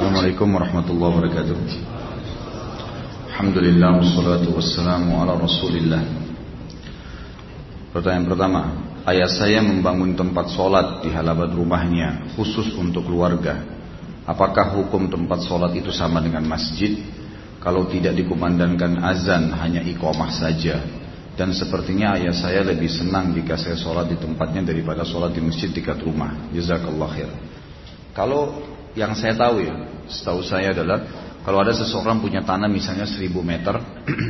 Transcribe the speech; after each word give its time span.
Assalamualaikum 0.00 0.48
warahmatullahi 0.56 1.12
wabarakatuh. 1.12 1.56
Alhamdulillah 3.36 4.00
wassalatu 4.00 4.56
wassalamu 4.56 5.20
ala 5.20 5.36
rasulillah. 5.36 6.00
Pertanyaan 7.92 8.24
pertama 8.24 8.60
Ayah 9.04 9.28
saya 9.28 9.60
membangun 9.60 10.16
tempat 10.16 10.56
sholat 10.56 11.04
di 11.04 11.12
halaman 11.12 11.52
rumahnya 11.52 12.32
Khusus 12.32 12.72
untuk 12.80 13.12
keluarga. 13.12 13.60
Apakah 14.24 14.72
hukum 14.80 15.12
tempat 15.12 15.44
sholat 15.44 15.76
itu 15.76 15.92
sama 15.92 16.24
dengan 16.24 16.48
masjid? 16.48 16.96
Kalau 17.60 17.84
tidak 17.92 18.16
dikumandangkan 18.16 19.04
azan 19.04 19.52
hanya 19.52 19.84
iqamah 19.84 20.32
saja. 20.32 20.80
Dan 21.36 21.52
sepertinya 21.52 22.16
ayah 22.16 22.32
saya 22.32 22.64
lebih 22.64 22.88
senang 22.88 23.36
jika 23.36 23.60
saya 23.60 23.76
sholat 23.76 24.08
di 24.08 24.16
tempatnya 24.16 24.64
daripada 24.64 25.04
sholat 25.04 25.36
di 25.36 25.44
masjid 25.44 25.68
dekat 25.68 26.00
rumah. 26.00 26.48
Jazakallah 26.56 27.08
khair. 27.12 27.28
Kalau 28.16 28.79
yang 28.98 29.14
saya 29.14 29.34
tahu 29.38 29.62
ya, 29.62 29.74
setahu 30.10 30.40
saya 30.42 30.74
adalah 30.74 30.98
kalau 31.40 31.62
ada 31.64 31.72
seseorang 31.72 32.20
punya 32.20 32.44
tanah 32.44 32.68
misalnya 32.68 33.08
1000 33.08 33.32
meter, 33.40 33.74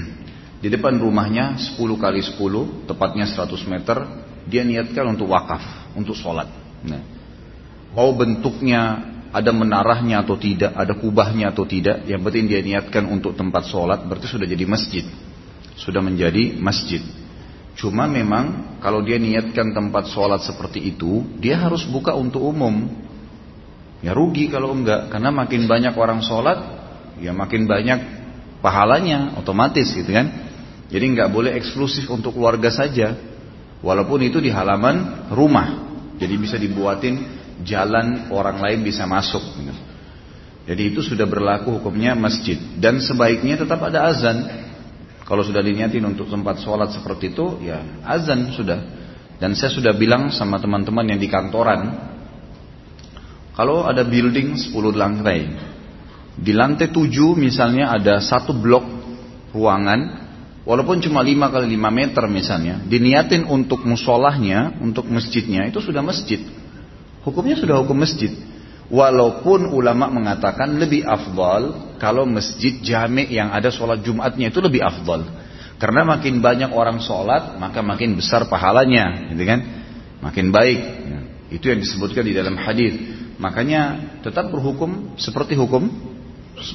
di 0.62 0.68
depan 0.70 0.94
rumahnya 1.00 1.58
10 1.58 1.80
kali 1.96 2.20
10, 2.22 2.86
tepatnya 2.86 3.26
100 3.26 3.72
meter, 3.72 3.96
dia 4.46 4.62
niatkan 4.62 5.16
untuk 5.16 5.32
wakaf, 5.32 5.92
untuk 5.98 6.14
sholat. 6.14 6.46
Nah, 6.86 7.02
mau 7.96 8.14
bentuknya 8.14 9.10
ada 9.30 9.50
menarahnya 9.54 10.26
atau 10.26 10.34
tidak, 10.34 10.74
ada 10.74 10.94
kubahnya 10.98 11.54
atau 11.54 11.62
tidak, 11.66 12.02
yang 12.06 12.22
penting 12.22 12.50
dia 12.50 12.60
niatkan 12.62 13.06
untuk 13.06 13.38
tempat 13.38 13.66
sholat, 13.66 14.02
berarti 14.06 14.26
sudah 14.26 14.46
jadi 14.46 14.66
masjid. 14.66 15.06
Sudah 15.78 16.02
menjadi 16.02 16.58
masjid. 16.58 17.00
Cuma 17.78 18.04
memang 18.10 18.76
kalau 18.84 19.00
dia 19.00 19.16
niatkan 19.16 19.72
tempat 19.72 20.10
sholat 20.10 20.44
seperti 20.44 20.92
itu, 20.92 21.24
dia 21.38 21.56
harus 21.56 21.86
buka 21.86 22.12
untuk 22.12 22.42
umum. 22.44 22.90
Ya 24.00 24.16
rugi 24.16 24.48
kalau 24.48 24.72
enggak, 24.72 25.12
karena 25.12 25.28
makin 25.28 25.68
banyak 25.68 25.92
orang 25.92 26.24
sholat, 26.24 26.58
ya 27.20 27.36
makin 27.36 27.68
banyak 27.68 28.00
pahalanya, 28.64 29.36
otomatis 29.36 29.92
gitu 29.92 30.08
kan. 30.08 30.48
Jadi 30.88 31.04
enggak 31.04 31.28
boleh 31.28 31.52
eksklusif 31.54 32.08
untuk 32.08 32.36
keluarga 32.36 32.72
saja, 32.72 33.12
walaupun 33.84 34.24
itu 34.24 34.40
di 34.40 34.48
halaman 34.48 35.28
rumah. 35.32 35.92
Jadi 36.16 36.34
bisa 36.36 36.56
dibuatin 36.56 37.40
jalan 37.64 38.32
orang 38.32 38.60
lain 38.60 38.80
bisa 38.84 39.04
masuk. 39.04 39.40
Gitu. 39.56 39.74
Jadi 40.68 40.82
itu 40.92 41.00
sudah 41.00 41.24
berlaku 41.24 41.80
hukumnya 41.80 42.12
masjid 42.12 42.56
dan 42.76 43.00
sebaiknya 43.00 43.60
tetap 43.60 43.80
ada 43.84 44.08
azan. 44.12 44.68
Kalau 45.24 45.46
sudah 45.46 45.62
diniatin 45.62 46.02
untuk 46.02 46.26
tempat 46.26 46.58
sholat 46.58 46.90
seperti 46.90 47.30
itu, 47.30 47.62
ya 47.62 48.02
azan 48.02 48.50
sudah. 48.50 48.82
Dan 49.38 49.54
saya 49.56 49.72
sudah 49.72 49.94
bilang 49.94 50.28
sama 50.34 50.58
teman-teman 50.58 51.06
yang 51.06 51.22
di 51.22 51.30
kantoran, 51.30 52.09
kalau 53.60 53.84
ada 53.84 54.08
building 54.08 54.56
10 54.56 54.72
lantai, 54.96 55.52
di 56.32 56.56
lantai 56.56 56.88
7 56.88 57.12
misalnya 57.36 57.92
ada 57.92 58.16
satu 58.16 58.56
blok 58.56 58.88
ruangan, 59.52 60.00
walaupun 60.64 61.04
cuma 61.04 61.20
5 61.20 61.52
kali 61.52 61.76
5 61.76 61.92
meter 61.92 62.24
misalnya, 62.24 62.80
diniatin 62.88 63.44
untuk 63.44 63.84
musolahnya, 63.84 64.80
untuk 64.80 65.04
masjidnya, 65.12 65.68
itu 65.68 65.76
sudah 65.76 66.00
masjid. 66.00 66.40
Hukumnya 67.20 67.60
sudah 67.60 67.84
hukum 67.84 68.00
masjid. 68.00 68.32
Walaupun 68.88 69.68
ulama 69.76 70.08
mengatakan 70.08 70.80
lebih 70.80 71.04
afdal 71.04 71.92
kalau 72.00 72.24
masjid 72.24 72.80
jami 72.80 73.28
yang 73.28 73.52
ada 73.52 73.68
sholat 73.68 74.00
Jumatnya 74.00 74.48
itu 74.48 74.64
lebih 74.64 74.80
afdal. 74.80 75.28
Karena 75.76 76.08
makin 76.08 76.40
banyak 76.40 76.72
orang 76.72 76.96
sholat, 77.04 77.60
maka 77.60 77.84
makin 77.84 78.16
besar 78.16 78.48
pahalanya, 78.48 79.28
gitu 79.36 79.44
kan? 79.44 79.60
Makin 80.24 80.48
baik. 80.48 80.80
Itu 81.52 81.68
yang 81.68 81.84
disebutkan 81.84 82.24
di 82.24 82.32
dalam 82.32 82.56
hadis. 82.56 83.19
Makanya 83.40 83.82
tetap 84.20 84.52
berhukum 84.52 85.16
seperti 85.16 85.56
hukum 85.56 85.88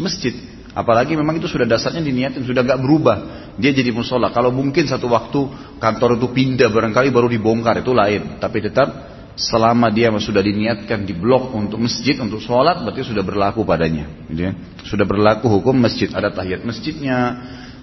masjid. 0.02 0.34
Apalagi 0.76 1.16
memang 1.16 1.40
itu 1.40 1.48
sudah 1.48 1.64
dasarnya 1.64 2.04
diniatin, 2.04 2.44
sudah 2.44 2.66
gak 2.66 2.82
berubah. 2.84 3.18
Dia 3.56 3.72
jadi 3.72 3.96
musola. 3.96 4.34
Kalau 4.36 4.52
mungkin 4.52 4.84
satu 4.90 5.08
waktu 5.08 5.40
kantor 5.80 6.20
itu 6.20 6.28
pindah 6.36 6.68
barangkali 6.68 7.16
baru 7.16 7.32
dibongkar 7.32 7.80
itu 7.80 7.96
lain. 7.96 8.42
Tapi 8.44 8.58
tetap 8.60 8.92
selama 9.40 9.88
dia 9.94 10.12
sudah 10.12 10.44
diniatkan 10.44 11.08
di 11.08 11.16
blok 11.16 11.56
untuk 11.56 11.80
masjid, 11.80 12.20
untuk 12.20 12.44
sholat, 12.44 12.84
berarti 12.84 13.08
sudah 13.08 13.24
berlaku 13.24 13.64
padanya. 13.64 14.10
Gitu 14.28 14.42
ya. 14.42 14.52
Sudah 14.84 15.08
berlaku 15.08 15.48
hukum 15.48 15.80
masjid. 15.80 16.12
Ada 16.12 16.34
tahiyat 16.36 16.68
masjidnya, 16.68 17.18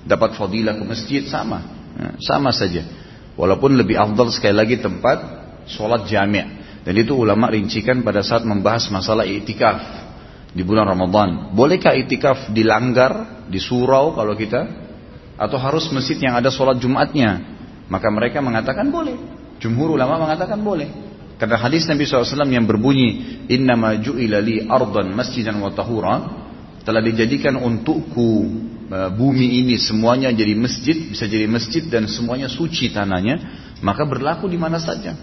dapat 0.05 0.37
fadilah 0.37 0.77
ke 0.77 0.85
masjid, 0.85 1.23
sama. 1.25 1.65
Ya, 1.97 2.19
sama 2.21 2.53
saja. 2.53 2.85
Walaupun 3.41 3.73
lebih 3.73 3.97
afdal 3.97 4.29
sekali 4.29 4.53
lagi 4.53 4.77
tempat 4.77 5.23
sholat 5.65 6.05
jami' 6.05 6.62
Dan 6.83 6.95
itu 6.99 7.15
ulama 7.15 7.47
rincikan 7.51 8.03
pada 8.03 8.27
saat 8.27 8.43
membahas 8.43 8.91
masalah 8.91 9.23
itikaf 9.23 9.79
di 10.51 10.67
bulan 10.67 10.91
Ramadan. 10.91 11.55
Bolehkah 11.55 11.95
itikaf 11.95 12.51
dilanggar 12.51 13.47
di 13.47 13.63
surau 13.63 14.19
kalau 14.19 14.35
kita 14.35 14.67
atau 15.39 15.59
harus 15.63 15.87
masjid 15.95 16.19
yang 16.19 16.35
ada 16.35 16.51
sholat 16.51 16.83
Jumatnya? 16.83 17.39
Maka 17.87 18.11
mereka 18.11 18.43
mengatakan 18.43 18.91
boleh. 18.91 19.15
Jumhur 19.63 19.95
ulama 19.95 20.19
mengatakan 20.27 20.59
boleh. 20.59 20.91
Karena 21.39 21.59
hadis 21.59 21.87
Nabi 21.91 22.07
SAW 22.07 22.47
yang 22.51 22.67
berbunyi 22.67 23.43
Inna 23.51 23.75
ju'ila 23.99 24.39
li 24.39 24.63
ardan 24.67 25.11
masjidan 25.11 25.59
wa 25.59 25.75
tahura 25.75 26.43
telah 26.83 27.03
dijadikan 27.03 27.59
untukku 27.59 28.31
e, 28.91 28.99
bumi 29.15 29.63
ini 29.63 29.79
semuanya 29.79 30.35
jadi 30.35 30.55
masjid, 30.59 30.99
bisa 30.99 31.27
jadi 31.31 31.47
masjid 31.47 31.87
dan 31.87 32.11
semuanya 32.11 32.51
suci 32.51 32.91
tanahnya, 32.91 33.39
maka 33.83 34.03
berlaku 34.03 34.51
di 34.51 34.59
mana 34.59 34.83
saja. 34.83 35.15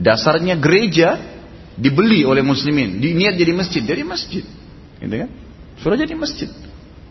Dasarnya 0.00 0.56
gereja 0.56 1.20
dibeli 1.76 2.24
oleh 2.24 2.40
muslimin, 2.40 2.98
diniat 2.98 3.36
jadi 3.36 3.52
masjid, 3.52 3.82
jadi 3.84 4.00
masjid. 4.00 4.44
Gitu 4.96 5.14
kan? 5.14 5.30
Sudah 5.80 5.96
jadi 6.00 6.16
masjid. 6.16 6.48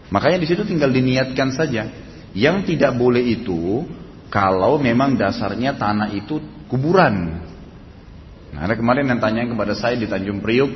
Makanya 0.09 0.41
di 0.41 0.47
situ 0.49 0.65
tinggal 0.65 0.89
diniatkan 0.89 1.53
saja. 1.53 1.85
Yang 2.33 2.73
tidak 2.73 2.97
boleh 2.97 3.21
itu 3.21 3.85
kalau 4.29 4.77
memang 4.77 5.17
dasarnya 5.17 5.77
tanah 5.77 6.13
itu 6.13 6.41
kuburan. 6.69 7.45
Nah, 8.53 8.61
ada 8.65 8.73
kemarin 8.77 9.09
yang 9.09 9.21
tanya 9.21 9.45
kepada 9.45 9.73
saya 9.77 9.97
di 9.97 10.05
Tanjung 10.05 10.41
Priuk, 10.41 10.69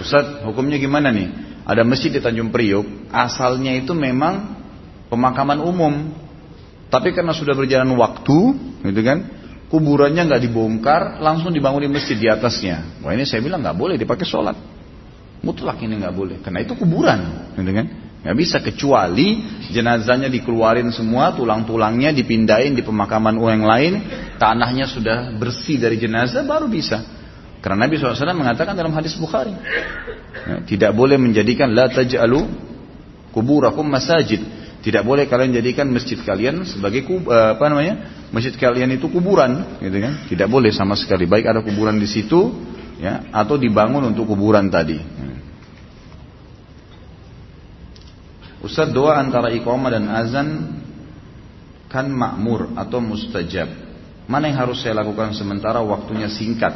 Ustaz, 0.00 0.44
hukumnya 0.44 0.80
gimana 0.80 1.12
nih? 1.12 1.28
Ada 1.64 1.84
masjid 1.84 2.12
di 2.12 2.20
Tanjung 2.20 2.52
Priuk, 2.52 3.08
asalnya 3.12 3.76
itu 3.76 3.92
memang 3.92 4.56
pemakaman 5.12 5.60
umum. 5.60 6.12
Tapi 6.88 7.12
karena 7.12 7.36
sudah 7.36 7.52
berjalan 7.52 7.92
waktu, 7.96 8.38
gitu 8.84 9.00
kan? 9.04 9.35
Kuburannya 9.66 10.22
nggak 10.26 10.42
dibongkar, 10.46 11.18
langsung 11.18 11.50
dibangunin 11.50 11.90
masjid 11.90 12.14
di 12.14 12.30
atasnya. 12.30 13.02
Wah 13.02 13.12
ini 13.14 13.26
saya 13.26 13.42
bilang 13.42 13.62
nggak 13.62 13.76
boleh 13.76 13.96
dipakai 13.98 14.26
sholat. 14.26 14.56
Mutlak 15.42 15.78
ini 15.84 16.00
nggak 16.00 16.14
boleh, 16.16 16.36
karena 16.42 16.64
itu 16.64 16.74
kuburan, 16.74 17.52
gitu 17.54 17.70
kan? 17.70 17.86
Nggak 18.26 18.36
bisa 18.42 18.58
kecuali 18.58 19.38
jenazahnya 19.70 20.26
dikeluarin 20.26 20.90
semua, 20.90 21.30
tulang-tulangnya 21.36 22.10
dipindahin 22.10 22.74
di 22.74 22.82
pemakaman 22.82 23.38
yang 23.38 23.62
lain, 23.62 23.92
tanahnya 24.40 24.90
sudah 24.90 25.30
bersih 25.36 25.78
dari 25.78 26.00
jenazah, 26.00 26.42
baru 26.42 26.66
bisa. 26.66 26.98
Karena 27.62 27.86
Nabi 27.86 27.98
SAW 27.98 28.34
mengatakan 28.34 28.74
dalam 28.74 28.90
hadis 28.94 29.14
Bukhari, 29.14 29.54
ya, 30.46 30.62
tidak 30.66 30.90
boleh 30.94 31.18
menjadikan 31.20 31.70
la 31.70 31.86
taj'alu 31.86 32.46
kuburakum 33.30 33.86
masajid. 33.86 34.42
Tidak 34.86 35.02
boleh 35.02 35.26
kalian 35.26 35.50
jadikan 35.50 35.90
masjid 35.90 36.14
kalian 36.22 36.62
sebagai 36.62 37.02
eh, 37.02 37.48
apa 37.58 37.66
namanya? 37.66 38.22
Masjid 38.30 38.54
kalian 38.54 38.94
itu 38.94 39.10
kuburan, 39.10 39.82
gitu 39.82 39.98
kan? 39.98 40.14
Tidak 40.30 40.46
boleh 40.46 40.70
sama 40.70 40.94
sekali. 40.94 41.26
Baik 41.26 41.50
ada 41.50 41.58
kuburan 41.58 41.98
di 41.98 42.06
situ, 42.06 42.54
ya, 43.02 43.26
atau 43.34 43.58
dibangun 43.58 44.14
untuk 44.14 44.30
kuburan 44.30 44.70
tadi. 44.70 45.02
Ustaz 48.62 48.94
doa 48.94 49.18
antara 49.18 49.50
iqamah 49.50 49.90
dan 49.90 50.06
azan 50.06 50.48
kan 51.90 52.06
makmur 52.06 52.70
atau 52.78 53.02
mustajab. 53.02 53.66
Mana 54.30 54.54
yang 54.54 54.70
harus 54.70 54.86
saya 54.86 55.02
lakukan 55.02 55.34
sementara 55.34 55.82
waktunya 55.82 56.30
singkat? 56.30 56.74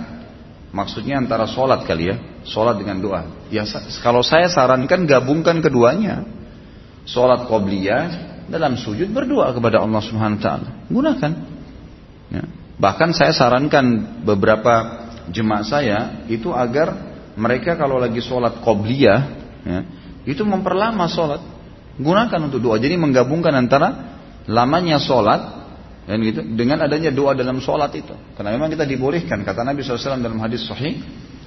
Maksudnya 0.74 1.18
antara 1.18 1.46
sholat 1.46 1.86
kali 1.86 2.10
ya, 2.10 2.16
sholat 2.42 2.74
dengan 2.74 2.98
doa. 2.98 3.22
Ya 3.54 3.62
kalau 4.02 4.26
saya 4.26 4.50
sarankan 4.50 5.06
gabungkan 5.06 5.62
keduanya. 5.62 6.39
Sholat 7.08 7.48
qobliyah 7.48 8.30
dalam 8.50 8.76
sujud 8.76 9.08
berdoa 9.14 9.54
kepada 9.54 9.80
Allah 9.80 10.02
Subhanahu 10.02 10.38
wa 10.38 10.44
taala. 10.44 10.68
Gunakan. 10.90 11.32
Ya. 12.30 12.44
Bahkan 12.80 13.10
saya 13.14 13.32
sarankan 13.36 14.20
beberapa 14.26 15.06
jemaah 15.30 15.64
saya 15.64 15.98
itu 16.26 16.50
agar 16.50 16.92
mereka 17.38 17.78
kalau 17.78 17.96
lagi 17.96 18.18
sholat 18.20 18.60
qobliyah 18.60 19.20
ya, 19.64 19.80
itu 20.26 20.42
memperlama 20.42 21.06
sholat. 21.06 21.40
Gunakan 22.00 22.40
untuk 22.48 22.60
doa. 22.64 22.76
Jadi 22.80 22.96
menggabungkan 22.96 23.52
antara 23.52 24.18
lamanya 24.48 24.96
sholat 24.98 25.60
dan 26.08 26.18
gitu 26.24 26.40
dengan 26.42 26.82
adanya 26.82 27.12
doa 27.12 27.36
dalam 27.36 27.62
sholat 27.62 27.92
itu. 27.94 28.16
Karena 28.34 28.56
memang 28.56 28.72
kita 28.72 28.88
dibolehkan 28.88 29.44
kata 29.46 29.62
Nabi 29.62 29.84
SAW 29.84 30.18
dalam 30.18 30.40
hadis 30.40 30.64
sahih, 30.66 30.98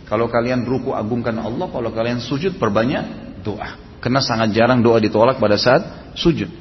kalau 0.05 0.29
kalian 0.29 0.63
ruku 0.63 0.93
agungkan 0.93 1.35
Allah, 1.41 1.67
kalau 1.67 1.89
kalian 1.89 2.21
sujud 2.21 2.61
perbanyak 2.61 3.03
doa. 3.41 3.92
Karena 4.03 4.19
sangat 4.19 4.51
jarang 4.51 4.83
doa 4.83 4.99
ditolak 4.99 5.39
pada 5.39 5.55
saat 5.55 6.11
sujud. 6.19 6.51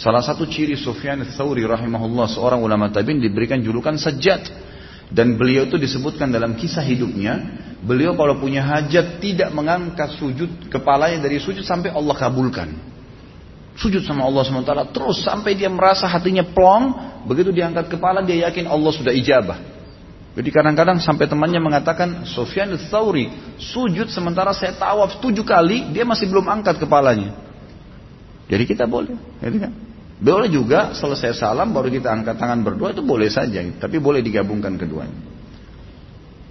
Salah 0.00 0.24
satu 0.24 0.48
ciri 0.48 0.80
Sufyan 0.80 1.20
Thawri 1.28 1.68
rahimahullah 1.68 2.24
seorang 2.32 2.64
ulama 2.64 2.88
tabi'in 2.88 3.20
diberikan 3.20 3.60
julukan 3.60 4.00
sajjad. 4.00 4.48
Dan 5.12 5.36
beliau 5.36 5.68
itu 5.68 5.76
disebutkan 5.76 6.32
dalam 6.32 6.56
kisah 6.56 6.82
hidupnya, 6.82 7.38
beliau 7.84 8.16
kalau 8.16 8.40
punya 8.40 8.64
hajat 8.64 9.20
tidak 9.20 9.52
mengangkat 9.52 10.16
sujud 10.16 10.72
kepalanya 10.72 11.20
dari 11.20 11.36
sujud 11.36 11.62
sampai 11.62 11.92
Allah 11.92 12.16
kabulkan. 12.16 12.72
Sujud 13.76 14.00
sama 14.08 14.24
Allah 14.24 14.40
SWT 14.40 14.96
terus 14.96 15.20
sampai 15.20 15.52
dia 15.52 15.68
merasa 15.68 16.08
hatinya 16.08 16.42
plong, 16.48 16.84
begitu 17.28 17.52
diangkat 17.52 17.92
kepala 17.92 18.24
dia 18.24 18.48
yakin 18.48 18.64
Allah 18.66 18.88
sudah 18.88 19.12
ijabah. 19.12 19.75
Jadi 20.36 20.52
kadang-kadang 20.52 21.00
sampai 21.00 21.32
temannya 21.32 21.64
mengatakan 21.64 22.28
Sofyan 22.28 22.76
Tsauri 22.76 23.32
sujud 23.56 24.12
sementara 24.12 24.52
saya 24.52 24.76
tawaf 24.76 25.16
tujuh 25.24 25.48
kali 25.48 25.96
dia 25.96 26.04
masih 26.04 26.28
belum 26.28 26.44
angkat 26.52 26.76
kepalanya. 26.76 27.32
Jadi 28.46 28.64
kita 28.68 28.84
boleh, 28.84 29.16
gitu 29.40 29.58
kan? 29.58 29.72
Boleh 30.16 30.48
juga 30.52 30.92
selesai 30.92 31.40
salam 31.40 31.72
baru 31.72 31.88
kita 31.88 32.12
angkat 32.12 32.36
tangan 32.36 32.60
berdoa 32.60 32.92
itu 32.92 33.00
boleh 33.00 33.32
saja, 33.32 33.64
tapi 33.80 33.96
boleh 33.96 34.20
digabungkan 34.20 34.76
keduanya. 34.76 35.16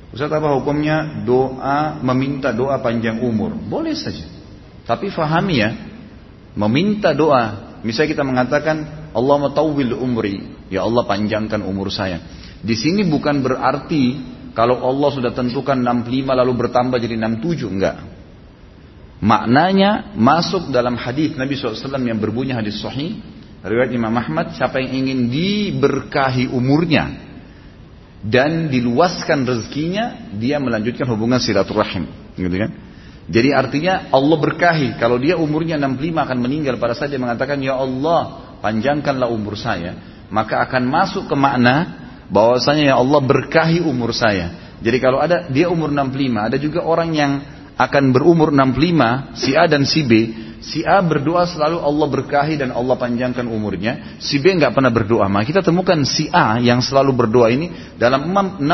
Ustaz 0.09 0.33
apa 0.33 0.53
hukumnya 0.57 1.21
doa 1.27 2.01
meminta 2.01 2.49
doa 2.55 2.81
panjang 2.81 3.21
umur? 3.21 3.53
Boleh 3.53 3.93
saja. 3.93 4.25
Tapi 4.85 5.13
fahami 5.13 5.55
ya, 5.61 5.69
meminta 6.57 7.13
doa. 7.13 7.77
Misalnya 7.85 8.17
kita 8.17 8.23
mengatakan 8.25 9.09
Allah 9.13 9.35
matawil 9.45 9.93
umri, 9.93 10.41
ya 10.73 10.85
Allah 10.85 11.05
panjangkan 11.05 11.61
umur 11.61 11.93
saya. 11.93 12.21
Di 12.61 12.75
sini 12.77 13.03
bukan 13.07 13.43
berarti 13.43 14.03
kalau 14.55 14.79
Allah 14.83 15.09
sudah 15.11 15.31
tentukan 15.35 15.75
65 15.75 16.31
lalu 16.31 16.53
bertambah 16.55 16.97
jadi 17.01 17.15
67, 17.19 17.67
enggak. 17.67 17.97
Maknanya 19.19 20.15
masuk 20.15 20.69
dalam 20.69 20.99
hadis 20.99 21.33
Nabi 21.39 21.55
SAW 21.55 22.03
yang 22.03 22.19
berbunyi 22.19 22.51
hadis 22.51 22.83
sahih 22.83 23.15
Riwayat 23.65 23.89
Imam 23.97 24.13
Ahmad, 24.13 24.53
siapa 24.53 24.77
yang 24.77 24.93
ingin 24.93 25.25
diberkahi 25.33 26.53
umurnya 26.53 27.17
dan 28.21 28.69
diluaskan 28.69 29.41
rezekinya, 29.41 30.29
dia 30.37 30.61
melanjutkan 30.61 31.09
hubungan 31.09 31.41
silaturahim, 31.41 32.05
gitu 32.37 32.53
kan? 32.61 32.71
Jadi 33.25 33.49
artinya 33.57 34.13
Allah 34.13 34.37
berkahi. 34.37 35.01
Kalau 35.01 35.17
dia 35.17 35.33
umurnya 35.41 35.81
65 35.81 35.97
akan 36.13 36.37
meninggal 36.45 36.77
pada 36.77 36.93
saat 36.93 37.09
dia 37.09 37.17
mengatakan, 37.17 37.57
Ya 37.57 37.73
Allah, 37.73 38.53
panjangkanlah 38.61 39.33
umur 39.33 39.57
saya. 39.57 39.97
Maka 40.29 40.61
akan 40.69 40.85
masuk 40.85 41.25
ke 41.25 41.33
makna 41.33 42.04
bahwasanya 42.29 42.93
ya 42.93 42.95
Allah 42.97 43.21
berkahi 43.21 43.81
umur 43.81 44.13
saya. 44.13 44.77
Jadi 44.81 44.97
kalau 45.01 45.17
ada 45.17 45.49
dia 45.49 45.71
umur 45.71 45.89
65, 45.89 46.47
ada 46.51 46.57
juga 46.59 46.79
orang 46.85 47.09
yang 47.15 47.31
akan 47.75 48.03
berumur 48.15 48.53
65, 48.53 49.35
si 49.35 49.51
A 49.57 49.65
dan 49.67 49.83
si 49.83 50.01
B, 50.07 50.11
Si 50.65 50.81
A 50.81 50.97
berdoa 50.97 51.45
selalu 51.45 51.77
Allah 51.77 52.07
berkahi 52.09 52.57
dan 52.57 52.73
Allah 52.73 52.97
panjangkan 52.97 53.45
umurnya. 53.45 54.17
Si 54.17 54.41
B 54.41 54.49
nggak 54.57 54.73
pernah 54.73 54.89
berdoa. 54.89 55.29
Maka 55.29 55.45
kita 55.45 55.61
temukan 55.61 56.01
si 56.09 56.25
A 56.33 56.57
yang 56.57 56.81
selalu 56.81 57.13
berdoa 57.13 57.53
ini 57.53 57.69
dalam 58.01 58.33
65 58.33 58.65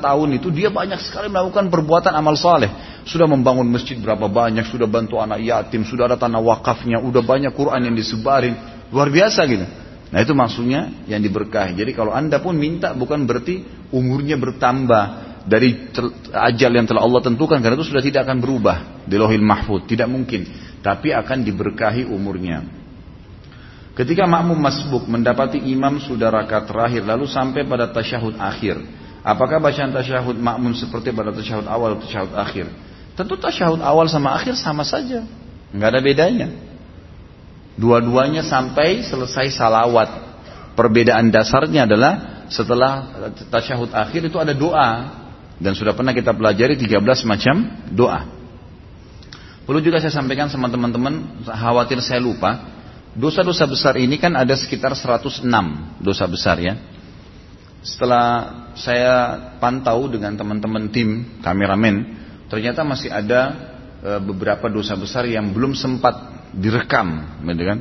tahun 0.00 0.28
itu 0.40 0.48
dia 0.48 0.72
banyak 0.72 0.96
sekali 1.04 1.28
melakukan 1.28 1.68
perbuatan 1.68 2.16
amal 2.16 2.32
saleh. 2.40 2.72
Sudah 3.04 3.28
membangun 3.28 3.68
masjid 3.68 4.00
berapa 4.00 4.24
banyak, 4.24 4.64
sudah 4.72 4.88
bantu 4.88 5.20
anak 5.20 5.44
yatim, 5.44 5.84
sudah 5.84 6.08
ada 6.08 6.16
tanah 6.16 6.40
wakafnya, 6.40 6.96
udah 7.04 7.20
banyak 7.20 7.52
Quran 7.52 7.92
yang 7.92 7.94
disebarin. 7.98 8.56
Luar 8.88 9.12
biasa 9.12 9.44
gitu. 9.44 9.68
Nah 10.14 10.22
itu 10.22 10.30
maksudnya 10.30 11.10
yang 11.10 11.18
diberkahi. 11.18 11.74
Jadi 11.74 11.90
kalau 11.90 12.14
anda 12.14 12.38
pun 12.38 12.54
minta 12.54 12.94
bukan 12.94 13.26
berarti 13.26 13.66
umurnya 13.90 14.38
bertambah 14.38 15.02
dari 15.42 15.90
ajal 16.30 16.70
yang 16.70 16.86
telah 16.86 17.02
Allah 17.02 17.18
tentukan 17.18 17.58
karena 17.58 17.74
itu 17.74 17.90
sudah 17.90 17.98
tidak 17.98 18.22
akan 18.30 18.38
berubah 18.38 19.02
di 19.10 19.18
lohil 19.18 19.42
mahfud 19.42 19.90
tidak 19.90 20.06
mungkin 20.06 20.46
tapi 20.86 21.10
akan 21.10 21.42
diberkahi 21.42 22.06
umurnya. 22.06 22.62
Ketika 23.98 24.22
makmum 24.30 24.54
masbuk 24.54 25.02
mendapati 25.10 25.58
imam 25.58 25.98
sudah 25.98 26.30
rakaat 26.30 26.70
terakhir 26.70 27.02
lalu 27.02 27.26
sampai 27.26 27.66
pada 27.66 27.90
tasyahud 27.90 28.38
akhir. 28.38 28.78
Apakah 29.26 29.58
bacaan 29.58 29.90
tasyahud 29.90 30.38
makmum 30.38 30.78
seperti 30.78 31.10
pada 31.10 31.34
tasyahud 31.34 31.66
awal 31.66 31.98
atau 31.98 32.06
tasyahud 32.06 32.38
akhir? 32.38 32.70
Tentu 33.18 33.34
tasyahud 33.34 33.82
awal 33.82 34.06
sama 34.06 34.30
akhir 34.38 34.54
sama 34.62 34.86
saja. 34.86 35.26
Nggak 35.74 35.88
ada 35.90 36.00
bedanya 36.06 36.48
dua-duanya 37.74 38.46
sampai 38.46 39.02
selesai 39.02 39.50
salawat 39.54 40.10
perbedaan 40.78 41.30
dasarnya 41.30 41.86
adalah 41.86 42.12
setelah 42.50 42.92
tasyahud 43.48 43.90
akhir 43.94 44.28
itu 44.28 44.36
ada 44.38 44.52
doa 44.52 44.90
dan 45.58 45.72
sudah 45.72 45.94
pernah 45.94 46.10
kita 46.10 46.34
pelajari 46.34 46.74
13 46.74 47.00
macam 47.24 47.56
doa. 47.94 48.26
Perlu 49.64 49.80
juga 49.80 49.96
saya 49.96 50.12
sampaikan 50.12 50.52
sama 50.52 50.68
teman-teman, 50.68 51.40
khawatir 51.48 51.96
saya 52.04 52.20
lupa. 52.20 52.74
Dosa-dosa 53.14 53.64
besar 53.70 53.94
ini 53.96 54.18
kan 54.18 54.34
ada 54.34 54.52
sekitar 54.58 54.92
106 54.92 55.46
dosa 56.02 56.24
besar 56.26 56.58
ya. 56.58 56.74
Setelah 57.80 58.26
saya 58.74 59.14
pantau 59.62 60.10
dengan 60.10 60.34
teman-teman 60.34 60.90
tim 60.90 61.38
kameramen, 61.40 62.18
ternyata 62.50 62.82
masih 62.82 63.14
ada 63.14 63.40
e, 64.02 64.10
beberapa 64.18 64.66
dosa 64.66 64.98
besar 64.98 65.30
yang 65.30 65.54
belum 65.54 65.78
sempat 65.78 66.33
direkam, 66.58 67.40
gitu 67.42 67.64
kan? 67.64 67.78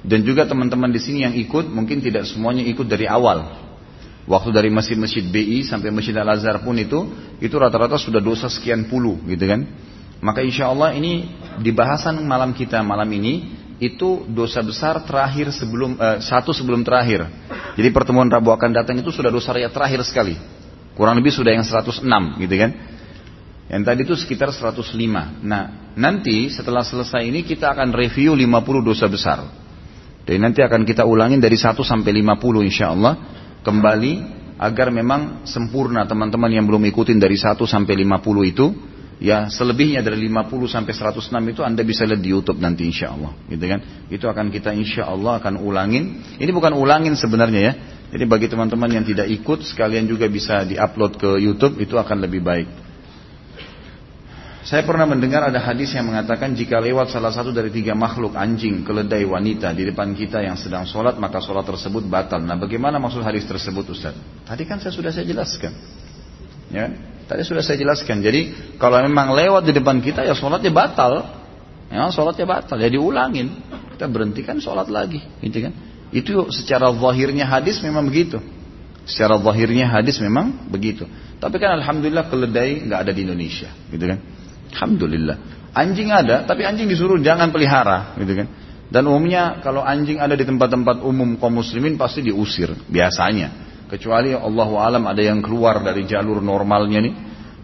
Dan 0.00 0.24
juga 0.24 0.48
teman-teman 0.48 0.88
di 0.88 1.00
sini 1.00 1.28
yang 1.28 1.34
ikut 1.36 1.68
mungkin 1.68 2.00
tidak 2.00 2.24
semuanya 2.24 2.64
ikut 2.64 2.88
dari 2.88 3.04
awal. 3.04 3.68
Waktu 4.24 4.52
dari 4.54 4.70
masjid-masjid 4.72 5.26
BI 5.26 5.64
sampai 5.66 5.90
Masjid 5.90 6.14
Al-Azhar 6.14 6.62
pun 6.62 6.76
itu, 6.78 7.08
itu 7.42 7.52
rata-rata 7.56 7.98
sudah 7.98 8.22
dosa 8.22 8.46
sekian 8.46 8.86
puluh 8.86 9.18
gitu 9.26 9.44
kan. 9.44 9.66
Maka 10.20 10.44
insya 10.44 10.68
Allah 10.68 10.92
ini 10.92 11.28
di 11.60 11.72
bahasan 11.72 12.20
malam 12.24 12.52
kita 12.52 12.84
malam 12.84 13.08
ini, 13.10 13.58
itu 13.80 14.28
dosa 14.28 14.60
besar 14.60 15.00
terakhir 15.08 15.48
sebelum, 15.56 15.96
eh, 15.96 16.20
satu 16.20 16.52
sebelum 16.52 16.84
terakhir. 16.84 17.24
Jadi 17.80 17.88
pertemuan 17.90 18.28
Rabu 18.28 18.52
akan 18.52 18.76
datang 18.76 19.00
itu 19.00 19.08
sudah 19.08 19.32
dosa 19.32 19.56
raya 19.56 19.72
terakhir 19.72 20.04
sekali. 20.04 20.36
Kurang 20.92 21.16
lebih 21.16 21.32
sudah 21.32 21.56
yang 21.56 21.64
106 21.64 22.36
gitu 22.44 22.54
kan. 22.60 22.70
Yang 23.70 23.82
tadi 23.86 24.00
itu 24.02 24.14
sekitar 24.18 24.50
105. 24.50 25.46
Nah, 25.46 25.94
nanti 25.94 26.50
setelah 26.50 26.82
selesai 26.82 27.22
ini 27.22 27.46
kita 27.46 27.70
akan 27.70 27.94
review 27.94 28.34
50 28.34 28.82
dosa 28.82 29.06
besar. 29.06 29.46
Dan 30.26 30.42
nanti 30.42 30.58
akan 30.58 30.82
kita 30.82 31.06
ulangin 31.06 31.38
dari 31.38 31.54
1 31.54 31.78
sampai 31.86 32.10
50 32.18 32.66
insya 32.66 32.90
Allah 32.90 33.14
kembali 33.62 34.12
agar 34.58 34.90
memang 34.90 35.46
sempurna 35.46 36.02
teman-teman 36.04 36.50
yang 36.50 36.66
belum 36.66 36.82
ikutin 36.90 37.16
dari 37.22 37.38
1 37.38 37.56
sampai 37.62 37.94
50 37.94 38.52
itu 38.52 38.66
ya 39.22 39.46
selebihnya 39.46 40.02
dari 40.02 40.28
50 40.28 40.66
sampai 40.66 40.92
106 40.92 41.30
itu 41.30 41.60
Anda 41.62 41.82
bisa 41.86 42.04
lihat 42.04 42.20
di 42.20 42.34
YouTube 42.34 42.58
nanti 42.58 42.90
insya 42.90 43.14
Allah 43.14 43.38
gitu 43.46 43.64
kan? 43.70 43.80
Itu 44.10 44.26
akan 44.26 44.50
kita 44.50 44.74
insya 44.74 45.06
Allah 45.06 45.38
akan 45.38 45.62
ulangin. 45.62 46.18
Ini 46.42 46.50
bukan 46.50 46.74
ulangin 46.74 47.14
sebenarnya 47.14 47.60
ya. 47.62 47.72
Jadi 48.10 48.24
bagi 48.26 48.50
teman-teman 48.50 48.90
yang 48.90 49.06
tidak 49.06 49.30
ikut 49.30 49.62
sekalian 49.62 50.10
juga 50.10 50.26
bisa 50.26 50.66
diupload 50.66 51.12
ke 51.22 51.30
YouTube 51.38 51.78
itu 51.78 51.94
akan 51.94 52.18
lebih 52.18 52.42
baik 52.42 52.89
saya 54.70 54.86
pernah 54.86 55.02
mendengar 55.02 55.42
ada 55.42 55.58
hadis 55.58 55.90
yang 55.98 56.06
mengatakan 56.06 56.54
jika 56.54 56.78
lewat 56.78 57.10
salah 57.10 57.34
satu 57.34 57.50
dari 57.50 57.74
tiga 57.74 57.90
makhluk 57.98 58.38
anjing, 58.38 58.86
keledai, 58.86 59.26
wanita 59.26 59.74
di 59.74 59.82
depan 59.90 60.14
kita 60.14 60.46
yang 60.46 60.54
sedang 60.54 60.86
sholat 60.86 61.18
maka 61.18 61.42
sholat 61.42 61.66
tersebut 61.66 62.06
batal. 62.06 62.38
Nah 62.38 62.54
bagaimana 62.54 63.02
maksud 63.02 63.18
hadis 63.18 63.50
tersebut 63.50 63.82
Ustaz? 63.90 64.14
Tadi 64.46 64.62
kan 64.70 64.78
saya 64.78 64.94
sudah 64.94 65.10
saya 65.10 65.26
jelaskan. 65.26 65.74
Ya, 66.70 66.86
tadi 67.26 67.42
sudah 67.42 67.66
saya 67.66 67.82
jelaskan. 67.82 68.22
Jadi 68.22 68.54
kalau 68.78 69.02
memang 69.02 69.34
lewat 69.34 69.66
di 69.66 69.74
depan 69.74 69.98
kita 69.98 70.22
ya 70.22 70.38
sholatnya 70.38 70.70
batal. 70.70 71.26
Ya 71.90 72.06
sholatnya 72.14 72.46
batal. 72.46 72.78
Ya 72.78 72.86
diulangin. 72.94 73.50
Kita 73.98 74.06
berhentikan 74.06 74.62
sholat 74.62 74.86
lagi. 74.86 75.18
Gitu 75.42 75.66
kan? 75.66 75.74
Itu 76.14 76.46
secara 76.54 76.94
zahirnya 76.94 77.42
hadis 77.42 77.82
memang 77.82 78.06
begitu. 78.06 78.38
Secara 79.02 79.34
zahirnya 79.34 79.90
hadis 79.90 80.22
memang 80.22 80.70
begitu. 80.70 81.10
Tapi 81.42 81.58
kan 81.58 81.74
alhamdulillah 81.82 82.30
keledai 82.30 82.86
nggak 82.86 83.00
ada 83.02 83.10
di 83.10 83.26
Indonesia, 83.26 83.66
gitu 83.90 84.06
kan? 84.06 84.38
Alhamdulillah. 84.72 85.36
Anjing 85.70 86.10
ada, 86.10 86.42
tapi 86.42 86.66
anjing 86.66 86.90
disuruh 86.90 87.18
jangan 87.22 87.54
pelihara, 87.54 88.18
gitu 88.18 88.42
kan. 88.42 88.48
Dan 88.90 89.06
umumnya 89.06 89.62
kalau 89.62 89.86
anjing 89.86 90.18
ada 90.18 90.34
di 90.34 90.42
tempat-tempat 90.42 91.06
umum 91.06 91.38
kaum 91.38 91.62
muslimin 91.62 91.94
pasti 91.94 92.26
diusir, 92.26 92.74
biasanya. 92.90 93.70
Kecuali 93.86 94.34
Allah 94.34 94.70
alam 94.82 95.06
ada 95.06 95.22
yang 95.22 95.38
keluar 95.42 95.78
dari 95.82 96.06
jalur 96.06 96.42
normalnya 96.42 96.98
nih. 97.02 97.14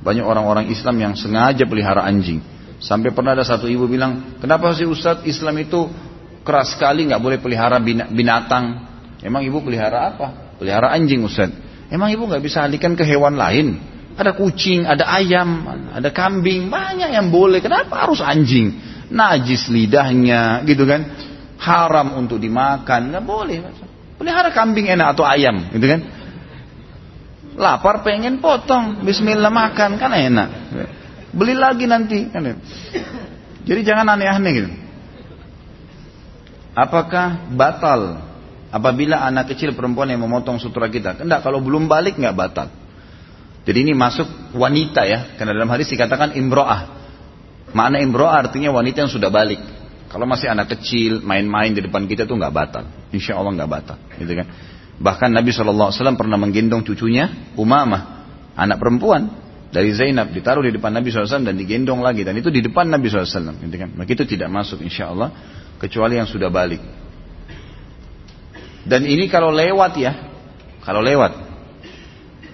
Banyak 0.06 0.22
orang-orang 0.22 0.70
Islam 0.70 1.02
yang 1.02 1.14
sengaja 1.18 1.66
pelihara 1.66 2.06
anjing. 2.06 2.38
Sampai 2.78 3.10
pernah 3.10 3.34
ada 3.34 3.42
satu 3.42 3.66
ibu 3.66 3.90
bilang, 3.90 4.38
kenapa 4.38 4.70
sih 4.70 4.86
Ustadz 4.86 5.26
Islam 5.26 5.58
itu 5.58 5.90
keras 6.46 6.78
sekali 6.78 7.10
nggak 7.10 7.18
boleh 7.18 7.38
pelihara 7.42 7.82
binatang? 8.10 8.86
Emang 9.18 9.42
ibu 9.42 9.58
pelihara 9.66 10.14
apa? 10.14 10.54
Pelihara 10.62 10.94
anjing 10.94 11.26
Ustadz. 11.26 11.90
Emang 11.90 12.10
ibu 12.14 12.26
nggak 12.26 12.42
bisa 12.42 12.62
alihkan 12.62 12.94
ke 12.94 13.02
hewan 13.02 13.34
lain? 13.34 13.82
Ada 14.16 14.32
kucing, 14.32 14.88
ada 14.88 15.04
ayam, 15.12 15.68
ada 15.92 16.08
kambing, 16.08 16.72
banyak 16.72 17.12
yang 17.12 17.28
boleh. 17.28 17.60
Kenapa 17.60 18.08
harus 18.08 18.24
anjing? 18.24 18.72
Najis 19.12 19.68
lidahnya, 19.68 20.64
gitu 20.64 20.88
kan? 20.88 21.04
Haram 21.60 22.16
untuk 22.16 22.40
dimakan, 22.40 23.12
nggak 23.12 23.24
boleh. 23.24 23.60
Pelihara 24.16 24.48
kambing 24.56 24.88
enak 24.88 25.12
atau 25.12 25.28
ayam, 25.28 25.68
gitu 25.68 25.84
kan? 25.84 26.00
Lapar 27.60 28.00
pengen 28.00 28.40
potong, 28.40 29.04
Bismillah 29.04 29.52
makan 29.52 30.00
kan 30.00 30.12
enak. 30.16 30.48
Beli 31.36 31.52
lagi 31.52 31.84
nanti, 31.84 32.32
kan? 32.32 32.56
Jadi 33.68 33.80
jangan 33.84 34.16
aneh-aneh 34.16 34.52
gitu. 34.56 34.70
Apakah 36.72 37.52
batal 37.52 38.20
apabila 38.72 39.24
anak 39.24 39.52
kecil 39.52 39.72
perempuan 39.76 40.08
yang 40.08 40.24
memotong 40.24 40.60
sutra 40.60 40.88
kita? 40.88 41.16
Enggak, 41.20 41.44
kalau 41.44 41.60
belum 41.60 41.88
balik 41.88 42.16
nggak 42.16 42.36
batal. 42.36 42.68
Jadi 43.66 43.78
ini 43.82 43.92
masuk 43.98 44.54
wanita 44.54 45.02
ya, 45.02 45.34
karena 45.34 45.50
dalam 45.50 45.66
hadis 45.66 45.90
dikatakan 45.90 46.38
imro'ah. 46.38 46.94
Makna 47.74 47.98
imro'ah 47.98 48.46
artinya 48.46 48.70
wanita 48.70 49.02
yang 49.02 49.10
sudah 49.10 49.26
balik. 49.26 49.58
Kalau 50.06 50.22
masih 50.22 50.46
anak 50.46 50.78
kecil, 50.78 51.18
main-main 51.18 51.74
di 51.74 51.82
depan 51.82 52.06
kita 52.06 52.30
tuh 52.30 52.38
nggak 52.38 52.54
batal. 52.54 52.86
Insya 53.10 53.34
Allah 53.34 53.58
nggak 53.58 53.70
batal, 53.70 53.98
gitu 54.22 54.32
kan. 54.38 54.46
Bahkan 54.96 55.28
Nabi 55.34 55.50
SAW 55.50 55.92
pernah 56.16 56.38
menggendong 56.38 56.86
cucunya 56.86 57.52
Umamah, 57.58 58.24
anak 58.54 58.78
perempuan 58.78 59.28
dari 59.74 59.90
Zainab 59.92 60.30
ditaruh 60.30 60.62
di 60.62 60.72
depan 60.72 60.94
Nabi 60.94 61.10
SAW 61.10 61.42
dan 61.42 61.58
digendong 61.58 62.00
lagi 62.00 62.22
dan 62.22 62.38
itu 62.38 62.48
di 62.54 62.62
depan 62.62 62.86
Nabi 62.86 63.10
SAW, 63.10 63.60
gitu 63.66 63.76
kan. 63.76 63.90
Maka 63.98 64.14
itu 64.14 64.24
tidak 64.24 64.46
masuk 64.46 64.78
insya 64.78 65.10
Allah 65.10 65.34
kecuali 65.82 66.22
yang 66.22 66.30
sudah 66.30 66.48
balik. 66.54 66.80
Dan 68.86 69.02
ini 69.10 69.26
kalau 69.26 69.50
lewat 69.50 69.92
ya, 69.98 70.12
kalau 70.86 71.02
lewat. 71.02 71.55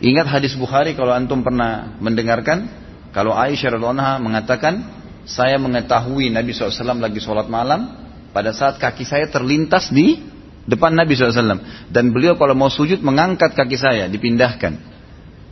Ingat 0.03 0.27
hadis 0.27 0.59
Bukhari 0.59 0.99
kalau 0.99 1.15
antum 1.15 1.47
pernah 1.47 1.95
mendengarkan, 2.03 2.67
kalau 3.15 3.39
Aisyah 3.39 3.79
radhiallahu 3.79 4.19
mengatakan, 4.19 4.83
saya 5.23 5.55
mengetahui 5.63 6.27
Nabi 6.35 6.51
SAW 6.51 6.99
lagi 6.99 7.23
sholat 7.23 7.47
malam, 7.47 7.87
pada 8.35 8.51
saat 8.51 8.83
kaki 8.83 9.07
saya 9.07 9.31
terlintas 9.31 9.95
di 9.95 10.19
depan 10.67 10.91
Nabi 10.99 11.15
SAW. 11.15 11.63
Dan 11.87 12.11
beliau 12.11 12.35
kalau 12.35 12.59
mau 12.59 12.67
sujud 12.67 12.99
mengangkat 12.99 13.55
kaki 13.55 13.79
saya, 13.79 14.11
dipindahkan. 14.11 14.75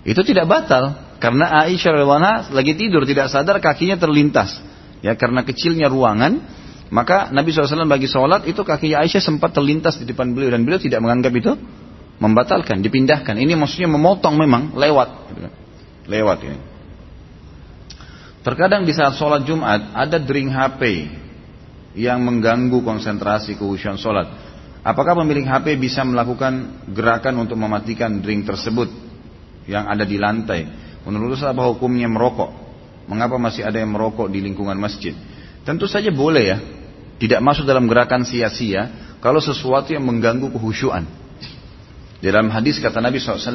Itu 0.02 0.26
tidak 0.26 0.50
batal, 0.50 1.14
karena 1.22 1.62
Aisyah 1.70 2.02
radhiallahu 2.02 2.50
lagi 2.50 2.74
tidur, 2.74 3.06
tidak 3.06 3.30
sadar 3.30 3.62
kakinya 3.62 4.02
terlintas. 4.02 4.58
Ya, 4.98 5.14
karena 5.14 5.46
kecilnya 5.46 5.86
ruangan, 5.86 6.42
maka 6.90 7.30
Nabi 7.30 7.54
SAW 7.54 7.86
bagi 7.86 8.10
sholat 8.10 8.50
itu 8.50 8.66
kaki 8.66 8.98
Aisyah 8.98 9.22
sempat 9.22 9.54
terlintas 9.54 10.02
di 10.02 10.10
depan 10.10 10.34
beliau 10.34 10.50
dan 10.50 10.66
beliau 10.66 10.82
tidak 10.82 10.98
menganggap 10.98 11.30
itu 11.38 11.54
membatalkan, 12.20 12.84
dipindahkan. 12.84 13.34
Ini 13.34 13.56
maksudnya 13.56 13.88
memotong 13.88 14.36
memang 14.36 14.76
lewat, 14.76 15.08
lewat 16.04 16.38
ini. 16.44 16.60
Terkadang 18.40 18.88
di 18.88 18.92
saat 18.92 19.16
sholat 19.16 19.44
Jumat 19.44 19.92
ada 19.92 20.16
dering 20.16 20.48
HP 20.48 21.08
yang 21.96 22.22
mengganggu 22.24 22.80
konsentrasi 22.80 23.56
kehusuan 23.56 24.00
sholat. 24.00 24.28
Apakah 24.80 25.12
pemilik 25.12 25.44
HP 25.44 25.76
bisa 25.76 26.00
melakukan 26.08 26.84
gerakan 26.88 27.36
untuk 27.44 27.60
mematikan 27.60 28.20
dering 28.20 28.48
tersebut 28.48 28.88
yang 29.68 29.84
ada 29.84 30.08
di 30.08 30.16
lantai? 30.16 30.64
Menurut 31.04 31.36
saya 31.36 31.52
apa 31.52 31.68
hukumnya 31.68 32.08
merokok? 32.08 32.48
Mengapa 33.08 33.36
masih 33.36 33.66
ada 33.66 33.76
yang 33.76 33.92
merokok 33.92 34.32
di 34.32 34.40
lingkungan 34.40 34.76
masjid? 34.76 35.12
Tentu 35.68 35.84
saja 35.84 36.08
boleh 36.08 36.44
ya, 36.48 36.58
tidak 37.20 37.44
masuk 37.44 37.68
dalam 37.68 37.84
gerakan 37.84 38.24
sia-sia 38.24 38.88
kalau 39.20 39.44
sesuatu 39.44 39.92
yang 39.92 40.04
mengganggu 40.08 40.48
kehusyuan. 40.48 41.19
Di 42.20 42.28
dalam 42.28 42.52
hadis 42.52 42.76
kata 42.76 43.00
Nabi 43.00 43.16
SAW 43.16 43.48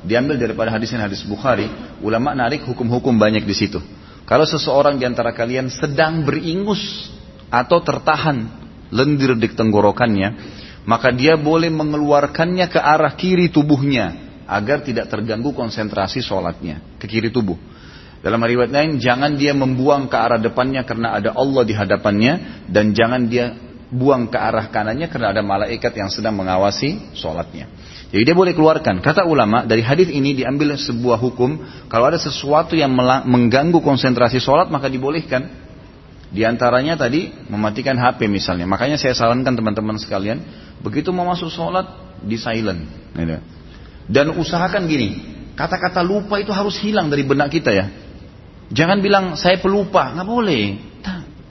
diambil 0.00 0.40
daripada 0.40 0.72
hadis 0.72 0.88
yang 0.88 1.04
hadis 1.04 1.20
Bukhari, 1.28 1.68
ulama 2.00 2.32
narik 2.32 2.64
hukum-hukum 2.64 3.12
banyak 3.12 3.44
di 3.44 3.52
situ. 3.52 3.76
Kalau 4.24 4.48
seseorang 4.48 4.96
di 4.96 5.04
antara 5.04 5.36
kalian 5.36 5.68
sedang 5.68 6.24
beringus 6.24 7.12
atau 7.52 7.84
tertahan 7.84 8.48
lendir 8.88 9.36
di 9.36 9.52
tenggorokannya, 9.52 10.28
maka 10.88 11.12
dia 11.12 11.36
boleh 11.36 11.68
mengeluarkannya 11.68 12.66
ke 12.72 12.80
arah 12.80 13.12
kiri 13.12 13.52
tubuhnya 13.52 14.40
agar 14.48 14.80
tidak 14.80 15.12
terganggu 15.12 15.52
konsentrasi 15.52 16.24
sholatnya 16.24 16.80
ke 16.96 17.04
kiri 17.04 17.28
tubuh. 17.28 17.60
Dalam 18.24 18.40
riwayat 18.40 18.72
lain, 18.72 18.90
jangan 18.96 19.36
dia 19.36 19.52
membuang 19.52 20.08
ke 20.08 20.16
arah 20.16 20.40
depannya 20.40 20.88
karena 20.88 21.20
ada 21.20 21.36
Allah 21.36 21.62
di 21.68 21.74
hadapannya 21.76 22.64
dan 22.72 22.96
jangan 22.96 23.28
dia 23.28 23.54
buang 23.92 24.26
ke 24.26 24.38
arah 24.40 24.66
kanannya 24.72 25.06
karena 25.06 25.30
ada 25.30 25.42
malaikat 25.44 25.92
yang 25.94 26.10
sedang 26.10 26.34
mengawasi 26.34 27.14
sholatnya. 27.14 27.70
Jadi 28.06 28.22
dia 28.22 28.36
boleh 28.38 28.54
keluarkan. 28.54 29.02
Kata 29.02 29.26
ulama 29.26 29.66
dari 29.66 29.82
hadis 29.82 30.06
ini 30.14 30.30
diambil 30.38 30.78
sebuah 30.78 31.18
hukum 31.18 31.58
kalau 31.90 32.06
ada 32.06 32.18
sesuatu 32.22 32.78
yang 32.78 32.94
mengganggu 33.26 33.82
konsentrasi 33.82 34.38
sholat 34.38 34.70
maka 34.70 34.86
dibolehkan. 34.86 35.66
Di 36.26 36.42
antaranya 36.42 36.98
tadi 36.98 37.30
mematikan 37.50 37.98
HP 37.98 38.26
misalnya. 38.30 38.66
Makanya 38.66 38.98
saya 38.98 39.14
sarankan 39.14 39.54
teman-teman 39.54 39.98
sekalian 39.98 40.42
begitu 40.82 41.10
mau 41.10 41.26
masuk 41.26 41.50
sholat 41.50 41.86
di 42.22 42.38
silent. 42.38 42.86
Gitu. 43.14 43.38
Dan 44.06 44.38
usahakan 44.38 44.86
gini, 44.86 45.22
kata-kata 45.58 46.02
lupa 46.06 46.38
itu 46.38 46.54
harus 46.54 46.78
hilang 46.78 47.10
dari 47.10 47.26
benak 47.26 47.50
kita 47.50 47.74
ya. 47.74 47.86
Jangan 48.70 48.98
bilang 49.02 49.24
saya 49.38 49.58
pelupa, 49.58 50.14
nggak 50.14 50.26
boleh. 50.26 50.62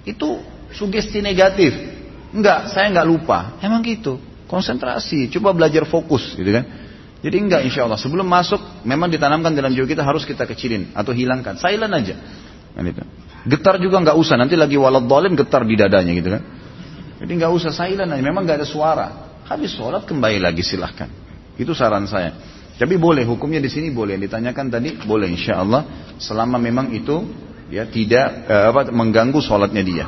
Itu 0.07 0.39
sugesti 0.75 1.19
negatif. 1.19 1.71
Enggak, 2.35 2.71
saya 2.71 2.91
nggak 2.91 3.07
lupa. 3.07 3.59
Emang 3.63 3.79
gitu. 3.83 4.19
Konsentrasi, 4.45 5.27
coba 5.33 5.57
belajar 5.57 5.89
fokus, 5.89 6.37
gitu 6.37 6.53
kan. 6.53 6.65
Jadi 7.25 7.41
enggak 7.41 7.65
insya 7.65 7.89
Allah. 7.89 7.97
Sebelum 7.97 8.21
masuk, 8.21 8.85
memang 8.85 9.09
ditanamkan 9.09 9.49
dalam 9.57 9.73
jiwa 9.73 9.89
kita 9.89 10.05
harus 10.05 10.21
kita 10.29 10.45
kecilin 10.45 10.93
atau 10.93 11.09
hilangkan. 11.09 11.57
Silent 11.57 11.89
aja. 11.89 12.15
Kan 12.77 12.85
itu. 12.85 13.01
Getar 13.49 13.81
juga 13.81 13.97
nggak 14.05 14.13
usah. 14.13 14.37
Nanti 14.37 14.53
lagi 14.53 14.77
walad 14.77 15.09
dolim 15.09 15.33
getar 15.33 15.65
di 15.65 15.73
dadanya 15.73 16.13
gitu 16.13 16.29
kan. 16.29 16.43
Jadi 17.25 17.31
nggak 17.41 17.49
usah 17.49 17.73
silent 17.73 18.13
aja. 18.13 18.21
Memang 18.21 18.45
nggak 18.45 18.61
ada 18.61 18.67
suara. 18.69 19.07
Habis 19.49 19.73
sholat 19.73 20.05
kembali 20.05 20.37
lagi 20.37 20.61
silahkan. 20.61 21.09
Itu 21.57 21.73
saran 21.73 22.05
saya. 22.05 22.37
Tapi 22.77 22.93
boleh 22.99 23.25
hukumnya 23.25 23.57
di 23.57 23.73
sini 23.73 23.89
boleh 23.89 24.21
ditanyakan 24.21 24.67
tadi 24.67 24.93
boleh 25.01 25.31
insya 25.31 25.63
Allah 25.63 26.13
selama 26.21 26.59
memang 26.59 26.91
itu 26.91 27.23
ya 27.71 27.87
tidak 27.87 28.45
eh, 28.51 28.65
apa 28.69 28.93
mengganggu 28.93 29.41
sholatnya 29.41 29.81
dia. 29.81 30.05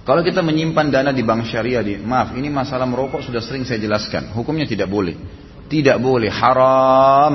Kalau 0.00 0.24
kita 0.24 0.40
menyimpan 0.40 0.88
dana 0.88 1.10
di 1.12 1.20
bank 1.20 1.44
syariah, 1.44 1.84
di, 1.84 2.00
maaf 2.00 2.32
ini 2.32 2.48
masalah 2.48 2.88
merokok 2.88 3.20
sudah 3.20 3.44
sering 3.44 3.68
saya 3.68 3.76
jelaskan. 3.78 4.32
Hukumnya 4.32 4.64
tidak 4.64 4.88
boleh, 4.88 5.12
tidak 5.68 6.00
boleh 6.00 6.32
haram. 6.32 7.34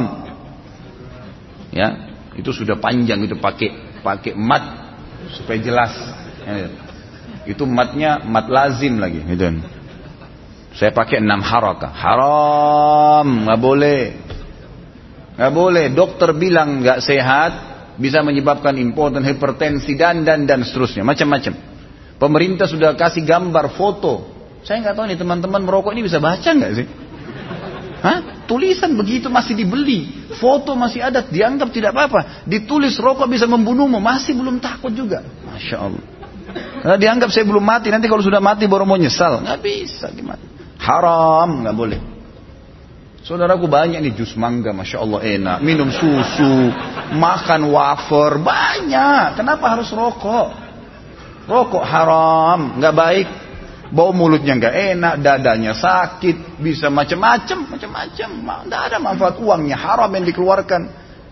Ya 1.70 1.88
itu 2.36 2.52
sudah 2.52 2.80
panjang 2.82 3.24
itu 3.24 3.38
pakai 3.38 4.02
pakai 4.02 4.34
mat 4.34 4.64
supaya 5.38 5.58
jelas. 5.62 5.94
Ya, 6.46 6.68
itu 7.46 7.64
matnya 7.70 8.26
mat 8.26 8.50
lazim 8.50 8.98
lagi. 8.98 9.22
Gitu. 9.22 9.62
Saya 10.76 10.92
pakai 10.92 11.24
enam 11.24 11.40
harakah. 11.40 11.94
Haram, 11.94 13.28
nggak 13.48 13.60
boleh. 13.62 14.02
Nggak 15.38 15.54
boleh. 15.54 15.86
Dokter 15.94 16.36
bilang 16.36 16.84
nggak 16.84 17.00
sehat, 17.00 17.52
bisa 17.96 18.20
menyebabkan 18.26 18.76
important 18.82 19.24
hipertensi 19.24 19.96
dan 19.96 20.28
dan 20.28 20.44
dan 20.44 20.66
seterusnya, 20.66 21.06
macam-macam. 21.08 21.75
Pemerintah 22.16 22.66
sudah 22.66 22.96
kasih 22.96 23.28
gambar 23.28 23.76
foto. 23.76 24.32
Saya 24.64 24.82
nggak 24.82 24.96
tahu 24.96 25.06
nih 25.12 25.20
teman-teman 25.20 25.62
merokok 25.62 25.92
ini 25.94 26.08
bisa 26.08 26.18
baca 26.24 26.48
nggak 26.48 26.72
sih? 26.74 26.88
Hah? 28.06 28.20
Tulisan 28.46 28.94
begitu 28.94 29.34
masih 29.34 29.58
dibeli, 29.58 30.30
foto 30.38 30.78
masih 30.78 31.02
ada, 31.02 31.26
dianggap 31.26 31.74
tidak 31.74 31.98
apa-apa. 31.98 32.46
Ditulis 32.46 32.94
rokok 33.02 33.26
bisa 33.26 33.50
membunuhmu, 33.50 33.98
masih 33.98 34.38
belum 34.38 34.62
takut 34.62 34.94
juga. 34.94 35.26
Masya 35.26 35.78
Allah. 35.82 36.04
Karena 36.86 36.98
dianggap 37.02 37.34
saya 37.34 37.50
belum 37.50 37.66
mati, 37.66 37.90
nanti 37.90 38.06
kalau 38.06 38.22
sudah 38.22 38.38
mati 38.38 38.70
baru 38.70 38.86
mau 38.86 39.02
nyesal. 39.02 39.42
Nggak 39.42 39.62
bisa 39.66 40.14
gimana. 40.14 40.42
Haram, 40.78 41.66
nggak 41.66 41.76
boleh. 41.76 42.00
Saudaraku 43.26 43.66
banyak 43.66 43.98
nih 44.06 44.14
jus 44.14 44.38
mangga, 44.38 44.70
masya 44.70 45.02
Allah 45.02 45.20
enak. 45.26 45.58
Minum 45.66 45.90
susu, 45.90 46.70
makan 47.18 47.74
wafer, 47.74 48.38
banyak. 48.38 49.34
Kenapa 49.34 49.66
harus 49.74 49.90
rokok? 49.90 50.65
Rokok 51.46 51.86
haram, 51.86 52.82
nggak 52.82 52.96
baik. 52.96 53.28
Bau 53.94 54.10
mulutnya 54.12 54.58
nggak 54.58 54.76
enak, 54.98 55.14
dadanya 55.22 55.78
sakit, 55.78 56.58
bisa 56.58 56.90
macam-macam, 56.90 57.70
macam-macam. 57.70 58.30
Tidak 58.66 58.82
ada 58.82 58.98
manfaat 58.98 59.38
uangnya, 59.38 59.78
haram 59.78 60.10
yang 60.10 60.26
dikeluarkan. 60.26 60.82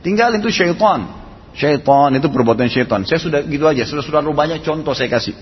Tinggal 0.05 0.37
itu 0.37 0.53
syaitan. 0.53 1.09
Syaitan 1.57 2.13
itu 2.13 2.29
perbuatan 2.29 2.69
syaitan. 2.69 3.01
Saya 3.09 3.17
sudah 3.17 3.41
gitu 3.41 3.65
aja, 3.65 3.89
sudah 3.89 4.05
sudah 4.05 4.21
banyak 4.21 4.61
contoh 4.61 4.93
saya 4.93 5.09
kasih. 5.09 5.33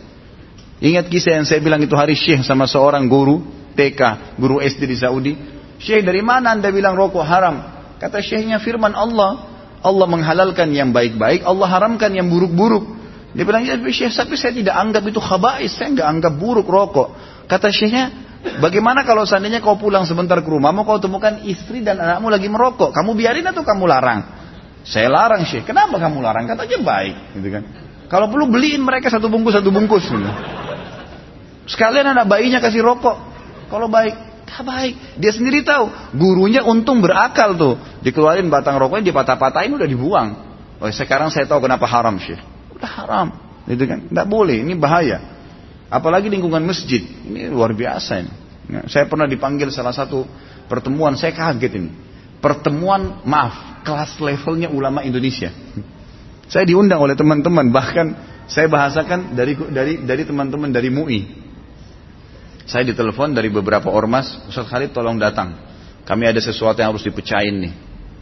Ingat 0.82 1.12
kisah 1.12 1.38
yang 1.38 1.46
saya 1.46 1.62
bilang 1.62 1.84
itu 1.84 1.94
hari 1.94 2.18
syekh 2.18 2.42
sama 2.42 2.66
seorang 2.66 3.06
guru 3.06 3.44
TK, 3.78 4.34
guru 4.40 4.64
SD 4.64 4.82
di 4.90 4.98
Saudi. 4.98 5.34
Syekh 5.78 6.02
dari 6.08 6.26
mana 6.26 6.58
anda 6.58 6.74
bilang 6.74 6.98
rokok 6.98 7.22
haram? 7.22 7.62
Kata 8.02 8.18
syekhnya 8.24 8.58
firman 8.58 8.98
Allah. 8.98 9.52
Allah 9.82 10.06
menghalalkan 10.06 10.70
yang 10.78 10.94
baik-baik, 10.94 11.42
Allah 11.42 11.66
haramkan 11.66 12.14
yang 12.14 12.30
buruk-buruk. 12.30 13.01
Dia 13.32 13.44
bilang, 13.48 13.64
ya 13.64 13.80
syekh, 13.80 14.12
tapi 14.12 14.36
saya 14.36 14.52
tidak 14.52 14.76
anggap 14.76 15.04
itu 15.08 15.20
khabais, 15.24 15.72
saya 15.72 15.96
nggak 15.96 16.08
anggap 16.08 16.34
buruk 16.36 16.68
rokok. 16.68 17.16
Kata 17.48 17.72
syekhnya, 17.72 18.12
bagaimana 18.60 19.08
kalau 19.08 19.24
seandainya 19.24 19.64
kau 19.64 19.80
pulang 19.80 20.04
sebentar 20.04 20.36
ke 20.44 20.50
rumah, 20.52 20.76
mau 20.76 20.84
kau 20.84 21.00
temukan 21.00 21.40
istri 21.48 21.80
dan 21.80 21.96
anakmu 22.00 22.28
lagi 22.28 22.52
merokok, 22.52 22.92
kamu 22.92 23.16
biarin 23.16 23.48
atau 23.48 23.64
kamu 23.64 23.88
larang? 23.88 24.20
Saya 24.84 25.08
larang 25.08 25.48
syekh, 25.48 25.64
kenapa 25.64 25.96
kamu 25.96 26.20
larang? 26.20 26.44
Katanya 26.44 26.78
baik, 26.84 27.16
gitu 27.40 27.50
kan. 27.56 27.64
Kalau 28.12 28.28
perlu 28.28 28.52
beliin 28.52 28.84
mereka 28.84 29.08
satu 29.08 29.32
bungkus 29.32 29.56
satu 29.56 29.72
bungkus. 29.72 30.04
Gitu. 30.12 30.32
Sekalian 31.72 32.12
anak 32.12 32.28
bayinya 32.28 32.60
kasih 32.60 32.84
rokok, 32.84 33.16
kalau 33.72 33.88
baik, 33.88 34.12
tak 34.44 34.68
baik. 34.68 35.16
Dia 35.16 35.32
sendiri 35.32 35.64
tahu. 35.64 35.88
Gurunya 36.20 36.68
untung 36.68 37.00
berakal 37.00 37.56
tuh. 37.56 37.80
Dikeluarin 38.04 38.52
batang 38.52 38.76
rokoknya, 38.76 39.16
dipatah-patahin, 39.16 39.72
udah 39.72 39.88
dibuang. 39.88 40.30
Oh, 40.84 40.92
sekarang 40.92 41.32
saya 41.32 41.48
tahu 41.48 41.64
kenapa 41.64 41.88
haram 41.88 42.20
sih. 42.20 42.36
Udah 42.82 42.92
haram. 43.06 43.28
Itu 43.70 43.86
kan. 43.86 44.10
Tidak 44.10 44.28
boleh. 44.28 44.66
Ini 44.66 44.74
bahaya. 44.74 45.22
Apalagi 45.94 46.34
lingkungan 46.34 46.66
masjid. 46.66 47.06
Ini 47.06 47.54
luar 47.54 47.78
biasa 47.78 48.12
ini. 48.26 48.34
Ya, 48.72 48.82
saya 48.90 49.06
pernah 49.06 49.30
dipanggil 49.30 49.70
salah 49.70 49.94
satu 49.94 50.26
pertemuan. 50.66 51.14
Saya 51.14 51.38
kaget 51.38 51.78
ini. 51.78 51.92
pertemuan 52.42 53.22
maaf 53.22 53.86
kelas 53.86 54.18
levelnya 54.18 54.74
ulama 54.74 55.06
Indonesia. 55.06 55.54
Saya 56.50 56.66
diundang 56.66 56.98
oleh 56.98 57.14
teman-teman 57.14 57.70
bahkan 57.70 58.18
saya 58.50 58.66
bahasakan 58.66 59.38
dari 59.38 59.54
dari 59.70 60.02
dari 60.02 60.24
teman-teman 60.26 60.74
dari 60.74 60.90
MUI. 60.90 61.22
Saya 62.66 62.88
ditelepon 62.88 63.36
dari 63.38 63.54
beberapa 63.54 63.94
ormas, 63.94 64.42
Ustaz 64.50 64.66
Khalid 64.68 64.90
tolong 64.90 65.22
datang. 65.22 65.54
Kami 66.02 66.24
ada 66.26 66.42
sesuatu 66.42 66.82
yang 66.82 66.96
harus 66.96 67.06
dipecahin 67.06 67.68
nih. 67.68 67.74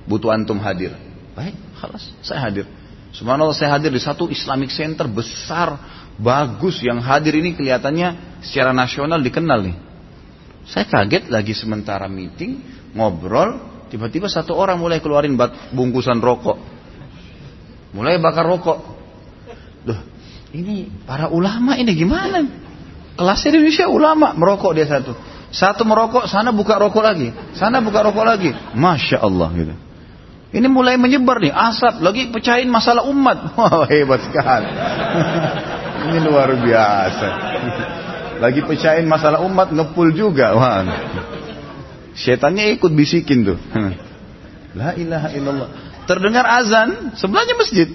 Butuh 0.04 0.36
antum 0.36 0.60
hadir. 0.60 0.94
Baik, 1.32 1.56
halas, 1.80 2.12
saya 2.20 2.44
hadir. 2.50 2.66
Subhanallah 3.10 3.58
saya 3.58 3.74
hadir 3.74 3.89
di 3.89 4.01
satu 4.01 4.30
Islamic 4.30 4.70
Center 4.70 5.10
besar, 5.10 5.75
bagus 6.22 6.78
yang 6.86 7.01
hadir 7.01 7.34
ini 7.42 7.58
kelihatannya 7.58 8.42
secara 8.46 8.70
nasional 8.70 9.18
dikenal 9.18 9.66
nih. 9.66 9.78
Saya 10.70 10.86
kaget 10.86 11.34
lagi 11.34 11.58
sementara 11.58 12.06
meeting, 12.06 12.62
ngobrol, 12.94 13.58
tiba-tiba 13.89 14.30
satu 14.30 14.54
orang 14.54 14.78
mulai 14.78 15.01
keluarin 15.01 15.34
bungkusan 15.74 16.22
rokok. 16.22 16.62
Mulai 17.98 18.22
bakar 18.22 18.46
rokok. 18.46 18.78
Duh, 19.82 20.00
ini 20.54 20.86
para 21.10 21.34
ulama 21.34 21.74
ini 21.74 21.98
gimana? 21.98 22.46
Kelas 23.18 23.42
Indonesia 23.50 23.89
ulama 23.89 24.38
merokok 24.38 24.78
dia 24.78 24.86
satu. 24.86 25.18
Satu 25.50 25.82
merokok, 25.82 26.30
sana 26.30 26.54
buka 26.54 26.78
rokok 26.78 27.01
lagi. 27.01 27.34
Sana 27.58 27.82
buka 27.82 28.06
rokok 28.06 28.22
lagi. 28.22 28.54
Masya 28.78 29.18
Allah 29.18 29.50
gitu. 29.58 29.88
Ini 30.50 30.65
mulai 30.65 30.98
menyebar 30.98 31.38
nih, 31.38 31.53
asap 31.53 32.01
lagi 32.01 32.34
pecahin 32.34 32.74
masalah 32.74 33.06
umat. 33.06 33.38
Wah, 33.58 33.86
hebat 33.86 34.25
sekali. 34.25 34.70
Ini 36.10 36.18
luar 36.25 36.50
biasa. 36.58 37.27
Lagi 38.44 38.63
pecahin 38.63 39.03
masalah 39.03 39.44
umat 39.44 39.68
ngepul 39.70 40.15
juga. 40.15 40.56
Wah. 40.56 40.88
Setannya 42.15 42.72
ikut 42.72 42.88
bisikin 42.96 43.44
tuh. 43.44 43.60
La 44.74 44.96
ilaha 44.96 45.36
illallah. 45.36 45.70
Terdengar 46.08 46.48
azan, 46.48 47.13
sebelahnya 47.20 47.60
masjid. 47.60 47.91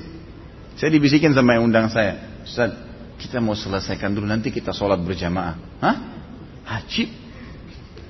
Saya 0.77 0.93
dibisikin 0.93 1.33
sama 1.33 1.57
yang 1.57 1.67
undang 1.73 1.89
saya. 1.89 2.45
Ustaz, 2.45 2.77
kita 3.17 3.41
mau 3.41 3.57
selesaikan 3.57 4.13
dulu 4.13 4.29
nanti 4.29 4.53
kita 4.53 4.77
sholat 4.77 5.01
berjamaah. 5.01 5.57
Hah? 5.81 5.97
Haji? 6.69 7.24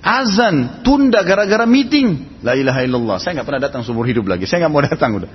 Azan, 0.05 0.85
tunda 0.85 1.25
gara-gara 1.25 1.65
meeting. 1.65 2.37
La 2.45 2.53
ilaha 2.53 2.85
illallah. 2.85 3.17
Saya 3.17 3.41
nggak 3.41 3.49
pernah 3.49 3.63
datang 3.65 3.81
seumur 3.89 4.05
hidup 4.05 4.29
lagi. 4.29 4.45
Saya 4.45 4.69
nggak 4.69 4.73
mau 4.77 4.85
datang 4.93 5.11
udah. 5.17 5.31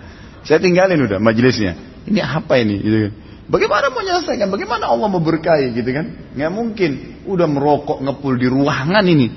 Saya 0.46 0.62
tinggalin 0.62 1.02
udah 1.10 1.18
majelisnya. 1.18 1.74
Ini 2.06 2.22
apa 2.22 2.62
ini? 2.62 2.78
Gitu 2.78 2.98
kan. 3.10 3.14
Bagaimana 3.50 3.90
mau 3.90 4.06
menyelesaikan? 4.06 4.46
Bagaimana 4.54 4.94
Allah 4.94 5.10
mau 5.10 5.18
berkahi 5.18 5.74
gitu 5.74 5.90
kan? 5.90 6.06
Nggak 6.38 6.52
mungkin. 6.54 6.92
Udah 7.26 7.50
merokok 7.50 7.98
ngepul 8.06 8.38
di 8.38 8.46
ruangan 8.46 9.02
ini. 9.10 9.28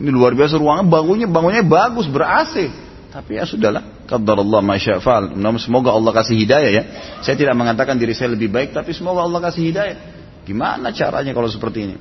Ini 0.00 0.08
luar 0.08 0.32
biasa 0.32 0.56
ruangan 0.56 0.88
bangunnya 0.88 1.28
bangunnya 1.28 1.60
bagus 1.60 2.08
ber 2.08 2.24
AC. 2.24 2.72
Tapi 3.12 3.36
ya 3.36 3.44
sudahlah. 3.44 4.08
Allah 4.08 4.60
masyafal. 4.64 5.36
Semoga 5.60 5.92
Allah 5.92 6.16
kasih 6.16 6.32
hidayah 6.32 6.70
ya. 6.72 6.82
Saya 7.20 7.36
tidak 7.36 7.52
mengatakan 7.60 8.00
diri 8.00 8.16
saya 8.16 8.32
lebih 8.32 8.48
baik, 8.48 8.72
tapi 8.72 8.96
semoga 8.96 9.20
Allah 9.20 9.44
kasih 9.44 9.68
hidayah. 9.68 9.96
Gimana 10.48 10.96
caranya 10.96 11.36
kalau 11.36 11.52
seperti 11.52 11.92
ini? 11.92 11.96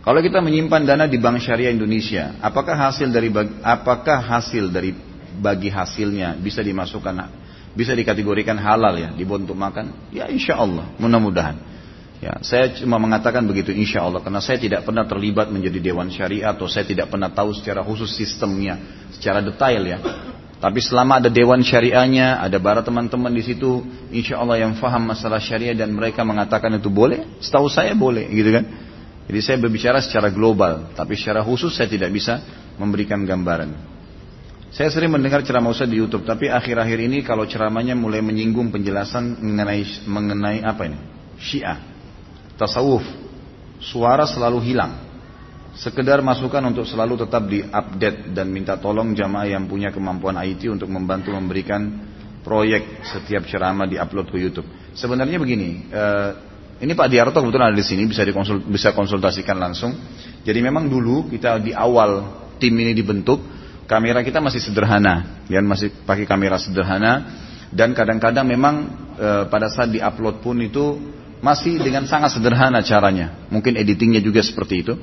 Kalau 0.00 0.20
kita 0.24 0.40
menyimpan 0.40 0.88
dana 0.88 1.04
di 1.04 1.20
Bank 1.20 1.44
Syariah 1.44 1.76
Indonesia, 1.76 2.40
apakah 2.40 2.72
hasil 2.72 3.12
dari 3.12 3.28
apakah 3.60 4.16
hasil 4.16 4.72
dari 4.72 4.96
bagi 5.36 5.68
hasilnya 5.68 6.40
bisa 6.40 6.64
dimasukkan 6.64 7.40
bisa 7.76 7.92
dikategorikan 7.92 8.56
halal 8.56 8.96
ya, 8.96 9.12
dibuat 9.12 9.44
untuk 9.44 9.60
makan? 9.60 10.10
Ya 10.10 10.26
insya 10.32 10.56
Allah, 10.56 10.88
mudah-mudahan. 10.96 11.68
Ya, 12.20 12.36
saya 12.44 12.68
cuma 12.76 13.00
mengatakan 13.00 13.48
begitu 13.48 13.72
insya 13.72 14.04
Allah 14.04 14.20
karena 14.20 14.44
saya 14.44 14.60
tidak 14.60 14.84
pernah 14.84 15.08
terlibat 15.08 15.48
menjadi 15.48 15.80
dewan 15.80 16.12
syariah 16.12 16.52
atau 16.52 16.68
saya 16.68 16.84
tidak 16.84 17.08
pernah 17.08 17.32
tahu 17.32 17.56
secara 17.56 17.80
khusus 17.80 18.12
sistemnya 18.12 18.76
secara 19.16 19.40
detail 19.40 19.80
ya. 19.80 19.98
Tapi 20.60 20.84
selama 20.84 21.16
ada 21.24 21.32
dewan 21.32 21.64
syariahnya, 21.64 22.36
ada 22.44 22.60
para 22.60 22.84
teman-teman 22.84 23.32
di 23.32 23.40
situ, 23.40 23.80
insya 24.12 24.36
Allah 24.36 24.60
yang 24.60 24.76
faham 24.76 25.08
masalah 25.08 25.40
syariah 25.40 25.72
dan 25.72 25.88
mereka 25.96 26.20
mengatakan 26.20 26.76
itu 26.76 26.92
boleh, 26.92 27.24
setahu 27.40 27.72
saya 27.72 27.96
boleh, 27.96 28.28
gitu 28.28 28.52
kan? 28.52 28.68
Jadi 29.30 29.46
saya 29.46 29.62
berbicara 29.62 30.02
secara 30.02 30.26
global, 30.34 30.90
tapi 30.98 31.14
secara 31.14 31.46
khusus 31.46 31.70
saya 31.70 31.86
tidak 31.86 32.10
bisa 32.10 32.42
memberikan 32.74 33.22
gambaran. 33.22 33.78
Saya 34.74 34.90
sering 34.90 35.14
mendengar 35.14 35.46
ceramah 35.46 35.70
Ustaz 35.70 35.86
di 35.86 36.02
YouTube, 36.02 36.26
tapi 36.26 36.50
akhir-akhir 36.50 36.98
ini 36.98 37.22
kalau 37.22 37.46
ceramahnya 37.46 37.94
mulai 37.94 38.26
menyinggung 38.26 38.74
penjelasan 38.74 39.38
mengenai 39.38 39.86
mengenai 40.10 40.66
apa 40.66 40.82
ini? 40.90 40.98
Syiah 41.38 41.78
tasawuf 42.58 43.06
suara 43.78 44.26
selalu 44.26 44.58
hilang 44.66 44.98
sekedar 45.78 46.18
masukan 46.26 46.66
untuk 46.66 46.82
selalu 46.82 47.22
tetap 47.22 47.46
diupdate 47.46 48.34
dan 48.34 48.50
minta 48.50 48.82
tolong 48.82 49.14
jamaah 49.14 49.46
yang 49.46 49.70
punya 49.70 49.94
kemampuan 49.94 50.42
IT 50.42 50.66
untuk 50.66 50.90
membantu 50.90 51.30
memberikan 51.30 51.86
proyek 52.42 53.06
setiap 53.06 53.46
ceramah 53.46 53.86
diupload 53.86 54.26
ke 54.26 54.42
YouTube. 54.42 54.66
Sebenarnya 54.98 55.38
begini, 55.38 55.86
eh, 55.86 56.49
ini 56.80 56.96
Pak 56.96 57.08
Diarto 57.12 57.44
kebetulan 57.44 57.70
ada 57.72 57.76
di 57.76 57.84
sini 57.84 58.08
bisa 58.08 58.24
dikonsul, 58.24 58.64
bisa 58.64 58.96
konsultasikan 58.96 59.60
langsung. 59.60 59.92
Jadi 60.40 60.58
memang 60.64 60.88
dulu 60.88 61.28
kita 61.28 61.60
di 61.60 61.76
awal 61.76 62.40
tim 62.56 62.72
ini 62.72 62.96
dibentuk, 62.96 63.44
kamera 63.84 64.24
kita 64.24 64.40
masih 64.40 64.64
sederhana, 64.64 65.44
ya 65.52 65.60
masih 65.60 65.92
pakai 66.08 66.24
kamera 66.24 66.56
sederhana 66.56 67.28
dan 67.68 67.92
kadang-kadang 67.92 68.48
memang 68.48 68.74
eh, 69.20 69.44
pada 69.52 69.68
saat 69.68 69.92
diupload 69.92 70.40
pun 70.40 70.56
itu 70.64 70.96
masih 71.44 71.80
dengan 71.80 72.08
sangat 72.08 72.36
sederhana 72.36 72.80
caranya. 72.80 73.48
Mungkin 73.52 73.76
editingnya 73.76 74.24
juga 74.24 74.40
seperti 74.40 74.74
itu. 74.80 74.96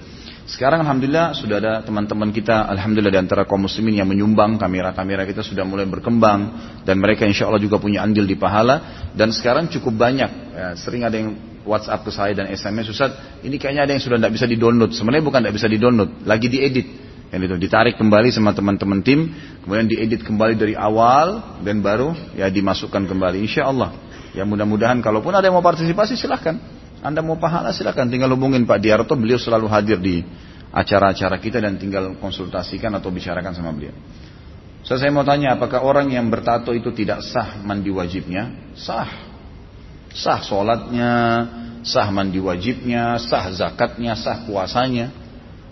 Sekarang 0.48 0.80
Alhamdulillah 0.82 1.36
sudah 1.36 1.60
ada 1.60 1.74
teman-teman 1.84 2.32
kita 2.32 2.72
Alhamdulillah 2.72 3.12
di 3.12 3.20
antara 3.20 3.44
kaum 3.44 3.68
muslimin 3.68 4.00
yang 4.00 4.08
menyumbang 4.08 4.56
kamera-kamera 4.56 5.28
kita 5.28 5.44
sudah 5.44 5.68
mulai 5.68 5.84
berkembang 5.84 6.56
dan 6.88 6.96
mereka 7.04 7.28
insya 7.28 7.52
Allah 7.52 7.60
juga 7.60 7.84
punya 7.84 8.00
andil 8.00 8.24
di 8.24 8.40
pahala 8.40 9.10
dan 9.12 9.36
sekarang 9.36 9.68
cukup 9.68 10.08
banyak 10.08 10.32
ya, 10.56 10.68
sering 10.80 11.04
ada 11.04 11.20
yang 11.20 11.36
WhatsApp 11.68 12.08
ke 12.08 12.12
saya 12.16 12.32
dan 12.32 12.48
SMS 12.48 12.88
Ustaz 12.88 13.44
ini 13.44 13.60
kayaknya 13.60 13.84
ada 13.84 13.92
yang 13.92 14.02
sudah 14.02 14.18
tidak 14.18 14.34
bisa 14.40 14.48
di 14.48 14.56
download 14.56 14.96
sebenarnya 14.96 15.24
bukan 15.28 15.40
tidak 15.44 15.56
bisa 15.60 15.68
di 15.68 15.78
download 15.78 16.24
lagi 16.24 16.48
diedit 16.48 16.88
yang 17.28 17.44
itu 17.44 17.60
ditarik 17.60 18.00
kembali 18.00 18.32
sama 18.32 18.56
teman-teman 18.56 19.04
tim 19.04 19.36
kemudian 19.68 19.92
diedit 19.92 20.24
kembali 20.24 20.56
dari 20.56 20.80
awal 20.80 21.60
dan 21.60 21.84
baru 21.84 22.16
ya 22.40 22.48
dimasukkan 22.48 23.04
kembali 23.04 23.44
insya 23.44 23.68
Allah 23.68 24.08
Ya 24.38 24.46
mudah-mudahan 24.46 25.02
kalaupun 25.02 25.34
ada 25.34 25.50
yang 25.50 25.58
mau 25.58 25.66
partisipasi 25.66 26.14
silahkan. 26.14 26.62
Anda 27.02 27.26
mau 27.26 27.42
pahala 27.42 27.74
silahkan. 27.74 28.06
Tinggal 28.06 28.30
hubungin 28.38 28.70
Pak 28.70 28.78
Diarto. 28.78 29.18
Beliau 29.18 29.42
selalu 29.42 29.66
hadir 29.66 29.98
di 29.98 30.22
acara-acara 30.70 31.42
kita 31.42 31.58
dan 31.58 31.82
tinggal 31.82 32.14
konsultasikan 32.22 32.94
atau 32.94 33.10
bicarakan 33.10 33.58
sama 33.58 33.74
beliau. 33.74 33.98
So, 34.86 34.94
saya 34.96 35.10
mau 35.10 35.26
tanya 35.26 35.58
apakah 35.58 35.82
orang 35.82 36.14
yang 36.14 36.30
bertato 36.30 36.70
itu 36.72 36.94
tidak 36.94 37.26
sah 37.26 37.58
mandi 37.66 37.90
wajibnya? 37.90 38.54
Sah. 38.78 39.27
Sah 40.18 40.42
sholatnya, 40.42 41.14
sah 41.86 42.10
mandi 42.10 42.42
wajibnya, 42.42 43.22
sah 43.22 43.54
zakatnya, 43.54 44.18
sah 44.18 44.50
puasanya. 44.50 45.14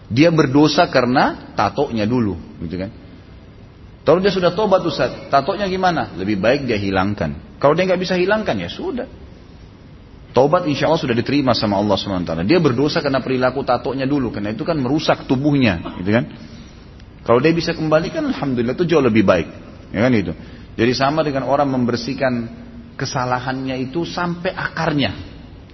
Dia 0.05 0.29
berdosa 0.29 0.86
karena 0.86 1.58
tatonya 1.58 2.05
dulu, 2.05 2.38
gitu 2.62 2.77
kan? 2.77 2.93
Kalau 4.05 4.21
dia 4.21 4.29
sudah 4.29 4.53
tobat 4.53 4.86
Ustaz, 4.86 5.34
tatonya 5.34 5.65
gimana? 5.65 6.13
Lebih 6.13 6.38
baik 6.38 6.69
dia 6.69 6.77
hilangkan. 6.77 7.58
Kalau 7.58 7.73
dia 7.73 7.89
nggak 7.89 7.97
bisa 7.97 8.13
hilangkan 8.13 8.53
ya 8.62 8.69
sudah. 8.69 9.10
Tobat 10.36 10.69
insya 10.69 10.91
Allah 10.91 11.01
sudah 11.01 11.15
diterima 11.15 11.55
sama 11.55 11.79
Allah 11.79 11.95
SWT. 11.95 12.43
Dia 12.45 12.60
berdosa 12.60 12.99
karena 12.99 13.23
perilaku 13.23 13.63
tatonya 13.63 14.03
dulu. 14.03 14.36
Karena 14.36 14.51
itu 14.51 14.67
kan 14.67 14.75
merusak 14.75 15.25
tubuhnya. 15.25 15.79
Gitu 16.03 16.12
kan? 16.12 16.27
Kalau 17.23 17.39
dia 17.39 17.55
bisa 17.55 17.71
kembalikan 17.71 18.27
Alhamdulillah 18.29 18.75
itu 18.75 18.84
jauh 18.84 19.01
lebih 19.01 19.23
baik. 19.23 19.47
Ya 19.95 20.03
kan 20.03 20.12
itu. 20.12 20.36
Jadi 20.75 20.91
sama 20.91 21.23
dengan 21.23 21.47
orang 21.47 21.71
membersihkan 21.71 22.51
kesalahannya 22.95 23.75
itu 23.79 24.03
sampai 24.08 24.51
akarnya. 24.51 25.12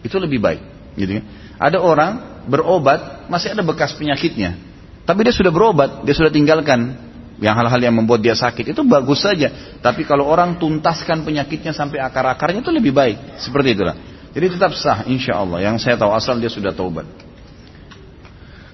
Itu 0.01 0.17
lebih 0.17 0.41
baik. 0.41 0.62
Gitu 0.97 1.21
kan? 1.21 1.25
Ada 1.62 1.77
orang 1.77 2.12
berobat 2.49 3.29
masih 3.29 3.53
ada 3.53 3.62
bekas 3.62 3.93
penyakitnya. 3.93 4.57
Tapi 5.05 5.25
dia 5.25 5.34
sudah 5.34 5.53
berobat, 5.53 6.05
dia 6.05 6.13
sudah 6.17 6.34
tinggalkan 6.34 6.97
yang 7.41 7.57
hal-hal 7.57 7.81
yang 7.81 7.95
membuat 7.97 8.21
dia 8.21 8.38
sakit 8.38 8.73
itu 8.73 8.81
bagus 8.86 9.25
saja. 9.25 9.49
Tapi 9.81 10.05
kalau 10.05 10.29
orang 10.29 10.62
tuntaskan 10.62 11.25
penyakitnya 11.25 11.73
sampai 11.73 11.97
akar-akarnya 12.01 12.62
itu 12.62 12.69
lebih 12.73 12.93
baik. 12.93 13.41
Seperti 13.41 13.73
itulah. 13.77 13.97
Jadi 14.31 14.45
tetap 14.57 14.71
sah 14.77 15.03
insya 15.10 15.41
Allah. 15.41 15.62
Yang 15.65 15.86
saya 15.86 15.97
tahu 15.97 16.13
asal 16.13 16.38
dia 16.38 16.53
sudah 16.53 16.69
taubat. 16.69 17.10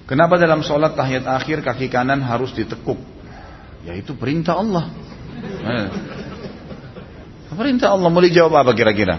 Kenapa 0.08 0.40
dalam 0.40 0.64
sholat 0.64 0.96
tahiyat 0.96 1.28
akhir 1.28 1.60
kaki 1.60 1.92
kanan 1.92 2.24
harus 2.24 2.52
ditekuk? 2.56 2.96
Ya 3.84 3.96
itu 3.96 4.16
perintah 4.16 4.56
Allah. 4.56 4.88
Perintah 7.58 7.90
Allah. 7.90 8.08
Mau 8.08 8.22
dijawab 8.22 8.54
apa 8.62 8.72
kira-kira? 8.78 9.18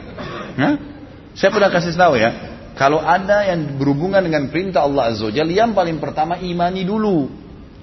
Saya 1.36 1.49
pernah 1.52 1.67
kasih 1.67 1.91
tahu 1.99 2.15
ya. 2.15 2.32
Kalau 2.80 3.04
ada 3.04 3.43
yang 3.43 3.75
berhubungan 3.75 4.23
dengan 4.23 4.47
perintah 4.47 4.88
Allah 4.88 5.12
Azza 5.12 5.28
wa 5.28 5.36
yang 5.36 5.75
paling 5.75 5.99
pertama 5.99 6.39
imani 6.39 6.88
dulu. 6.88 7.28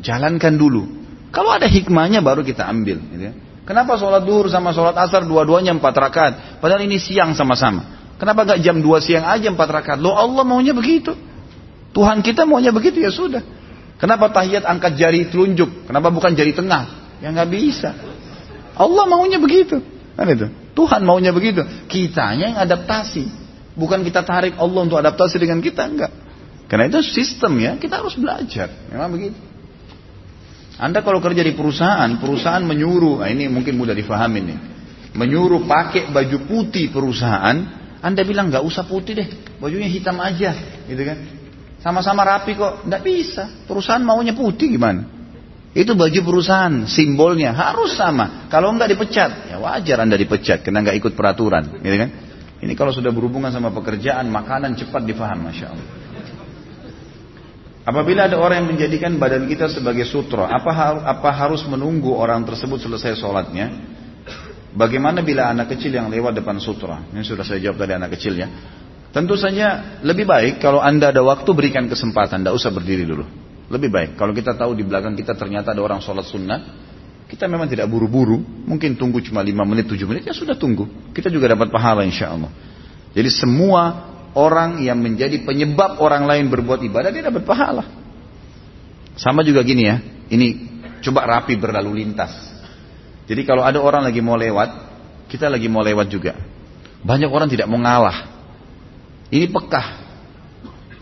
Jalankan 0.01 0.57
dulu. 0.57 0.89
Kalau 1.29 1.53
ada 1.53 1.69
hikmahnya 1.69 2.25
baru 2.25 2.41
kita 2.41 2.65
ambil. 2.65 2.97
Gitu 3.13 3.25
ya. 3.29 3.33
Kenapa 3.69 4.01
sholat 4.01 4.25
duhur 4.25 4.49
sama 4.49 4.73
sholat 4.73 4.97
asar 4.97 5.29
dua-duanya 5.29 5.77
empat 5.77 5.93
rakaat? 5.93 6.33
Padahal 6.65 6.87
ini 6.87 6.97
siang 6.97 7.37
sama-sama. 7.37 8.15
Kenapa 8.17 8.49
gak 8.49 8.65
jam 8.65 8.81
dua 8.81 9.05
siang 9.05 9.29
aja 9.29 9.53
empat 9.53 9.69
rakaat? 9.69 9.99
Lo 10.01 10.17
Allah 10.17 10.47
maunya 10.47 10.73
begitu. 10.73 11.13
Tuhan 11.93 12.25
kita 12.25 12.49
maunya 12.49 12.73
begitu 12.73 13.03
ya 13.03 13.13
sudah. 13.13 13.45
Kenapa 13.97 14.33
tahiyat 14.33 14.65
angkat 14.65 14.97
jari 14.97 15.29
telunjuk? 15.29 15.89
Kenapa 15.89 16.13
bukan 16.13 16.37
jari 16.37 16.53
tengah? 16.53 17.13
Ya 17.21 17.33
nggak 17.33 17.49
bisa. 17.53 17.97
Allah 18.77 19.05
maunya 19.09 19.41
begitu. 19.41 19.81
Kan 20.17 20.27
itu. 20.33 20.49
Tuhan 20.73 21.05
maunya 21.05 21.31
begitu. 21.31 21.61
Kitanya 21.87 22.57
yang 22.57 22.59
adaptasi. 22.59 23.29
Bukan 23.77 24.01
kita 24.01 24.25
tarik 24.25 24.57
Allah 24.57 24.81
untuk 24.81 24.97
adaptasi 24.97 25.37
dengan 25.37 25.61
kita, 25.61 25.85
enggak. 25.85 26.13
Karena 26.67 26.89
itu 26.89 27.05
sistem 27.05 27.61
ya, 27.61 27.77
kita 27.77 28.01
harus 28.01 28.17
belajar. 28.17 28.73
Memang 28.89 29.13
begitu. 29.13 29.39
Anda 30.77 31.01
kalau 31.01 31.21
kerja 31.25 31.41
di 31.41 31.57
perusahaan, 31.57 32.09
perusahaan 32.21 32.61
menyuruh, 32.61 33.25
nah 33.25 33.29
ini 33.33 33.49
mungkin 33.49 33.81
mudah 33.81 33.97
difahami 33.97 34.41
nih. 34.45 34.59
Menyuruh 35.17 35.65
pakai 35.65 36.13
baju 36.13 36.45
putih 36.45 36.93
perusahaan, 36.93 37.57
Anda 38.05 38.21
bilang 38.29 38.53
nggak 38.53 38.61
usah 38.61 38.85
putih 38.85 39.17
deh, 39.17 39.29
bajunya 39.57 39.89
hitam 39.89 40.21
aja, 40.21 40.53
gitu 40.85 41.01
kan? 41.01 41.19
Sama-sama 41.81 42.29
rapi 42.29 42.53
kok, 42.53 42.85
nggak 42.85 43.01
bisa. 43.01 43.49
Perusahaan 43.65 44.05
maunya 44.05 44.37
putih 44.37 44.69
gimana? 44.69 45.16
Itu 45.77 45.93
baju 45.93 46.21
perusahaan, 46.25 46.89
simbolnya 46.89 47.53
harus 47.53 47.93
sama. 48.01 48.49
Kalau 48.49 48.73
nggak 48.73 48.97
dipecat, 48.97 49.53
ya 49.53 49.61
wajar 49.61 50.01
Anda 50.01 50.17
dipecat 50.17 50.65
karena 50.65 50.81
nggak 50.81 50.97
ikut 51.05 51.13
peraturan, 51.13 51.85
gitu 51.85 51.97
kan? 52.01 52.11
Ini 52.65 52.73
kalau 52.73 52.97
sudah 52.97 53.13
berhubungan 53.13 53.53
sama 53.53 53.69
pekerjaan, 53.69 54.33
makanan 54.33 54.73
cepat 54.73 55.05
difaham, 55.05 55.45
masya 55.45 55.77
Allah. 55.77 55.89
Apabila 57.85 58.25
ada 58.25 58.41
orang 58.41 58.65
yang 58.65 58.69
menjadikan 58.73 59.21
badan 59.21 59.45
kita 59.45 59.69
sebagai 59.69 60.09
sutra, 60.09 60.49
apa, 60.49 61.05
apa 61.05 61.31
harus 61.31 61.61
menunggu 61.69 62.17
orang 62.17 62.41
tersebut 62.49 62.81
selesai 62.81 63.21
sholatnya? 63.21 63.69
Bagaimana 64.73 65.21
bila 65.21 65.53
anak 65.53 65.77
kecil 65.77 65.93
yang 65.93 66.09
lewat 66.09 66.41
depan 66.41 66.57
sutra? 66.57 67.05
Ini 67.13 67.21
sudah 67.21 67.45
saya 67.45 67.61
jawab 67.61 67.85
tadi 67.85 67.93
anak 67.93 68.17
kecil 68.17 68.33
ya. 68.33 68.49
Tentu 69.13 69.37
saja 69.37 70.01
lebih 70.01 70.25
baik 70.25 70.57
kalau 70.57 70.81
anda 70.81 71.13
ada 71.13 71.21
waktu 71.21 71.53
berikan 71.53 71.85
kesempatan, 71.85 72.43
tidak 72.43 72.57
usah 72.57 72.73
berdiri 72.73 73.05
dulu. 73.05 73.46
Lebih 73.67 73.91
baik 73.91 74.11
kalau 74.15 74.31
kita 74.31 74.55
tahu 74.55 74.79
di 74.79 74.87
belakang 74.87 75.19
kita 75.19 75.35
ternyata 75.35 75.75
ada 75.75 75.83
orang 75.83 75.99
sholat 75.99 76.23
sunnah, 76.23 76.61
kita 77.27 77.51
memang 77.51 77.67
tidak 77.67 77.91
buru-buru, 77.91 78.39
mungkin 78.39 78.95
tunggu 78.95 79.19
cuma 79.19 79.43
5 79.43 79.51
menit, 79.67 79.91
7 79.91 80.07
menit, 80.07 80.23
ya 80.31 80.35
sudah 80.35 80.55
tunggu. 80.55 80.87
Kita 81.11 81.27
juga 81.27 81.51
dapat 81.51 81.75
pahala 81.75 82.07
insya 82.07 82.31
Allah. 82.31 82.55
Jadi 83.11 83.27
semua 83.35 84.15
orang 84.39 84.79
yang 84.79 85.03
menjadi 85.03 85.43
penyebab 85.43 85.99
orang 85.99 86.29
lain 86.31 86.47
berbuat 86.47 86.87
ibadah 86.87 87.11
dia 87.11 87.27
dapat 87.27 87.43
pahala. 87.43 87.83
Sama 89.19 89.43
juga 89.43 89.67
gini 89.67 89.83
ya, 89.83 89.99
ini 90.31 90.49
coba 91.03 91.27
rapi 91.27 91.59
berlalu 91.59 92.07
lintas. 92.07 92.31
Jadi 93.27 93.43
kalau 93.43 93.67
ada 93.67 93.83
orang 93.83 94.07
lagi 94.07 94.23
mau 94.23 94.39
lewat, 94.39 94.71
kita 95.27 95.51
lagi 95.51 95.67
mau 95.67 95.83
lewat 95.83 96.07
juga. 96.07 96.39
Banyak 97.03 97.27
orang 97.27 97.51
tidak 97.51 97.67
mau 97.67 97.83
ngalah. 97.83 98.31
Ini 99.35 99.51
pekah. 99.51 100.06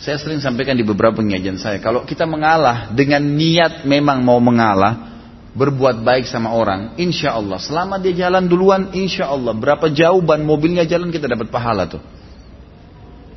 Saya 0.05 0.21
sering 0.21 0.37
sampaikan 0.37 0.77
di 0.77 0.85
beberapa 0.85 1.17
pengajian 1.17 1.57
saya, 1.57 1.81
kalau 1.81 2.05
kita 2.05 2.29
mengalah 2.29 2.93
dengan 2.93 3.25
niat 3.25 3.88
memang 3.88 4.21
mau 4.21 4.37
mengalah, 4.37 5.17
berbuat 5.57 6.05
baik 6.05 6.29
sama 6.29 6.53
orang, 6.53 6.93
insya 7.01 7.33
Allah, 7.33 7.57
selama 7.57 7.97
dia 7.97 8.12
jalan 8.12 8.45
duluan, 8.45 8.93
insya 8.93 9.33
Allah, 9.33 9.57
berapa 9.57 9.88
jauh 9.88 10.21
ban 10.21 10.45
mobilnya 10.45 10.85
jalan 10.85 11.09
kita 11.09 11.25
dapat 11.25 11.49
pahala 11.49 11.88
tuh. 11.88 12.05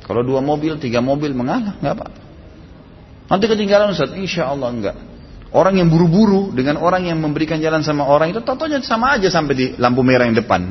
Kalau 0.04 0.20
dua 0.20 0.44
mobil, 0.44 0.76
tiga 0.76 1.00
mobil 1.00 1.32
mengalah, 1.32 1.80
nggak 1.80 1.94
apa-apa. 1.96 2.20
Nanti 3.32 3.44
ketinggalan 3.48 3.96
Ustaz, 3.96 4.12
insya 4.12 4.52
Allah 4.52 4.68
enggak. 4.68 4.96
Orang 5.48 5.80
yang 5.80 5.88
buru-buru 5.88 6.52
dengan 6.52 6.76
orang 6.76 7.08
yang 7.08 7.16
memberikan 7.16 7.56
jalan 7.64 7.80
sama 7.80 8.04
orang 8.04 8.28
itu 8.28 8.44
tentunya 8.44 8.76
sama 8.84 9.16
aja 9.16 9.32
sampai 9.32 9.54
di 9.56 9.66
lampu 9.80 10.04
merah 10.04 10.28
yang 10.28 10.36
depan. 10.36 10.68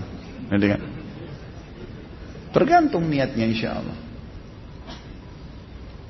Kan? 0.54 0.82
Tergantung 2.54 3.10
niatnya 3.10 3.50
insya 3.50 3.82
Allah. 3.82 4.07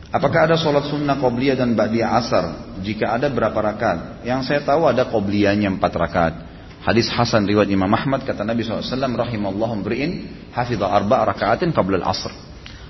Apakah 0.07 0.47
ada 0.47 0.55
sholat 0.55 0.87
sunnah 0.87 1.19
qobliyah 1.19 1.59
dan 1.59 1.75
ba'diyah 1.75 2.15
asar? 2.15 2.45
Jika 2.79 3.11
ada 3.11 3.27
berapa 3.27 3.59
rakaat? 3.59 4.23
Yang 4.23 4.41
saya 4.47 4.61
tahu 4.63 4.87
ada 4.87 5.03
qobliyahnya 5.03 5.67
empat 5.75 5.93
rakaat. 5.99 6.33
Hadis 6.87 7.11
Hasan 7.11 7.43
riwayat 7.43 7.67
Imam 7.67 7.91
Ahmad 7.91 8.23
kata 8.23 8.47
Nabi 8.47 8.63
SAW 8.63 8.87
rahimallahu 8.95 9.83
mri'in 9.83 10.31
hafidha 10.55 10.87
arba' 10.87 11.27
rakaatin 11.27 11.75
qabla 11.75 11.99
al-asr. 11.99 12.31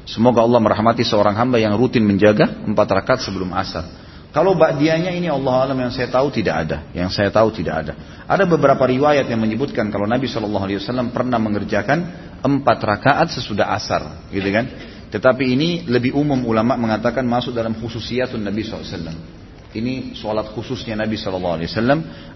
Semoga 0.05 0.45
Allah 0.45 0.61
merahmati 0.61 1.01
seorang 1.01 1.33
hamba 1.33 1.57
yang 1.57 1.73
rutin 1.73 2.05
menjaga 2.05 2.61
empat 2.69 2.87
rakaat 2.93 3.25
sebelum 3.25 3.49
asar. 3.57 3.89
Kalau 4.29 4.53
ba'dianya 4.53 5.09
ini 5.17 5.25
Allah 5.33 5.65
alam 5.65 5.77
yang 5.81 5.89
saya 5.89 6.13
tahu 6.13 6.29
tidak 6.29 6.69
ada. 6.69 6.85
Yang 6.93 7.17
saya 7.17 7.33
tahu 7.33 7.49
tidak 7.49 7.75
ada. 7.81 7.93
Ada 8.29 8.45
beberapa 8.45 8.85
riwayat 8.85 9.25
yang 9.25 9.41
menyebutkan 9.41 9.89
kalau 9.89 10.05
Nabi 10.05 10.29
Wasallam 10.29 11.09
pernah 11.09 11.41
mengerjakan 11.41 12.29
empat 12.45 12.77
rakaat 12.77 13.33
sesudah 13.33 13.73
asar, 13.73 14.29
gitu 14.29 14.45
kan? 14.53 14.86
Tetapi 15.07 15.43
ini 15.47 15.69
lebih 15.87 16.11
umum 16.11 16.43
ulama 16.43 16.75
mengatakan 16.75 17.23
masuk 17.23 17.55
dalam 17.55 17.75
khususiyatun 17.79 18.43
Nabi 18.43 18.67
SAW. 18.67 19.37
Ini 19.71 20.15
sholat 20.19 20.51
khususnya 20.51 20.99
Nabi 20.99 21.15
SAW. 21.15 21.47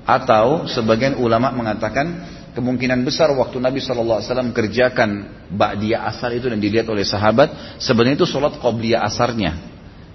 Atau 0.07 0.71
sebagian 0.71 1.19
ulama 1.19 1.51
mengatakan 1.51 2.39
kemungkinan 2.55 3.03
besar 3.03 3.31
waktu 3.35 3.59
Nabi 3.59 3.83
SAW 3.83 4.23
kerjakan 4.55 5.09
ba'diyah 5.51 6.07
asar 6.11 6.31
itu 6.31 6.47
dan 6.47 6.63
dilihat 6.63 6.87
oleh 6.87 7.03
sahabat, 7.03 7.79
sebenarnya 7.79 8.23
itu 8.23 8.27
sholat 8.27 8.55
qobliyah 8.59 9.03
asarnya 9.03 9.51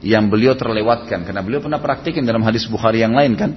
yang 0.04 0.28
beliau 0.28 0.52
terlewatkan 0.52 1.24
karena 1.24 1.40
beliau 1.40 1.64
pernah 1.64 1.80
praktikin 1.80 2.24
dalam 2.28 2.44
hadis 2.44 2.68
Bukhari 2.68 3.04
yang 3.04 3.12
lain 3.12 3.36
kan. 3.36 3.50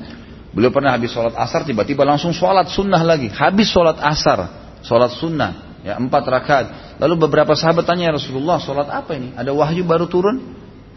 Beliau 0.49 0.73
pernah 0.73 0.97
habis 0.97 1.13
sholat 1.13 1.37
asar 1.37 1.61
tiba-tiba 1.61 2.01
langsung 2.03 2.33
sholat 2.33 2.67
sunnah 2.73 2.99
lagi. 3.05 3.29
Habis 3.29 3.69
sholat 3.69 4.01
asar, 4.01 4.49
sholat 4.81 5.13
sunnah 5.13 5.68
ya 5.83 5.95
empat 5.95 6.23
rakaat. 6.27 6.65
Lalu 6.99 7.29
beberapa 7.29 7.55
sahabat 7.55 7.87
tanya 7.87 8.11
ya 8.11 8.13
Rasulullah 8.15 8.59
sholat 8.59 8.87
apa 8.91 9.15
ini? 9.15 9.35
Ada 9.35 9.55
wahyu 9.55 9.87
baru 9.87 10.07
turun? 10.11 10.39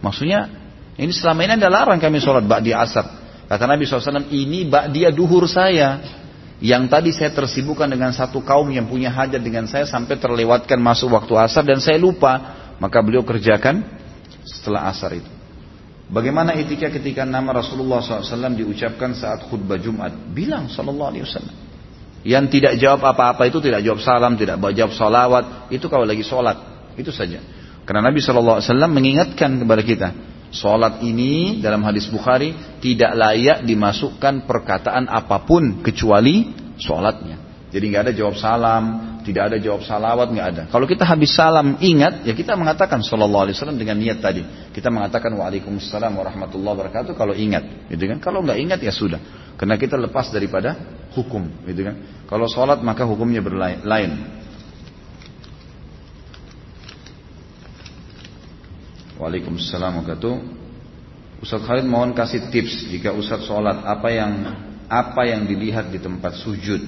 Maksudnya 0.02 0.50
ini 0.98 1.12
selama 1.14 1.46
ini 1.46 1.52
ada 1.56 1.70
larang 1.70 1.98
kami 2.02 2.18
sholat 2.18 2.44
ba'diyah 2.44 2.78
asar. 2.82 3.06
Kata 3.46 3.64
Nabi 3.68 3.84
SAW 3.84 4.32
ini 4.32 4.66
ba'diyah 4.66 5.12
duhur 5.12 5.44
saya 5.46 6.00
yang 6.62 6.86
tadi 6.86 7.10
saya 7.10 7.34
tersibukkan 7.34 7.90
dengan 7.90 8.14
satu 8.14 8.42
kaum 8.42 8.70
yang 8.70 8.86
punya 8.86 9.10
hajat 9.10 9.42
dengan 9.42 9.66
saya 9.66 9.82
sampai 9.86 10.14
terlewatkan 10.14 10.78
masuk 10.78 11.10
waktu 11.14 11.34
asar 11.38 11.62
dan 11.66 11.78
saya 11.82 11.98
lupa. 11.98 12.58
Maka 12.82 12.98
beliau 12.98 13.22
kerjakan 13.22 13.86
setelah 14.42 14.90
asar 14.90 15.14
itu. 15.14 15.30
Bagaimana 16.10 16.52
etika 16.58 16.90
ketika 16.90 17.22
nama 17.22 17.62
Rasulullah 17.62 18.02
SAW 18.02 18.58
diucapkan 18.58 19.14
saat 19.14 19.46
khutbah 19.46 19.78
Jumat? 19.78 20.10
Bilang 20.34 20.66
Wasallam. 20.66 21.61
Yang 22.22 22.44
tidak 22.58 22.78
jawab 22.78 23.02
apa-apa 23.02 23.50
itu 23.50 23.58
tidak 23.58 23.82
jawab 23.82 23.98
salam, 23.98 24.38
tidak 24.38 24.62
jawab 24.74 24.94
salawat. 24.94 25.44
Itu 25.74 25.90
kalau 25.90 26.06
lagi 26.06 26.22
sholat. 26.22 26.56
Itu 26.94 27.10
saja. 27.10 27.42
Karena 27.82 28.10
Nabi 28.10 28.22
SAW 28.22 28.62
mengingatkan 28.86 29.58
kepada 29.58 29.82
kita. 29.82 30.08
Sholat 30.52 31.00
ini 31.02 31.64
dalam 31.64 31.80
hadis 31.82 32.06
Bukhari 32.12 32.52
tidak 32.84 33.16
layak 33.16 33.64
dimasukkan 33.64 34.44
perkataan 34.44 35.08
apa 35.08 35.42
pun 35.48 35.80
kecuali 35.80 36.52
sholatnya. 36.76 37.40
Jadi 37.72 37.84
nggak 37.88 38.02
ada 38.04 38.12
jawab 38.12 38.36
salam, 38.36 38.84
tidak 39.24 39.48
ada 39.48 39.56
jawab 39.56 39.80
salawat, 39.80 40.28
nggak 40.28 40.48
ada. 40.52 40.62
Kalau 40.68 40.84
kita 40.84 41.08
habis 41.08 41.32
salam 41.32 41.80
ingat, 41.80 42.20
ya 42.28 42.36
kita 42.36 42.52
mengatakan 42.52 43.00
Sallallahu 43.00 43.48
Alaihi 43.48 43.56
Wasallam 43.56 43.80
dengan 43.80 43.96
niat 43.96 44.20
tadi. 44.20 44.44
Kita 44.76 44.92
mengatakan 44.92 45.32
Waalaikumsalam 45.32 46.12
warahmatullahi 46.12 46.74
wabarakatuh 46.76 47.16
kalau 47.16 47.32
ingat, 47.32 47.88
gitu 47.88 48.04
kan? 48.12 48.20
Kalau 48.20 48.44
nggak 48.44 48.60
ingat 48.60 48.78
ya 48.84 48.92
sudah, 48.92 49.16
karena 49.60 49.76
kita 49.78 49.96
lepas 50.00 50.32
daripada 50.32 50.76
hukum, 51.12 51.46
gitu 51.68 51.86
kan? 51.86 51.96
Kalau 52.26 52.48
sholat 52.48 52.80
maka 52.80 53.04
hukumnya 53.04 53.44
berlain. 53.44 53.84
Waalaikumsalam 59.20 60.02
warahmatullahi 60.02 60.60
Ustaz 61.42 61.66
Khalid 61.66 61.86
mohon 61.90 62.14
kasih 62.14 62.54
tips 62.54 62.86
jika 62.86 63.10
Ustaz 63.10 63.42
sholat 63.50 63.82
apa 63.82 64.08
yang 64.14 64.32
apa 64.86 65.26
yang 65.26 65.42
dilihat 65.42 65.90
di 65.90 65.98
tempat 65.98 66.38
sujud. 66.38 66.78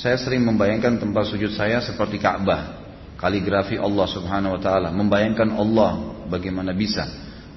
Saya 0.00 0.16
sering 0.16 0.48
membayangkan 0.48 0.96
tempat 0.96 1.28
sujud 1.28 1.52
saya 1.52 1.76
seperti 1.84 2.16
Ka'bah, 2.16 2.80
kaligrafi 3.20 3.76
Allah 3.76 4.08
Subhanahu 4.08 4.56
wa 4.56 4.60
taala, 4.64 4.88
membayangkan 4.88 5.52
Allah 5.52 6.24
bagaimana 6.32 6.72
bisa. 6.72 7.04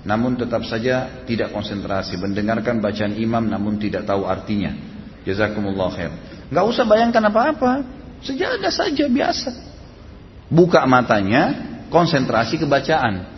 Namun 0.03 0.35
tetap 0.35 0.67
saja 0.67 1.23
tidak 1.23 1.55
konsentrasi, 1.55 2.19
mendengarkan 2.19 2.83
bacaan 2.83 3.15
imam 3.15 3.47
namun 3.47 3.79
tidak 3.79 4.03
tahu 4.03 4.27
artinya. 4.27 4.75
Jazakumullah 5.23 5.89
khair. 5.95 6.11
Enggak 6.51 6.65
usah 6.67 6.83
bayangkan 6.83 7.23
apa-apa, 7.31 7.87
sejadah 8.19 8.71
saja 8.71 9.07
biasa. 9.07 9.51
Buka 10.51 10.83
matanya, 10.83 11.55
konsentrasi 11.87 12.59
ke 12.59 12.67
bacaan. 12.67 13.31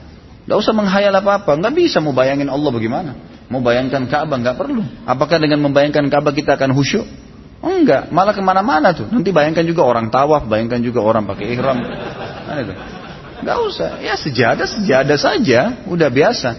Gak 0.46 0.58
usah 0.62 0.74
menghayal 0.78 1.14
apa-apa. 1.14 1.58
Gak 1.58 1.74
bisa 1.74 1.98
mau 2.00 2.14
bayangin 2.14 2.48
Allah 2.48 2.70
bagaimana. 2.70 3.12
Mau 3.50 3.62
bayangkan 3.62 4.06
Ka'bah 4.10 4.38
gak 4.42 4.58
perlu. 4.58 4.82
Apakah 5.06 5.38
dengan 5.42 5.62
membayangkan 5.66 6.06
Ka'bah 6.10 6.34
kita 6.34 6.58
akan 6.58 6.74
khusyuk? 6.74 7.06
Enggak, 7.66 8.14
malah 8.14 8.34
ke 8.34 8.46
mana-mana 8.46 8.94
tuh. 8.94 9.10
Nanti 9.10 9.34
bayangkan 9.34 9.66
juga 9.66 9.82
orang 9.82 10.14
tawaf, 10.14 10.46
bayangkan 10.46 10.86
juga 10.86 11.02
orang 11.02 11.26
pakai 11.26 11.50
ihram. 11.50 11.78
Nah, 11.82 12.58
itu. 12.62 12.74
Gak 13.46 13.58
usah, 13.62 14.02
ya 14.02 14.18
sejadah 14.18 14.66
sejadah 14.66 15.18
saja, 15.22 15.86
udah 15.86 16.10
biasa. 16.10 16.50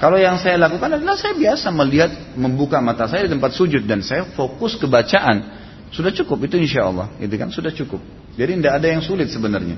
Kalau 0.00 0.16
yang 0.16 0.40
saya 0.40 0.56
lakukan 0.56 0.96
adalah 0.96 1.12
saya 1.20 1.36
biasa 1.36 1.68
melihat, 1.68 2.08
membuka 2.32 2.80
mata 2.80 3.04
saya 3.04 3.28
di 3.28 3.30
tempat 3.36 3.52
sujud 3.52 3.84
dan 3.84 4.00
saya 4.00 4.24
fokus 4.32 4.80
ke 4.80 4.88
bacaan. 4.88 5.60
Sudah 5.92 6.08
cukup 6.16 6.48
itu 6.48 6.56
insya 6.56 6.88
Allah, 6.88 7.12
itu 7.20 7.34
kan 7.36 7.52
sudah 7.52 7.68
cukup. 7.68 8.00
Jadi 8.40 8.56
tidak 8.56 8.72
ada 8.80 8.86
yang 8.88 9.02
sulit 9.04 9.28
sebenarnya. 9.28 9.76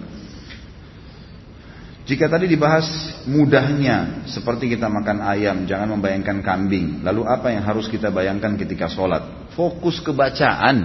Jika 2.02 2.26
tadi 2.26 2.50
dibahas 2.50 2.86
mudahnya 3.30 4.26
seperti 4.26 4.74
kita 4.74 4.90
makan 4.90 5.22
ayam, 5.22 5.66
jangan 5.66 5.98
membayangkan 5.98 6.42
kambing. 6.42 7.02
Lalu 7.06 7.26
apa 7.26 7.54
yang 7.54 7.62
harus 7.62 7.86
kita 7.86 8.10
bayangkan 8.10 8.58
ketika 8.58 8.90
sholat? 8.90 9.50
Fokus 9.54 10.02
ke 10.02 10.10
bacaan. 10.10 10.82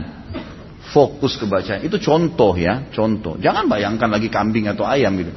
Fokus 0.93 1.35
ke 1.41 1.49
bacaan. 1.49 1.81
Itu 1.81 1.97
contoh 1.97 2.53
ya, 2.53 2.89
contoh. 2.93 3.35
Jangan 3.41 3.65
bayangkan 3.65 4.09
lagi 4.13 4.29
kambing 4.29 4.69
atau 4.69 4.85
ayam 4.85 5.17
gitu. 5.17 5.33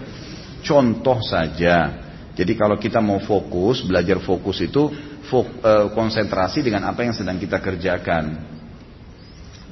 Contoh 0.61 1.19
saja. 1.25 2.09
Jadi 2.37 2.57
kalau 2.57 2.81
kita 2.81 3.03
mau 3.03 3.21
fokus, 3.21 3.85
belajar 3.85 4.23
fokus 4.23 4.65
itu 4.65 4.89
fok, 5.29 5.61
e, 5.61 5.73
konsentrasi 5.93 6.65
dengan 6.65 6.89
apa 6.89 7.05
yang 7.05 7.13
sedang 7.13 7.37
kita 7.37 7.61
kerjakan. 7.61 8.49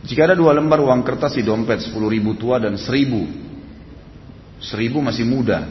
Jika 0.05 0.31
ada 0.31 0.37
dua 0.37 0.55
lembar 0.55 0.79
uang 0.83 1.03
kertas 1.03 1.35
di 1.35 1.42
dompet, 1.42 1.83
10 1.83 2.07
ribu 2.07 2.38
tua 2.38 2.62
dan 2.62 2.79
seribu 2.79 3.48
Seribu 4.59 4.98
masih 4.98 5.22
muda. 5.22 5.62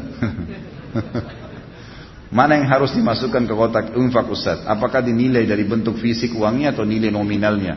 Mana 2.37 2.59
yang 2.59 2.67
harus 2.67 2.91
dimasukkan 2.95 3.47
ke 3.47 3.53
kotak 3.55 3.85
infak 3.95 4.27
Ustaz? 4.31 4.63
Apakah 4.67 5.03
dinilai 5.03 5.47
dari 5.47 5.63
bentuk 5.63 5.99
fisik 5.99 6.35
uangnya 6.35 6.75
atau 6.75 6.87
nilai 6.87 7.11
nominalnya? 7.11 7.75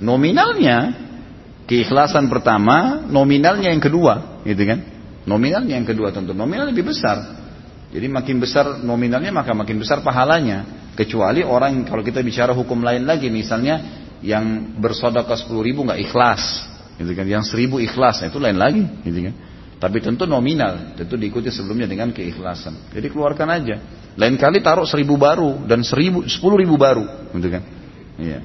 Nominalnya, 0.00 0.92
keikhlasan 1.68 2.28
pertama, 2.28 3.04
nominalnya 3.08 3.72
yang 3.72 3.80
kedua, 3.80 4.44
gitu 4.44 4.64
kan? 4.68 4.80
Nominalnya 5.24 5.80
yang 5.80 5.88
kedua 5.88 6.12
tentu, 6.12 6.36
nominal 6.36 6.68
lebih 6.68 6.84
besar. 6.84 7.44
Jadi 7.94 8.06
makin 8.10 8.36
besar 8.42 8.82
nominalnya 8.84 9.32
maka 9.32 9.56
makin 9.56 9.80
besar 9.80 10.04
pahalanya. 10.04 10.84
Kecuali 10.94 11.42
orang 11.42 11.82
kalau 11.88 12.06
kita 12.06 12.22
bicara 12.22 12.54
hukum 12.54 12.84
lain 12.84 13.02
lagi, 13.02 13.26
misalnya 13.26 14.06
yang 14.22 14.76
bersodokah 14.78 15.34
sepuluh 15.34 15.66
ribu 15.66 15.82
nggak 15.82 16.00
ikhlas, 16.06 16.42
gitu 17.00 17.10
kan? 17.16 17.26
Yang 17.26 17.50
seribu 17.50 17.82
ikhlas, 17.82 18.22
nah 18.22 18.30
itu 18.30 18.38
lain 18.38 18.58
lagi, 18.58 18.84
gitu 19.02 19.18
kan? 19.30 19.34
Tapi 19.82 19.98
tentu 19.98 20.24
nominal, 20.24 20.94
tentu 20.94 21.18
diikuti 21.18 21.50
sebelumnya 21.50 21.90
dengan 21.90 22.14
keikhlasan. 22.14 22.94
Jadi 22.94 23.10
keluarkan 23.10 23.48
aja. 23.50 23.76
Lain 24.14 24.38
kali 24.38 24.62
taruh 24.62 24.86
seribu 24.86 25.18
baru 25.18 25.66
dan 25.66 25.82
seribu, 25.82 26.22
sepuluh 26.30 26.62
ribu 26.62 26.78
baru, 26.78 27.04
gitu 27.34 27.48
kan? 27.50 27.62
Iya. 28.14 28.38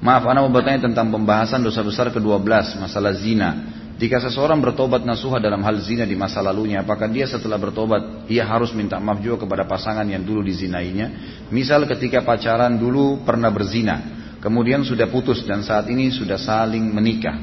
Maaf, 0.00 0.24
Anda 0.24 0.40
mau 0.40 0.48
bertanya 0.48 0.88
tentang 0.88 1.12
pembahasan 1.12 1.60
dosa 1.60 1.84
besar 1.84 2.08
ke-12, 2.08 2.80
masalah 2.80 3.12
zina. 3.20 3.79
Jika 4.00 4.16
seseorang 4.16 4.64
bertobat 4.64 5.04
nasuha 5.04 5.36
dalam 5.36 5.60
hal 5.60 5.76
zina 5.84 6.08
di 6.08 6.16
masa 6.16 6.40
lalunya, 6.40 6.80
apakah 6.80 7.04
dia 7.04 7.28
setelah 7.28 7.60
bertobat, 7.60 8.24
ia 8.32 8.48
harus 8.48 8.72
minta 8.72 8.96
maaf 8.96 9.20
juga 9.20 9.44
kepada 9.44 9.68
pasangan 9.68 10.08
yang 10.08 10.24
dulu 10.24 10.40
dizinainya? 10.40 11.36
Misal 11.52 11.84
ketika 11.84 12.24
pacaran 12.24 12.80
dulu 12.80 13.20
pernah 13.28 13.52
berzina, 13.52 14.00
kemudian 14.40 14.88
sudah 14.88 15.04
putus 15.12 15.44
dan 15.44 15.60
saat 15.60 15.84
ini 15.92 16.08
sudah 16.08 16.40
saling 16.40 16.80
menikah. 16.80 17.36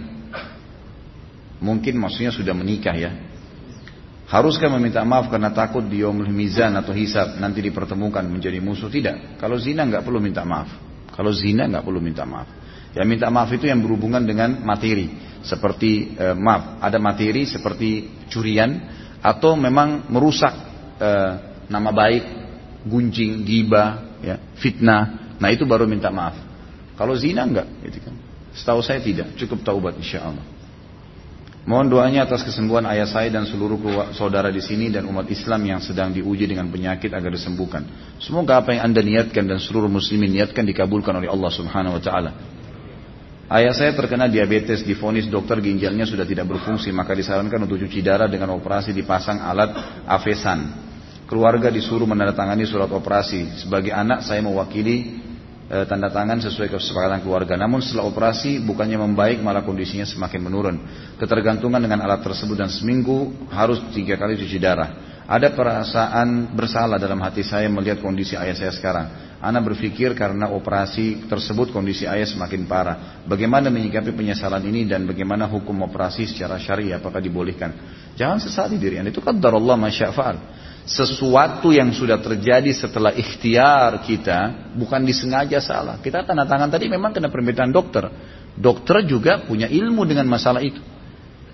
Mungkin 1.61 1.93
maksudnya 2.01 2.33
sudah 2.33 2.57
menikah 2.57 2.97
ya. 2.97 3.13
Haruskah 4.25 4.73
meminta 4.73 5.05
maaf 5.05 5.29
karena 5.29 5.53
takut 5.53 5.85
di 5.85 6.01
mizan 6.33 6.73
atau 6.73 6.89
hisab 6.91 7.37
nanti 7.37 7.61
dipertemukan 7.61 8.25
menjadi 8.25 8.57
musuh? 8.57 8.89
Tidak. 8.89 9.37
Kalau 9.37 9.61
zina 9.61 9.85
nggak 9.85 10.01
perlu 10.01 10.17
minta 10.17 10.41
maaf. 10.41 10.73
Kalau 11.13 11.29
zina 11.29 11.69
nggak 11.69 11.85
perlu 11.85 12.01
minta 12.01 12.25
maaf. 12.25 12.49
Ya 12.97 13.05
minta 13.05 13.29
maaf 13.29 13.53
itu 13.53 13.69
yang 13.69 13.77
berhubungan 13.77 14.25
dengan 14.25 14.57
materi. 14.65 15.26
Seperti 15.47 16.19
eh, 16.19 16.35
maaf, 16.35 16.83
ada 16.83 16.99
materi 16.99 17.47
seperti 17.47 18.19
curian 18.27 18.83
atau 19.23 19.55
memang 19.55 20.11
merusak 20.11 20.51
eh, 20.99 21.31
nama 21.71 21.89
baik, 21.95 22.23
gunjing, 22.83 23.47
giba, 23.47 24.15
ya, 24.19 24.35
fitnah. 24.59 25.35
Nah 25.39 25.49
itu 25.49 25.63
baru 25.63 25.87
minta 25.87 26.11
maaf. 26.11 26.35
Kalau 26.99 27.15
zina 27.15 27.47
enggak, 27.47 27.67
gitu 27.87 28.03
kan. 28.03 28.15
Setahu 28.51 28.81
saya 28.81 28.99
tidak, 28.99 29.37
cukup 29.37 29.61
taubat 29.63 29.95
insya 30.01 30.27
Allah. 30.27 30.57
Mohon 31.67 31.99
doanya 31.99 32.23
atas 32.23 32.47
kesembuhan 32.47 32.87
ayah 32.87 33.03
saya 33.03 33.27
dan 33.27 33.43
seluruh 33.43 33.75
saudara 34.15 34.47
di 34.47 34.63
sini 34.63 34.87
dan 34.87 35.03
umat 35.03 35.27
Islam 35.27 35.67
yang 35.67 35.83
sedang 35.83 36.15
diuji 36.15 36.47
dengan 36.47 36.71
penyakit 36.71 37.11
agar 37.11 37.27
disembuhkan. 37.27 37.83
Semoga 38.23 38.63
apa 38.63 38.71
yang 38.71 38.87
anda 38.87 39.03
niatkan 39.03 39.43
dan 39.43 39.59
seluruh 39.59 39.91
muslimin 39.91 40.31
niatkan 40.31 40.63
dikabulkan 40.63 41.11
oleh 41.19 41.27
Allah 41.27 41.51
Subhanahu 41.51 41.99
Wa 41.99 42.03
Taala. 42.07 42.31
Ayah 43.47 43.71
saya 43.71 43.95
terkena 43.95 44.27
diabetes, 44.27 44.83
difonis 44.83 45.31
dokter 45.31 45.63
ginjalnya 45.63 46.03
sudah 46.03 46.27
tidak 46.27 46.51
berfungsi, 46.51 46.91
maka 46.91 47.15
disarankan 47.15 47.63
untuk 47.63 47.79
cuci 47.79 48.03
darah 48.03 48.27
dengan 48.27 48.51
operasi 48.59 48.91
dipasang 48.91 49.39
alat 49.39 50.03
avesan. 50.03 50.83
Keluarga 51.31 51.71
disuruh 51.71 52.03
menandatangani 52.03 52.67
surat 52.67 52.91
operasi. 52.91 53.63
Sebagai 53.63 53.95
anak 53.95 54.27
saya 54.27 54.43
mewakili 54.43 55.19
e, 55.67 55.77
tanda 55.87 56.11
tangan 56.11 56.43
sesuai 56.43 56.71
kesepakatan 56.71 57.23
keluarga. 57.23 57.55
Namun 57.55 57.79
setelah 57.79 58.07
operasi 58.07 58.63
bukannya 58.63 58.99
membaik 58.99 59.39
malah 59.39 59.63
kondisinya 59.63 60.07
semakin 60.07 60.43
menurun. 60.43 60.75
Ketergantungan 61.15 61.79
dengan 61.79 62.03
alat 62.03 62.23
tersebut 62.23 62.55
dan 62.55 62.71
seminggu 62.71 63.47
harus 63.51 63.79
tiga 63.95 64.19
kali 64.19 64.39
cuci 64.39 64.59
darah. 64.59 65.23
Ada 65.27 65.51
perasaan 65.51 66.55
bersalah 66.55 66.95
dalam 66.95 67.19
hati 67.19 67.43
saya 67.43 67.67
melihat 67.67 67.99
kondisi 67.99 68.39
ayah 68.39 68.55
saya 68.55 68.71
sekarang. 68.71 69.26
Ana 69.47 69.63
berpikir 69.63 70.11
karena 70.11 70.51
operasi 70.51 71.23
tersebut 71.31 71.71
kondisi 71.71 72.03
ayah 72.03 72.27
semakin 72.27 72.67
parah. 72.67 73.23
Bagaimana 73.23 73.71
menyikapi 73.71 74.11
penyesalan 74.11 74.59
ini 74.67 74.83
dan 74.83 75.07
bagaimana 75.07 75.47
hukum 75.47 75.87
operasi 75.87 76.27
secara 76.27 76.59
syariah 76.59 76.99
apakah 76.99 77.23
dibolehkan? 77.23 77.71
Jangan 78.19 78.43
sesali 78.43 78.75
diri 78.75 78.99
Anda 78.99 79.15
itu 79.15 79.23
kan 79.23 79.39
Allah 79.39 79.79
masyafa'al 79.79 80.37
sesuatu 80.87 81.75
yang 81.75 81.91
sudah 81.91 82.19
terjadi 82.19 82.71
setelah 82.71 83.11
ikhtiar 83.11 84.03
kita 84.03 84.71
bukan 84.75 85.03
disengaja 85.03 85.59
salah. 85.59 85.99
Kita 85.99 86.23
tanda 86.23 86.47
tangan 86.47 86.71
tadi 86.71 86.87
memang 86.87 87.11
kena 87.11 87.31
permintaan 87.31 87.71
dokter. 87.75 88.07
Dokter 88.55 89.03
juga 89.07 89.47
punya 89.47 89.71
ilmu 89.71 90.03
dengan 90.03 90.27
masalah 90.27 90.59
itu. 90.59 90.79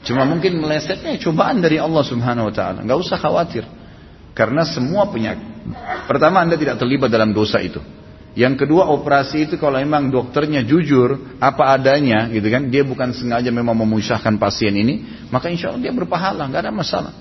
Cuma 0.05 0.25
mungkin 0.25 0.61
melesetnya 0.61 1.17
cobaan 1.17 1.61
dari 1.61 1.77
Allah 1.77 2.01
Subhanahu 2.05 2.49
wa 2.49 2.53
taala. 2.53 2.85
Enggak 2.85 3.05
usah 3.05 3.17
khawatir. 3.21 3.65
Karena 4.33 4.65
semua 4.65 5.09
penyakit. 5.13 5.45
Pertama 6.09 6.41
Anda 6.41 6.57
tidak 6.57 6.81
terlibat 6.81 7.13
dalam 7.13 7.31
dosa 7.31 7.61
itu. 7.61 7.79
Yang 8.33 8.65
kedua 8.65 8.89
operasi 8.89 9.45
itu 9.45 9.61
kalau 9.61 9.77
memang 9.77 10.09
dokternya 10.09 10.65
jujur 10.65 11.37
apa 11.37 11.77
adanya 11.77 12.25
gitu 12.33 12.49
kan, 12.49 12.65
dia 12.65 12.81
bukan 12.81 13.13
sengaja 13.13 13.53
memang 13.53 13.77
memusahkan 13.77 14.41
pasien 14.41 14.73
ini, 14.73 15.05
maka 15.29 15.53
insya 15.53 15.69
Allah 15.69 15.85
dia 15.85 15.93
berpahala, 15.93 16.49
nggak 16.49 16.65
ada 16.65 16.73
masalah. 16.73 17.13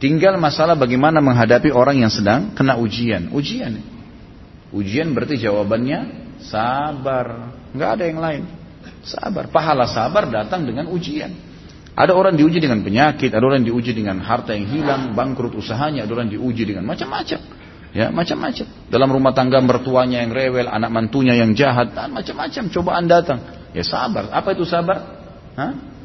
Tinggal 0.00 0.40
masalah 0.40 0.72
bagaimana 0.72 1.20
menghadapi 1.20 1.68
orang 1.68 2.00
yang 2.00 2.12
sedang 2.12 2.52
kena 2.56 2.80
ujian. 2.80 3.28
Ujian. 3.32 3.80
Ujian 4.72 5.12
berarti 5.12 5.40
jawabannya 5.40 6.32
sabar. 6.40 7.52
Nggak 7.72 7.90
ada 7.96 8.04
yang 8.04 8.20
lain. 8.20 8.42
Sabar. 9.04 9.48
Pahala 9.48 9.88
sabar 9.88 10.28
datang 10.28 10.68
dengan 10.68 10.88
ujian. 10.92 11.32
Ada 11.96 12.12
orang 12.12 12.36
diuji 12.36 12.60
dengan 12.60 12.84
penyakit, 12.84 13.32
ada 13.32 13.40
orang 13.40 13.64
diuji 13.64 13.96
dengan 13.96 14.20
harta 14.20 14.52
yang 14.52 14.68
hilang, 14.68 15.16
bangkrut 15.16 15.56
usahanya, 15.56 16.04
ada 16.04 16.12
orang 16.12 16.28
diuji 16.28 16.68
dengan 16.68 16.84
macam-macam. 16.84 17.40
Ya, 17.96 18.12
macam-macam. 18.12 18.66
Dalam 18.92 19.08
rumah 19.08 19.32
tangga 19.32 19.56
mertuanya 19.64 20.20
yang 20.20 20.28
rewel, 20.28 20.68
anak 20.68 20.92
mantunya 20.92 21.32
yang 21.32 21.56
jahat, 21.56 21.96
dan 21.96 22.12
macam-macam 22.12 22.68
cobaan 22.68 23.08
datang. 23.08 23.40
Ya 23.72 23.80
sabar. 23.80 24.28
Apa 24.28 24.52
itu 24.52 24.68
sabar? 24.68 24.98
Hah? 25.56 25.96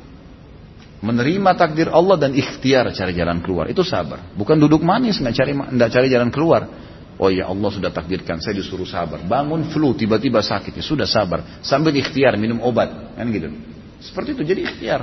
menerima 1.02 1.52
takdir 1.58 1.90
Allah 1.90 2.16
dan 2.16 2.32
ikhtiar 2.38 2.94
cari 2.94 3.18
jalan 3.18 3.42
keluar 3.42 3.66
itu 3.68 3.82
sabar 3.82 4.22
bukan 4.38 4.54
duduk 4.62 4.86
manis 4.86 5.18
nggak 5.18 5.34
cari 5.34 5.52
nggak 5.58 5.90
cari 5.90 6.08
jalan 6.14 6.30
keluar 6.30 6.70
oh 7.18 7.30
ya 7.34 7.50
Allah 7.50 7.70
sudah 7.74 7.90
takdirkan 7.90 8.38
saya 8.38 8.62
disuruh 8.62 8.86
sabar 8.86 9.18
bangun 9.26 9.74
flu 9.74 9.98
tiba-tiba 9.98 10.46
sakit 10.46 10.78
ya 10.78 10.86
sudah 10.86 11.10
sabar 11.10 11.62
sambil 11.66 11.98
ikhtiar 11.98 12.38
minum 12.38 12.62
obat 12.62 13.18
kan 13.18 13.26
gitu 13.34 13.50
seperti 13.98 14.38
itu 14.38 14.42
jadi 14.46 14.62
ikhtiar 14.70 15.02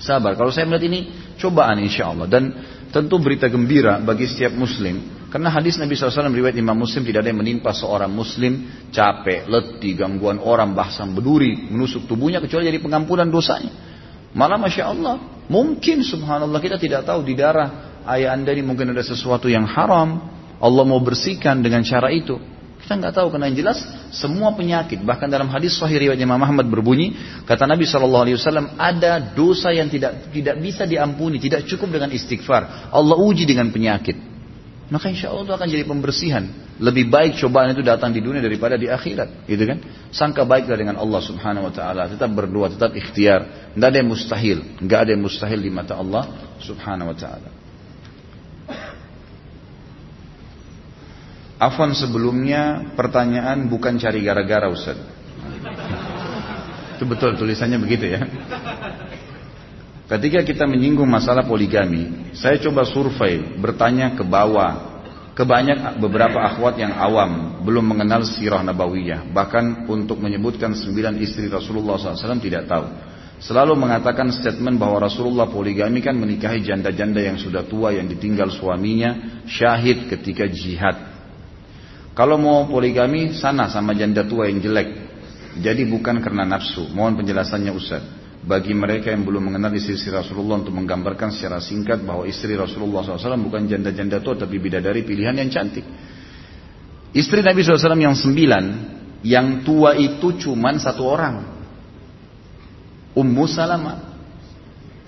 sabar 0.00 0.34
kalau 0.34 0.50
saya 0.50 0.66
melihat 0.66 0.88
ini 0.88 1.00
cobaan 1.36 1.78
insya 1.78 2.10
Allah 2.10 2.26
dan 2.26 2.50
tentu 2.90 3.20
berita 3.22 3.46
gembira 3.46 4.02
bagi 4.02 4.26
setiap 4.26 4.56
muslim 4.56 5.20
karena 5.30 5.46
hadis 5.46 5.78
Nabi 5.78 5.94
SAW 5.94 6.26
riwayat 6.34 6.58
Imam 6.58 6.74
Muslim 6.74 7.06
tidak 7.06 7.22
ada 7.22 7.30
yang 7.30 7.38
menimpa 7.38 7.70
seorang 7.70 8.10
muslim 8.10 8.66
capek, 8.90 9.46
letih, 9.46 9.94
gangguan 9.94 10.42
orang, 10.42 10.74
bahkan 10.74 11.14
berduri, 11.14 11.70
menusuk 11.70 12.10
tubuhnya 12.10 12.42
kecuali 12.42 12.66
jadi 12.66 12.82
pengampunan 12.82 13.30
dosanya. 13.30 13.70
Malah 14.34 14.58
Masya 14.58 14.90
Allah, 14.90 15.46
mungkin 15.46 16.02
subhanallah 16.02 16.58
kita 16.58 16.82
tidak 16.82 17.06
tahu 17.06 17.22
di 17.22 17.38
darah 17.38 18.02
ayah 18.10 18.34
anda 18.34 18.50
ini 18.50 18.66
mungkin 18.66 18.90
ada 18.90 19.06
sesuatu 19.06 19.46
yang 19.46 19.70
haram. 19.70 20.18
Allah 20.58 20.84
mau 20.84 20.98
bersihkan 20.98 21.62
dengan 21.62 21.86
cara 21.86 22.10
itu. 22.10 22.36
Kita 22.90 22.98
nggak 22.98 23.22
tahu 23.22 23.30
karena 23.30 23.46
yang 23.46 23.58
jelas 23.62 23.86
semua 24.10 24.50
penyakit 24.50 24.98
bahkan 25.06 25.30
dalam 25.30 25.46
hadis 25.46 25.78
sahih 25.78 26.10
riwayat 26.10 26.18
Imam 26.18 26.34
Muhammad 26.34 26.66
berbunyi 26.66 27.14
kata 27.46 27.62
Nabi 27.62 27.86
Shallallahu 27.86 28.26
Alaihi 28.26 28.34
Wasallam 28.42 28.66
ada 28.74 29.22
dosa 29.30 29.70
yang 29.70 29.86
tidak 29.86 30.34
tidak 30.34 30.58
bisa 30.58 30.90
diampuni 30.90 31.38
tidak 31.38 31.70
cukup 31.70 31.86
dengan 31.86 32.10
istighfar 32.10 32.90
Allah 32.90 33.14
uji 33.14 33.46
dengan 33.46 33.70
penyakit 33.70 34.18
maka 34.90 35.06
insya 35.06 35.30
Allah 35.30 35.46
itu 35.46 35.54
akan 35.54 35.68
jadi 35.70 35.84
pembersihan. 35.86 36.44
Lebih 36.82 37.14
baik 37.14 37.38
cobaan 37.38 37.70
itu 37.70 37.86
datang 37.86 38.10
di 38.10 38.18
dunia 38.18 38.42
daripada 38.42 38.74
di 38.74 38.90
akhirat, 38.90 39.46
gitu 39.46 39.62
kan? 39.62 39.78
Sangka 40.10 40.42
baiklah 40.42 40.74
dengan 40.74 40.98
Allah 40.98 41.22
Subhanahu 41.22 41.70
wa 41.70 41.72
taala, 41.72 42.10
tetap 42.10 42.34
berdoa, 42.34 42.74
tetap 42.74 42.90
ikhtiar. 42.98 43.70
Tidak 43.70 43.86
ada 43.86 43.98
yang 44.02 44.10
mustahil, 44.10 44.58
nggak 44.82 44.98
ada 45.06 45.10
yang 45.14 45.22
mustahil 45.22 45.62
di 45.62 45.70
mata 45.70 45.94
Allah 45.94 46.26
Subhanahu 46.58 47.14
wa 47.14 47.16
taala. 47.16 47.59
Afwan 51.60 51.92
sebelumnya 51.92 52.96
pertanyaan 52.96 53.68
bukan 53.68 54.00
cari 54.00 54.24
gara-gara 54.24 54.64
Ustaz. 54.72 54.96
Itu 56.96 57.04
betul 57.04 57.36
tulisannya 57.36 57.76
begitu 57.76 58.16
ya. 58.16 58.24
Ketika 60.08 60.40
kita 60.42 60.64
menyinggung 60.64 61.06
masalah 61.06 61.44
poligami, 61.44 62.32
saya 62.32 62.56
coba 62.64 62.88
survei, 62.88 63.60
bertanya 63.60 64.16
ke 64.16 64.24
bawah, 64.24 65.04
ke 65.36 65.44
banyak 65.44 66.00
beberapa 66.00 66.40
akhwat 66.40 66.80
yang 66.80 66.96
awam, 66.96 67.62
belum 67.62 67.92
mengenal 67.94 68.24
sirah 68.24 68.64
nabawiyah, 68.64 69.28
bahkan 69.30 69.84
untuk 69.84 70.18
menyebutkan 70.18 70.72
sembilan 70.74 71.14
istri 71.20 71.46
Rasulullah 71.46 72.00
SAW 72.00 72.40
tidak 72.42 72.66
tahu. 72.66 72.86
Selalu 73.40 73.72
mengatakan 73.76 74.32
statement 74.32 74.76
bahwa 74.76 75.00
Rasulullah 75.00 75.48
poligami 75.48 76.00
kan 76.00 76.16
menikahi 76.16 76.64
janda-janda 76.64 77.20
yang 77.20 77.36
sudah 77.36 77.64
tua 77.64 77.92
yang 77.92 78.08
ditinggal 78.08 78.48
suaminya, 78.48 79.44
syahid 79.44 80.08
ketika 80.08 80.48
jihad. 80.48 81.19
Kalau 82.20 82.36
mau 82.36 82.68
poligami, 82.68 83.32
sana 83.32 83.72
sama 83.72 83.96
janda 83.96 84.28
tua 84.28 84.44
yang 84.44 84.60
jelek. 84.60 84.92
Jadi 85.56 85.88
bukan 85.88 86.20
karena 86.20 86.44
nafsu. 86.44 86.84
Mohon 86.92 87.24
penjelasannya 87.24 87.72
Ustaz 87.72 88.04
bagi 88.44 88.76
mereka 88.76 89.08
yang 89.08 89.24
belum 89.24 89.48
mengenal 89.48 89.72
istri, 89.72 89.96
istri 89.96 90.12
Rasulullah 90.12 90.60
untuk 90.60 90.76
menggambarkan 90.76 91.32
secara 91.32 91.64
singkat 91.64 92.04
bahwa 92.04 92.28
istri 92.28 92.60
Rasulullah 92.60 93.00
SAW 93.00 93.40
bukan 93.40 93.64
janda-janda 93.64 94.20
tua 94.20 94.36
tapi 94.36 94.60
bidadari 94.60 95.00
pilihan 95.00 95.32
yang 95.32 95.48
cantik. 95.48 95.80
Istri 97.16 97.40
Nabi 97.40 97.64
SAW 97.64 97.96
yang 97.96 98.12
sembilan, 98.12 98.64
yang 99.24 99.64
tua 99.64 99.96
itu 99.96 100.36
cuma 100.44 100.76
satu 100.76 101.08
orang. 101.08 101.40
Ummu 103.16 103.44
Salamah. 103.48 103.96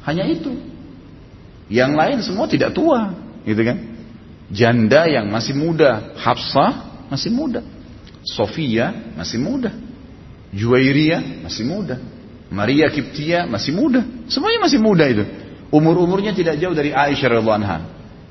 Hanya 0.08 0.24
itu. 0.32 0.48
Yang 1.68 1.92
lain 1.92 2.18
semua 2.24 2.48
tidak 2.48 2.72
tua, 2.72 3.12
gitu 3.44 3.60
kan? 3.68 4.00
Janda 4.48 5.04
yang 5.12 5.28
masih 5.28 5.52
muda, 5.52 6.16
Hafsah 6.16 6.91
masih 7.12 7.28
muda, 7.28 7.60
Sofia 8.24 9.12
masih 9.12 9.36
muda, 9.36 9.68
Juwairiyah 10.56 11.44
masih 11.44 11.68
muda, 11.68 12.00
Maria 12.52 12.88
Kiptia 12.92 13.48
masih 13.48 13.72
muda. 13.72 14.04
Semuanya 14.28 14.64
masih 14.68 14.80
muda 14.80 15.04
itu. 15.08 15.24
Umur-umurnya 15.72 16.36
tidak 16.36 16.60
jauh 16.60 16.76
dari 16.76 16.92
Aisyah 16.92 17.28
radhiallahu 17.32 17.58
anha. 17.64 17.78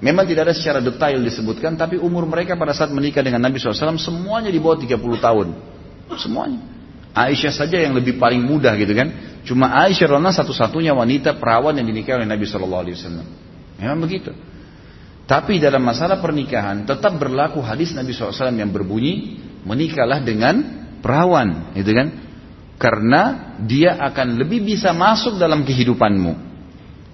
Memang 0.02 0.26
tidak 0.26 0.50
ada 0.50 0.54
secara 0.58 0.78
detail 0.82 1.22
disebutkan, 1.22 1.78
tapi 1.78 1.98
umur 1.98 2.26
mereka 2.26 2.58
pada 2.58 2.74
saat 2.74 2.90
menikah 2.90 3.22
dengan 3.22 3.42
Nabi 3.42 3.62
SAW 3.62 4.02
semuanya 4.02 4.50
di 4.50 4.58
bawah 4.58 4.78
30 4.78 4.98
tahun. 4.98 5.48
Semuanya. 6.18 6.62
Aisyah 7.12 7.54
saja 7.54 7.78
yang 7.82 7.94
lebih 7.98 8.18
paling 8.18 8.42
muda 8.42 8.74
gitu 8.78 8.94
kan. 8.98 9.14
Cuma 9.46 9.74
Aisyah 9.86 10.10
satu-satunya 10.10 10.94
wanita 10.94 11.38
perawan 11.38 11.74
yang 11.78 11.86
dinikahi 11.86 12.22
oleh 12.22 12.30
Nabi 12.30 12.46
SAW. 12.46 12.86
Memang 13.78 14.00
begitu. 14.02 14.34
Tapi 15.32 15.64
dalam 15.64 15.80
masalah 15.80 16.20
pernikahan 16.20 16.84
tetap 16.84 17.16
berlaku 17.16 17.64
hadis 17.64 17.96
Nabi 17.96 18.12
SAW 18.12 18.52
yang 18.52 18.68
berbunyi 18.68 19.40
menikahlah 19.64 20.20
dengan 20.20 20.60
perawan, 21.00 21.72
gitu 21.72 21.96
kan? 21.96 22.08
Karena 22.76 23.56
dia 23.64 23.96
akan 23.96 24.36
lebih 24.36 24.60
bisa 24.60 24.92
masuk 24.92 25.40
dalam 25.40 25.64
kehidupanmu. 25.64 26.52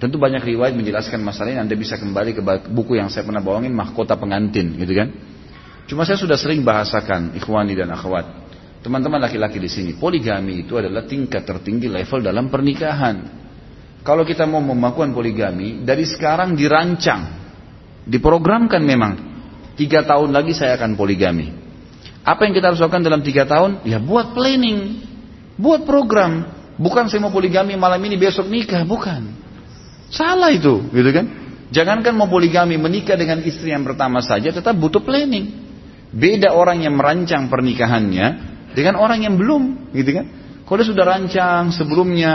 Tentu 0.02 0.18
banyak 0.18 0.42
riwayat 0.42 0.74
menjelaskan 0.74 1.22
masalah 1.22 1.54
ini. 1.54 1.62
Anda 1.62 1.78
bisa 1.78 2.02
kembali 2.02 2.34
ke 2.34 2.42
buku 2.74 2.98
yang 2.98 3.14
saya 3.14 3.22
pernah 3.22 3.38
bawain, 3.38 3.70
mahkota 3.70 4.18
pengantin, 4.18 4.74
gitu 4.82 4.98
kan? 4.98 5.14
Cuma 5.86 6.02
saya 6.02 6.18
sudah 6.18 6.42
sering 6.42 6.66
bahasakan 6.66 7.38
ikhwani 7.38 7.78
dan 7.78 7.94
akhwat. 7.94 8.50
Teman-teman 8.82 9.22
laki-laki 9.22 9.62
di 9.62 9.70
sini, 9.70 9.94
poligami 9.94 10.66
itu 10.66 10.74
adalah 10.74 11.06
tingkat 11.06 11.46
tertinggi 11.46 11.86
level 11.86 12.26
dalam 12.26 12.50
pernikahan. 12.50 13.46
Kalau 14.02 14.26
kita 14.26 14.50
mau 14.50 14.58
melakukan 14.66 15.14
poligami, 15.14 15.86
dari 15.86 16.08
sekarang 16.10 16.58
dirancang, 16.58 17.37
diprogramkan 18.08 18.82
memang. 18.82 19.14
Tiga 19.78 20.02
tahun 20.02 20.34
lagi 20.34 20.58
saya 20.58 20.74
akan 20.80 20.98
poligami. 20.98 21.54
Apa 22.26 22.50
yang 22.50 22.58
kita 22.58 22.74
harus 22.74 22.82
lakukan 22.82 23.06
dalam 23.06 23.22
tiga 23.22 23.46
tahun? 23.46 23.86
Ya 23.86 24.02
buat 24.02 24.34
planning. 24.34 25.06
Buat 25.60 25.86
program. 25.86 26.58
Bukan 26.82 27.08
saya 27.08 27.22
mau 27.22 27.34
poligami 27.34 27.78
malam 27.78 28.02
ini 28.04 28.18
besok 28.18 28.50
nikah, 28.50 28.84
bukan. 28.84 29.34
Salah 30.10 30.54
itu, 30.54 30.88
gitu 30.94 31.10
kan? 31.14 31.26
Jangankan 31.68 32.14
mau 32.16 32.32
poligami 32.32 32.80
menikah 32.80 33.20
dengan 33.20 33.44
istri 33.44 33.76
yang 33.76 33.84
pertama 33.84 34.24
saja 34.24 34.54
tetap 34.54 34.78
butuh 34.78 35.04
planning. 35.04 35.68
Beda 36.14 36.56
orang 36.56 36.86
yang 36.86 36.96
merancang 36.96 37.52
pernikahannya 37.52 38.28
dengan 38.72 38.96
orang 39.02 39.26
yang 39.26 39.36
belum, 39.36 39.92
gitu 39.92 40.16
kan? 40.16 40.26
Kalau 40.64 40.78
dia 40.80 40.88
sudah 40.88 41.06
rancang 41.08 41.72
sebelumnya, 41.76 42.34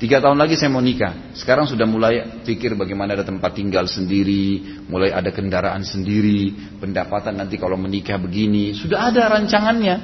tiga 0.00 0.18
tahun 0.18 0.40
lagi 0.40 0.56
saya 0.56 0.72
mau 0.72 0.80
nikah. 0.80 1.36
Sekarang 1.36 1.68
sudah 1.68 1.84
mulai 1.84 2.42
pikir 2.42 2.72
bagaimana 2.74 3.14
ada 3.14 3.22
tempat 3.22 3.52
tinggal 3.52 3.84
sendiri, 3.84 4.80
mulai 4.88 5.12
ada 5.12 5.28
kendaraan 5.28 5.84
sendiri, 5.84 6.74
pendapatan 6.80 7.36
nanti 7.36 7.60
kalau 7.60 7.76
menikah 7.76 8.16
begini, 8.16 8.72
sudah 8.72 9.12
ada 9.12 9.28
rancangannya, 9.28 9.96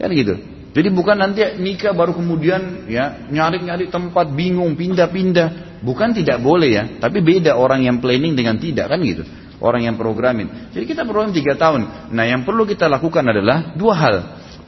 kan 0.00 0.10
gitu. 0.10 0.34
Jadi 0.76 0.88
bukan 0.92 1.16
nanti 1.16 1.40
nikah 1.56 1.96
baru 1.96 2.12
kemudian 2.12 2.84
ya 2.88 3.28
nyari-nyari 3.28 3.88
tempat 3.92 4.32
bingung 4.32 4.76
pindah-pindah. 4.76 5.80
Bukan 5.80 6.16
tidak 6.16 6.40
boleh 6.40 6.70
ya, 6.72 6.84
tapi 7.00 7.20
beda 7.20 7.56
orang 7.56 7.84
yang 7.84 8.00
planning 8.00 8.32
dengan 8.32 8.56
tidak 8.56 8.88
kan 8.88 9.00
gitu. 9.04 9.24
Orang 9.56 9.88
yang 9.88 9.96
programin. 9.96 10.72
Jadi 10.72 10.84
kita 10.84 11.08
program 11.08 11.32
tiga 11.32 11.56
tahun. 11.56 12.12
Nah 12.12 12.24
yang 12.28 12.44
perlu 12.44 12.68
kita 12.68 12.92
lakukan 12.92 13.24
adalah 13.24 13.72
dua 13.72 13.94
hal. 13.96 14.16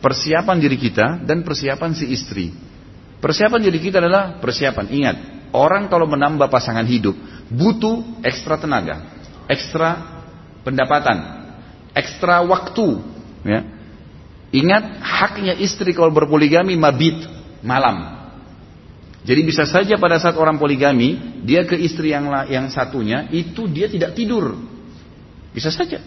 Persiapan 0.00 0.56
diri 0.56 0.80
kita 0.80 1.20
dan 1.28 1.44
persiapan 1.44 1.90
si 1.92 2.08
istri. 2.08 2.67
Persiapan 3.18 3.60
diri 3.62 3.78
kita 3.82 3.98
adalah 3.98 4.38
persiapan. 4.38 4.86
Ingat, 4.88 5.16
orang 5.50 5.90
kalau 5.90 6.06
menambah 6.06 6.46
pasangan 6.46 6.86
hidup 6.86 7.14
butuh 7.50 8.22
ekstra 8.22 8.60
tenaga, 8.60 9.10
ekstra 9.50 10.22
pendapatan, 10.62 11.18
ekstra 11.96 12.44
waktu. 12.46 12.86
Ya 13.42 13.60
Ingat 14.48 15.04
haknya 15.04 15.52
istri 15.60 15.92
kalau 15.92 16.08
berpoligami 16.08 16.72
mabit 16.72 17.20
malam. 17.60 18.16
Jadi 19.28 19.44
bisa 19.44 19.68
saja 19.68 20.00
pada 20.00 20.16
saat 20.16 20.40
orang 20.40 20.56
poligami 20.56 21.40
dia 21.44 21.68
ke 21.68 21.76
istri 21.76 22.16
yang 22.16 22.32
yang 22.48 22.72
satunya 22.72 23.28
itu 23.28 23.68
dia 23.68 23.92
tidak 23.92 24.16
tidur. 24.16 24.56
Bisa 25.52 25.68
saja. 25.68 26.00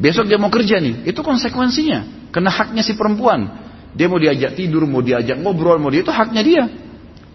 Besok 0.00 0.24
dia 0.24 0.40
mau 0.40 0.48
kerja 0.48 0.80
nih, 0.80 1.04
itu 1.04 1.20
konsekuensinya. 1.20 2.32
Karena 2.32 2.48
haknya 2.48 2.80
si 2.80 2.96
perempuan. 2.96 3.60
Dia 3.92 4.08
mau 4.08 4.16
diajak 4.16 4.56
tidur, 4.56 4.88
mau 4.88 5.04
diajak 5.04 5.36
ngobrol, 5.36 5.76
mau 5.76 5.92
dia 5.92 6.00
itu 6.00 6.12
haknya 6.12 6.42
dia. 6.42 6.64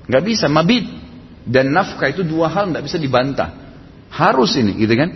Gak 0.10 0.24
bisa 0.26 0.50
mabit. 0.50 0.88
Dan 1.48 1.72
nafkah 1.72 2.12
itu 2.12 2.28
dua 2.28 2.52
hal 2.52 2.76
nggak 2.76 2.84
bisa 2.84 3.00
dibantah. 3.00 3.56
Harus 4.12 4.60
ini, 4.60 4.76
gitu 4.76 5.00
kan? 5.00 5.10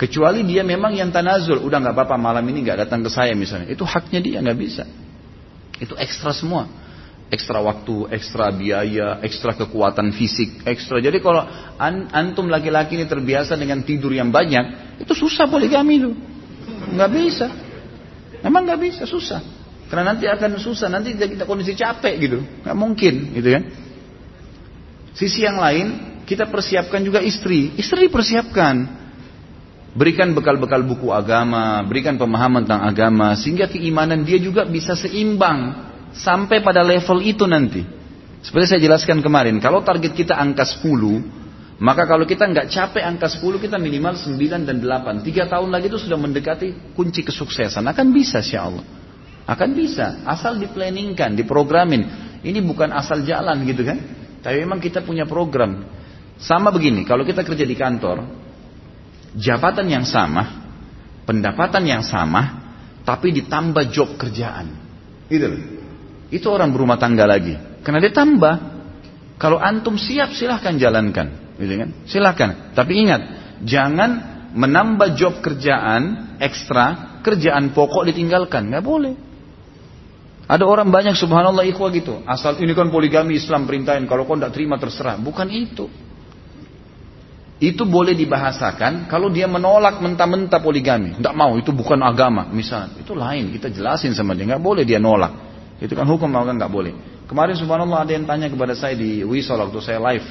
Kecuali 0.00 0.44
dia 0.44 0.64
memang 0.64 0.92
yang 0.96 1.12
tanazul, 1.12 1.60
udah 1.60 1.80
nggak 1.80 1.94
apa-apa 1.96 2.16
malam 2.16 2.44
ini 2.48 2.64
nggak 2.64 2.88
datang 2.88 3.04
ke 3.04 3.08
saya 3.12 3.32
misalnya, 3.36 3.68
itu 3.72 3.84
haknya 3.84 4.20
dia 4.20 4.38
nggak 4.40 4.58
bisa. 4.60 4.84
Itu 5.76 5.96
ekstra 5.96 6.36
semua, 6.36 6.68
ekstra 7.32 7.60
waktu, 7.60 8.12
ekstra 8.12 8.52
biaya, 8.52 9.20
ekstra 9.24 9.56
kekuatan 9.56 10.12
fisik, 10.12 10.64
ekstra. 10.68 11.00
Jadi 11.00 11.20
kalau 11.20 11.44
an 11.80 12.12
antum 12.12 12.48
laki-laki 12.48 12.96
ini 13.00 13.08
terbiasa 13.08 13.56
dengan 13.56 13.84
tidur 13.84 14.12
yang 14.12 14.28
banyak, 14.28 15.00
itu 15.00 15.12
susah 15.16 15.48
poligami 15.48 15.96
itu, 15.96 16.12
nggak 16.92 17.10
bisa. 17.12 17.46
Memang 18.44 18.68
nggak 18.68 18.80
bisa, 18.80 19.02
susah. 19.08 19.40
Karena 19.86 20.14
nanti 20.14 20.26
akan 20.26 20.58
susah, 20.58 20.90
nanti 20.90 21.14
kita 21.14 21.46
kondisi 21.46 21.78
capek 21.78 22.14
gitu, 22.18 22.38
nggak 22.42 22.76
mungkin, 22.76 23.14
gitu 23.38 23.48
kan. 23.54 23.62
Sisi 25.14 25.46
yang 25.46 25.62
lain, 25.62 25.86
kita 26.26 26.50
persiapkan 26.50 27.00
juga 27.06 27.22
istri, 27.22 27.70
istri 27.78 28.10
dipersiapkan. 28.10 29.06
Berikan 29.96 30.36
bekal-bekal 30.36 30.84
buku 30.84 31.08
agama, 31.08 31.80
berikan 31.86 32.20
pemahaman 32.20 32.68
tentang 32.68 32.84
agama, 32.84 33.32
sehingga 33.32 33.64
keimanan 33.64 34.28
dia 34.28 34.36
juga 34.36 34.68
bisa 34.68 34.92
seimbang 34.92 35.72
sampai 36.12 36.60
pada 36.60 36.84
level 36.84 37.24
itu 37.24 37.48
nanti. 37.48 37.80
Seperti 38.44 38.76
saya 38.76 38.80
jelaskan 38.82 39.24
kemarin, 39.24 39.56
kalau 39.56 39.80
target 39.80 40.12
kita 40.12 40.36
angka 40.36 40.68
10, 40.68 41.80
maka 41.80 42.04
kalau 42.04 42.28
kita 42.28 42.44
nggak 42.44 42.68
capek 42.68 43.08
angka 43.08 43.28
10, 43.40 43.56
kita 43.56 43.80
minimal 43.80 44.20
9 44.20 44.68
dan 44.68 44.76
8. 44.84 45.24
Tiga 45.24 45.48
tahun 45.48 45.72
lagi 45.72 45.88
itu 45.88 45.96
sudah 45.96 46.20
mendekati 46.20 46.92
kunci 46.92 47.24
kesuksesan. 47.24 47.86
Akan 47.88 48.12
bisa, 48.12 48.44
insya 48.44 48.68
Allah. 48.68 48.84
Akan 49.46 49.78
bisa, 49.78 50.26
asal 50.26 50.58
diplaningkan, 50.58 51.38
diprogramin. 51.38 52.02
Ini 52.42 52.58
bukan 52.66 52.90
asal 52.90 53.22
jalan 53.22 53.62
gitu 53.62 53.86
kan. 53.86 53.98
Tapi 54.42 54.62
memang 54.66 54.82
kita 54.82 55.06
punya 55.06 55.22
program. 55.22 55.86
Sama 56.42 56.74
begini, 56.74 57.06
kalau 57.06 57.22
kita 57.22 57.46
kerja 57.46 57.62
di 57.62 57.78
kantor, 57.78 58.26
jabatan 59.38 59.86
yang 59.86 60.02
sama, 60.02 60.66
pendapatan 61.24 61.86
yang 61.86 62.02
sama, 62.02 62.66
tapi 63.06 63.30
ditambah 63.30 63.86
job 63.94 64.18
kerjaan. 64.18 64.66
Itu 65.30 65.46
Itu 66.30 66.46
orang 66.50 66.74
berumah 66.74 66.98
tangga 66.98 67.22
lagi. 67.22 67.54
Karena 67.86 68.02
dia 68.02 68.10
tambah. 68.10 68.74
Kalau 69.38 69.62
antum 69.62 69.94
siap 69.94 70.34
silahkan 70.34 70.74
jalankan. 70.74 71.54
Gitu 71.54 71.74
kan? 71.78 71.90
Silahkan. 72.10 72.50
Tapi 72.74 72.92
ingat, 72.98 73.22
jangan 73.62 74.10
menambah 74.58 75.14
job 75.14 75.38
kerjaan 75.38 76.34
ekstra, 76.42 77.18
kerjaan 77.22 77.70
pokok 77.70 78.10
ditinggalkan. 78.10 78.74
Nggak 78.74 78.84
boleh. 78.84 79.25
Ada 80.46 80.62
orang 80.62 80.94
banyak 80.94 81.18
subhanallah 81.18 81.66
ikhwah 81.66 81.90
gitu. 81.90 82.22
Asal 82.22 82.58
ini 82.62 82.70
kan 82.70 82.90
poligami 82.90 83.34
Islam 83.34 83.66
perintahin. 83.66 84.06
Kalau 84.06 84.22
kau 84.22 84.38
tidak 84.38 84.54
terima 84.54 84.78
terserah. 84.78 85.18
Bukan 85.18 85.50
itu 85.50 85.90
itu 87.56 87.88
boleh 87.88 88.12
dibahasakan 88.12 89.08
kalau 89.08 89.32
dia 89.32 89.48
menolak 89.48 89.96
mentah-mentah 90.04 90.60
poligami. 90.60 91.16
Tidak 91.16 91.32
mau, 91.32 91.56
itu 91.56 91.72
bukan 91.72 92.04
agama. 92.04 92.44
Misalnya, 92.52 93.00
itu 93.00 93.16
lain. 93.16 93.48
Kita 93.48 93.72
jelasin 93.72 94.12
sama 94.12 94.36
dia. 94.36 94.44
Nggak 94.44 94.60
boleh 94.60 94.84
dia 94.84 95.00
nolak. 95.00 95.32
Itu 95.80 95.96
kan 95.96 96.04
hukum 96.04 96.28
maka 96.28 96.52
nggak 96.52 96.72
boleh. 96.72 96.92
Kemarin 97.24 97.56
subhanallah 97.56 98.04
ada 98.04 98.12
yang 98.12 98.28
tanya 98.28 98.52
kepada 98.52 98.76
saya 98.76 98.92
di 98.92 99.24
Wisol 99.24 99.56
waktu 99.56 99.78
saya 99.80 99.98
live. 100.12 100.28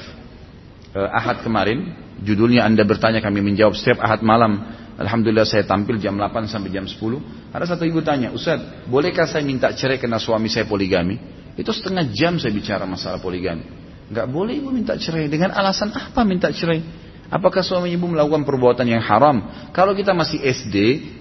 uh, 0.94 1.10
Ahad 1.12 1.42
kemarin, 1.42 1.92
judulnya 2.22 2.62
Anda 2.62 2.86
bertanya 2.86 3.18
kami 3.18 3.42
menjawab 3.42 3.74
setiap 3.74 3.98
Ahad 4.06 4.22
malam. 4.22 4.85
Alhamdulillah 4.96 5.44
saya 5.44 5.68
tampil 5.68 6.00
jam 6.00 6.16
8 6.16 6.48
sampai 6.48 6.72
jam 6.72 6.88
10. 6.88 7.52
Ada 7.52 7.76
satu 7.76 7.84
ibu 7.84 8.00
tanya, 8.00 8.32
Ustaz, 8.32 8.88
bolehkah 8.88 9.28
saya 9.28 9.44
minta 9.44 9.68
cerai 9.76 10.00
karena 10.00 10.16
suami 10.16 10.48
saya 10.48 10.64
poligami? 10.64 11.20
Itu 11.56 11.72
setengah 11.72 12.08
jam 12.12 12.40
saya 12.40 12.52
bicara 12.52 12.88
masalah 12.88 13.20
poligami. 13.20 13.64
Gak 14.08 14.28
boleh 14.28 14.56
ibu 14.56 14.72
minta 14.72 14.96
cerai. 14.96 15.28
Dengan 15.28 15.52
alasan 15.52 15.92
apa 15.92 16.24
minta 16.24 16.48
cerai? 16.48 17.06
Apakah 17.26 17.58
suami 17.58 17.90
ibu 17.90 18.06
melakukan 18.06 18.46
perbuatan 18.46 18.86
yang 18.86 19.02
haram? 19.02 19.42
Kalau 19.74 19.98
kita 19.98 20.14
masih 20.14 20.38
SD, 20.38 20.76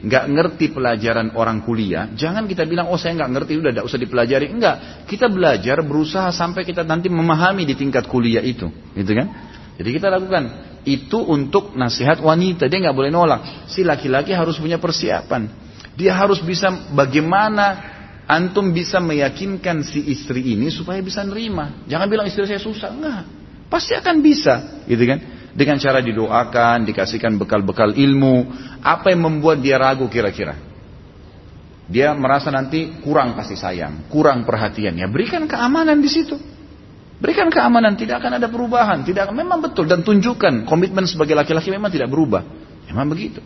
nggak 0.06 0.24
ngerti 0.30 0.66
pelajaran 0.70 1.34
orang 1.34 1.66
kuliah, 1.66 2.14
jangan 2.14 2.46
kita 2.46 2.62
bilang, 2.70 2.94
oh 2.94 3.00
saya 3.02 3.18
nggak 3.18 3.32
ngerti, 3.34 3.58
udah 3.58 3.72
tidak 3.74 3.86
usah 3.90 3.98
dipelajari. 3.98 4.46
Enggak, 4.54 4.76
kita 5.10 5.26
belajar, 5.34 5.82
berusaha 5.82 6.30
sampai 6.30 6.62
kita 6.62 6.86
nanti 6.86 7.10
memahami 7.10 7.66
di 7.66 7.74
tingkat 7.74 8.06
kuliah 8.06 8.46
itu, 8.46 8.70
gitu 8.94 9.12
kan? 9.18 9.28
Jadi 9.82 9.90
kita 9.98 10.14
lakukan 10.14 10.44
itu 10.86 11.18
untuk 11.18 11.74
nasihat 11.74 12.22
wanita, 12.22 12.70
dia 12.70 12.80
nggak 12.88 12.96
boleh 12.96 13.12
nolak. 13.12 13.68
Si 13.68 13.82
laki-laki 13.82 14.32
harus 14.32 14.62
punya 14.62 14.78
persiapan. 14.78 15.50
Dia 15.98 16.14
harus 16.14 16.40
bisa 16.46 16.70
bagaimana 16.94 17.96
antum 18.30 18.70
bisa 18.70 19.02
meyakinkan 19.02 19.82
si 19.82 20.02
istri 20.14 20.54
ini 20.54 20.70
supaya 20.70 21.02
bisa 21.02 21.26
nerima. 21.26 21.84
Jangan 21.90 22.08
bilang 22.08 22.26
istri 22.30 22.46
saya 22.46 22.62
susah, 22.62 22.90
enggak. 22.94 23.24
Pasti 23.66 23.98
akan 23.98 24.22
bisa, 24.22 24.86
gitu 24.86 25.04
kan? 25.10 25.20
Dengan 25.56 25.80
cara 25.82 26.04
didoakan, 26.04 26.86
dikasihkan 26.86 27.34
bekal-bekal 27.40 27.96
ilmu. 27.96 28.52
Apa 28.84 29.10
yang 29.10 29.26
membuat 29.26 29.64
dia 29.64 29.80
ragu 29.80 30.06
kira-kira? 30.06 30.54
Dia 31.86 32.14
merasa 32.18 32.50
nanti 32.50 33.02
kurang 33.02 33.38
kasih 33.38 33.58
sayang, 33.58 33.94
kurang 34.10 34.44
perhatian. 34.44 34.98
Ya 34.98 35.08
berikan 35.10 35.46
keamanan 35.50 36.02
di 36.02 36.10
situ. 36.12 36.55
Berikan 37.16 37.48
keamanan, 37.48 37.96
tidak 37.96 38.20
akan 38.20 38.44
ada 38.44 38.48
perubahan. 38.52 39.08
Tidak 39.08 39.32
memang 39.32 39.64
betul 39.64 39.88
dan 39.88 40.04
tunjukkan 40.04 40.68
komitmen 40.68 41.08
sebagai 41.08 41.32
laki-laki 41.32 41.72
memang 41.72 41.88
tidak 41.88 42.12
berubah. 42.12 42.44
Memang 42.92 43.08
begitu. 43.08 43.40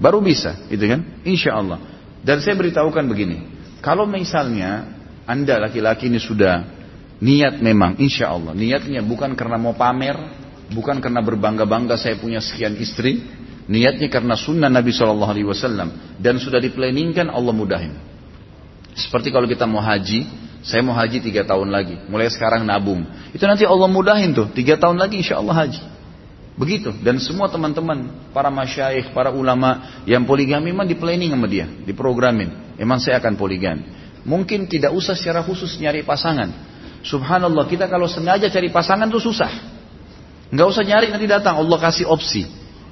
Baru 0.00 0.22
bisa, 0.22 0.56
gitu 0.70 0.86
kan? 0.86 1.20
Insya 1.26 1.58
Allah. 1.58 1.78
Dan 2.24 2.40
saya 2.40 2.56
beritahukan 2.56 3.04
begini, 3.04 3.38
kalau 3.84 4.08
misalnya 4.08 4.88
anda 5.28 5.60
laki-laki 5.60 6.08
ini 6.08 6.20
sudah 6.20 6.64
niat 7.20 7.60
memang, 7.60 8.00
insya 8.00 8.32
Allah, 8.32 8.56
niatnya 8.56 9.04
bukan 9.04 9.36
karena 9.36 9.60
mau 9.60 9.76
pamer, 9.76 10.16
bukan 10.72 11.02
karena 11.04 11.20
berbangga-bangga 11.20 12.00
saya 12.00 12.16
punya 12.16 12.40
sekian 12.40 12.78
istri, 12.80 13.20
niatnya 13.68 14.08
karena 14.08 14.38
sunnah 14.38 14.72
Nabi 14.72 14.94
Shallallahu 14.94 15.32
Alaihi 15.32 15.48
Wasallam 15.48 16.16
dan 16.16 16.40
sudah 16.40 16.62
diplanningkan 16.62 17.28
Allah 17.28 17.52
mudahin. 17.52 17.94
Seperti 18.96 19.30
kalau 19.30 19.46
kita 19.46 19.68
mau 19.68 19.84
haji, 19.84 20.26
saya 20.60 20.84
mau 20.84 20.92
haji 20.92 21.24
tiga 21.24 21.48
tahun 21.48 21.72
lagi, 21.72 21.96
mulai 22.12 22.28
sekarang 22.28 22.68
nabung. 22.68 23.08
Itu 23.32 23.48
nanti 23.48 23.64
Allah 23.64 23.88
mudahin 23.88 24.36
tuh, 24.36 24.52
tiga 24.52 24.76
tahun 24.76 25.00
lagi 25.00 25.24
insya 25.24 25.40
Allah 25.40 25.56
haji. 25.66 25.80
Begitu. 26.60 26.92
Dan 27.00 27.16
semua 27.16 27.48
teman-teman, 27.48 28.28
para 28.36 28.52
masyaikh, 28.52 29.16
para 29.16 29.32
ulama 29.32 30.02
yang 30.04 30.28
poligami 30.28 30.68
memang 30.68 30.84
di 30.84 30.92
planning 30.92 31.32
sama 31.32 31.48
dia, 31.48 31.64
diprogramin. 31.64 32.76
Emang 32.76 33.00
saya 33.00 33.16
akan 33.16 33.40
poligami. 33.40 33.88
Mungkin 34.28 34.68
tidak 34.68 34.92
usah 34.92 35.16
secara 35.16 35.40
khusus 35.40 35.80
nyari 35.80 36.04
pasangan. 36.04 36.52
Subhanallah, 37.00 37.64
kita 37.64 37.88
kalau 37.88 38.04
sengaja 38.04 38.52
cari 38.52 38.68
pasangan 38.68 39.08
tuh 39.08 39.24
susah. 39.24 39.48
Nggak 40.52 40.66
usah 40.68 40.84
nyari 40.84 41.08
nanti 41.08 41.24
datang 41.24 41.56
Allah 41.56 41.80
kasih 41.80 42.04
opsi. 42.04 42.44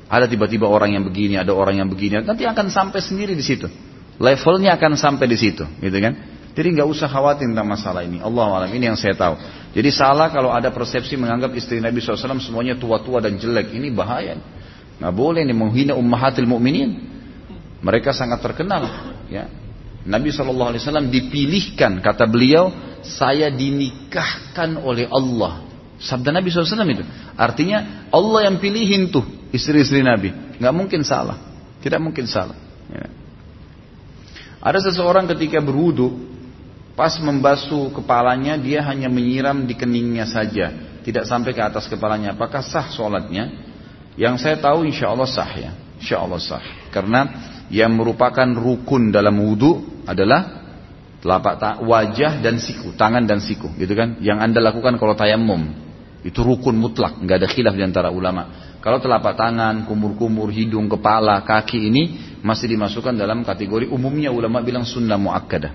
Ada 0.08 0.24
tiba-tiba 0.24 0.64
orang 0.64 0.96
yang 0.96 1.04
begini, 1.04 1.36
ada 1.36 1.52
orang 1.52 1.84
yang 1.84 1.88
begini, 1.92 2.24
nanti 2.24 2.48
akan 2.48 2.72
sampai 2.72 3.04
sendiri 3.04 3.36
di 3.36 3.44
situ. 3.44 3.68
Levelnya 4.16 4.80
akan 4.80 4.96
sampai 4.96 5.28
di 5.28 5.36
situ, 5.36 5.68
gitu 5.84 5.98
kan? 6.00 6.16
Jadi 6.58 6.74
nggak 6.74 6.88
usah 6.90 7.06
khawatir 7.06 7.46
tentang 7.46 7.70
masalah 7.70 8.02
ini. 8.02 8.18
Allah 8.18 8.66
alam 8.66 8.70
ini 8.74 8.90
yang 8.90 8.98
saya 8.98 9.14
tahu. 9.14 9.38
Jadi 9.78 9.94
salah 9.94 10.26
kalau 10.34 10.50
ada 10.50 10.74
persepsi 10.74 11.14
menganggap 11.14 11.54
istri 11.54 11.78
Nabi 11.78 12.02
SAW 12.02 12.42
semuanya 12.42 12.74
tua-tua 12.74 13.22
dan 13.22 13.38
jelek. 13.38 13.70
Ini 13.70 13.94
bahaya. 13.94 14.34
Nggak 14.98 15.14
boleh 15.14 15.46
ini 15.46 15.54
menghina 15.54 15.94
ummahatil 15.94 16.50
mu'minin. 16.50 16.98
Mereka 17.78 18.10
sangat 18.10 18.42
terkenal. 18.42 18.90
Ya. 19.30 19.46
Nabi 20.02 20.34
SAW 20.34 20.74
dipilihkan, 21.06 22.02
kata 22.02 22.26
beliau, 22.26 22.74
saya 23.06 23.54
dinikahkan 23.54 24.82
oleh 24.82 25.06
Allah 25.06 25.68
Sabda 25.98 26.30
Nabi 26.30 26.54
SAW 26.54 26.86
itu. 26.86 27.02
Artinya 27.34 28.06
Allah 28.14 28.46
yang 28.46 28.62
pilihin 28.62 29.10
tuh 29.10 29.26
istri-istri 29.50 29.98
Nabi. 30.06 30.30
Nggak 30.62 30.74
mungkin 30.74 31.02
salah. 31.02 31.38
Tidak 31.82 31.98
mungkin 31.98 32.30
salah. 32.30 32.54
Ya. 32.86 33.06
Ada 34.62 34.90
seseorang 34.90 35.26
ketika 35.26 35.58
berwudu, 35.58 36.27
pas 36.98 37.14
membasuh 37.22 37.94
kepalanya 37.94 38.58
dia 38.58 38.82
hanya 38.82 39.06
menyiram 39.06 39.62
di 39.62 39.78
keningnya 39.78 40.26
saja, 40.26 40.98
tidak 41.06 41.30
sampai 41.30 41.54
ke 41.54 41.62
atas 41.62 41.86
kepalanya. 41.86 42.34
Apakah 42.34 42.58
sah 42.58 42.90
sholatnya? 42.90 43.54
Yang 44.18 44.42
saya 44.42 44.58
tahu 44.58 44.82
insya 44.82 45.14
Allah 45.14 45.30
sah 45.30 45.46
ya, 45.54 45.70
insya 46.02 46.18
Allah 46.18 46.42
sah. 46.42 46.58
Karena 46.90 47.54
yang 47.70 47.94
merupakan 47.94 48.50
rukun 48.50 49.14
dalam 49.14 49.38
wudu 49.38 50.02
adalah 50.10 50.58
telapak 51.22 51.86
wajah 51.86 52.42
dan 52.42 52.58
siku, 52.58 52.90
tangan 52.98 53.22
dan 53.30 53.38
siku, 53.38 53.70
gitu 53.78 53.94
kan? 53.94 54.18
Yang 54.18 54.38
anda 54.50 54.58
lakukan 54.58 54.98
kalau 54.98 55.14
tayamum, 55.14 55.70
itu 56.26 56.42
rukun 56.42 56.74
mutlak, 56.74 57.22
nggak 57.22 57.46
ada 57.46 57.46
khilaf 57.46 57.78
di 57.78 57.86
antara 57.86 58.10
ulama. 58.10 58.74
Kalau 58.82 58.98
telapak 58.98 59.38
tangan, 59.38 59.86
kumur-kumur, 59.86 60.50
hidung, 60.50 60.90
kepala, 60.90 61.46
kaki 61.46 61.78
ini 61.78 62.02
masih 62.42 62.74
dimasukkan 62.74 63.14
dalam 63.14 63.46
kategori 63.46 63.86
umumnya 63.86 64.34
ulama 64.34 64.58
bilang 64.66 64.82
sunnah 64.82 65.14
muakkadah. 65.14 65.70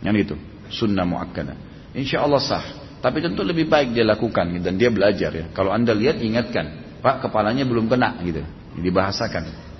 Yang 0.00 0.16
itu, 0.28 0.34
sunnah 0.72 1.04
muakkadah. 1.04 1.56
Insya 1.92 2.24
Allah 2.24 2.40
sah. 2.40 2.64
Tapi 3.02 3.18
tentu 3.18 3.42
lebih 3.42 3.66
baik 3.66 3.92
dia 3.92 4.06
lakukan 4.06 4.62
dan 4.62 4.78
dia 4.78 4.88
belajar 4.88 5.30
ya. 5.34 5.46
Kalau 5.50 5.74
anda 5.74 5.90
lihat 5.90 6.22
ingatkan, 6.22 6.98
Pak 7.02 7.28
kepalanya 7.28 7.66
belum 7.66 7.90
kena 7.90 8.22
gitu. 8.22 8.46
Dibahasakan. 8.78 9.72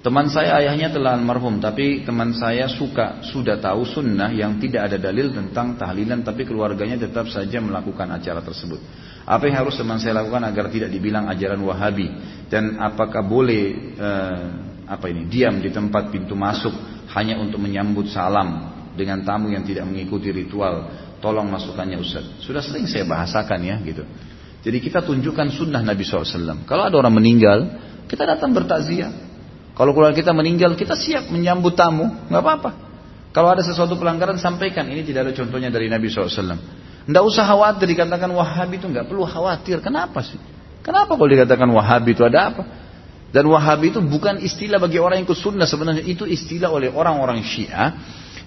Teman 0.00 0.32
saya 0.32 0.56
ayahnya 0.64 0.96
telah 0.96 1.12
almarhum, 1.12 1.60
tapi 1.60 2.08
teman 2.08 2.32
saya 2.32 2.72
suka 2.72 3.20
sudah 3.20 3.60
tahu 3.60 3.84
sunnah 3.84 4.32
yang 4.32 4.56
tidak 4.56 4.88
ada 4.88 4.96
dalil 4.96 5.28
tentang 5.28 5.76
tahlilan, 5.76 6.24
tapi 6.24 6.48
keluarganya 6.48 6.96
tetap 6.96 7.28
saja 7.28 7.60
melakukan 7.60 8.08
acara 8.08 8.40
tersebut. 8.40 8.80
Apa 9.28 9.44
yang 9.44 9.60
harus 9.60 9.76
teman 9.76 10.00
saya 10.00 10.24
lakukan 10.24 10.40
agar 10.48 10.72
tidak 10.72 10.88
dibilang 10.88 11.28
ajaran 11.28 11.60
Wahabi? 11.60 12.08
Dan 12.48 12.80
apakah 12.80 13.20
boleh 13.20 13.92
eh, 13.92 14.44
apa 14.88 15.06
ini 15.12 15.28
diam 15.28 15.60
di 15.60 15.68
tempat 15.68 16.08
pintu 16.08 16.32
masuk 16.32 16.72
hanya 17.12 17.36
untuk 17.36 17.60
menyambut 17.60 18.08
salam 18.08 18.69
dengan 19.00 19.24
tamu 19.24 19.48
yang 19.48 19.64
tidak 19.64 19.88
mengikuti 19.88 20.28
ritual? 20.28 20.92
Tolong 21.24 21.48
masukannya 21.48 21.96
Ustaz. 21.96 22.44
Sudah 22.44 22.60
sering 22.60 22.84
saya 22.84 23.08
bahasakan 23.08 23.60
ya 23.64 23.76
gitu. 23.80 24.04
Jadi 24.60 24.78
kita 24.84 25.00
tunjukkan 25.00 25.48
sunnah 25.56 25.80
Nabi 25.80 26.04
SAW. 26.04 26.68
Kalau 26.68 26.82
ada 26.84 26.96
orang 27.00 27.16
meninggal, 27.16 27.58
kita 28.04 28.28
datang 28.28 28.52
bertakziah. 28.52 29.08
Kalau 29.72 29.96
keluarga 29.96 30.12
kita 30.12 30.36
meninggal, 30.36 30.76
kita 30.76 30.92
siap 30.92 31.32
menyambut 31.32 31.72
tamu, 31.72 32.28
nggak 32.28 32.42
apa-apa. 32.44 32.70
Kalau 33.32 33.48
ada 33.48 33.64
sesuatu 33.64 33.96
pelanggaran, 33.96 34.36
sampaikan. 34.36 34.84
Ini 34.84 35.00
tidak 35.06 35.30
ada 35.30 35.32
contohnya 35.32 35.72
dari 35.72 35.88
Nabi 35.88 36.12
SAW. 36.12 36.60
Nggak 37.08 37.24
usah 37.24 37.44
khawatir 37.48 37.88
dikatakan 37.88 38.28
Wahabi 38.28 38.76
itu 38.76 38.86
nggak 38.90 39.08
perlu 39.08 39.24
khawatir. 39.24 39.80
Kenapa 39.80 40.20
sih? 40.20 40.36
Kenapa 40.84 41.16
kalau 41.16 41.30
dikatakan 41.30 41.68
Wahabi 41.72 42.12
itu 42.12 42.22
ada 42.26 42.52
apa? 42.52 42.62
Dan 43.30 43.46
Wahabi 43.46 43.94
itu 43.94 44.02
bukan 44.02 44.42
istilah 44.42 44.82
bagi 44.82 44.98
orang 44.98 45.22
yang 45.22 45.26
ikut 45.30 45.38
sunnah 45.38 45.64
sebenarnya 45.64 46.02
itu 46.02 46.26
istilah 46.26 46.68
oleh 46.68 46.90
orang-orang 46.90 47.40
Syiah 47.46 47.94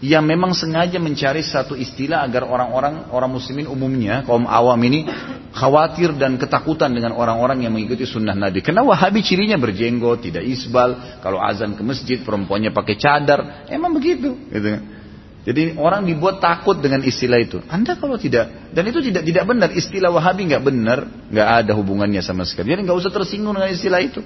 yang 0.04 0.28
memang 0.28 0.52
sengaja 0.52 1.00
mencari 1.00 1.40
satu 1.40 1.80
istilah 1.80 2.28
agar 2.28 2.44
orang-orang 2.44 3.08
orang 3.08 3.32
muslimin 3.32 3.72
umumnya 3.72 4.28
kaum 4.28 4.44
awam 4.44 4.76
ini 4.84 5.08
khawatir 5.56 6.12
dan 6.20 6.36
ketakutan 6.36 6.92
dengan 6.92 7.16
orang-orang 7.16 7.64
yang 7.64 7.72
mengikuti 7.72 8.04
sunnah 8.04 8.36
Nabi. 8.36 8.60
Karena 8.60 8.84
Wahabi 8.84 9.24
cirinya 9.24 9.56
berjenggot, 9.56 10.28
tidak 10.28 10.44
isbal, 10.44 11.24
kalau 11.24 11.40
azan 11.40 11.80
ke 11.80 11.84
masjid 11.88 12.20
perempuannya 12.20 12.76
pakai 12.76 13.00
cadar, 13.00 13.64
emang 13.72 13.96
begitu. 13.96 14.36
Gitu. 14.52 14.84
Jadi 15.48 15.80
orang 15.80 16.04
dibuat 16.04 16.44
takut 16.44 16.84
dengan 16.84 17.00
istilah 17.00 17.40
itu. 17.40 17.64
Anda 17.72 17.96
kalau 17.96 18.20
tidak 18.20 18.76
dan 18.76 18.84
itu 18.84 19.00
tidak 19.00 19.24
tidak 19.24 19.48
benar 19.48 19.72
istilah 19.72 20.12
Wahabi 20.12 20.52
nggak 20.52 20.64
benar, 20.68 21.00
nggak 21.32 21.48
ada 21.64 21.72
hubungannya 21.80 22.20
sama 22.20 22.44
sekali. 22.44 22.76
Jadi 22.76 22.84
nggak 22.84 23.00
usah 23.00 23.12
tersinggung 23.12 23.56
dengan 23.56 23.72
istilah 23.72 24.04
itu. 24.04 24.20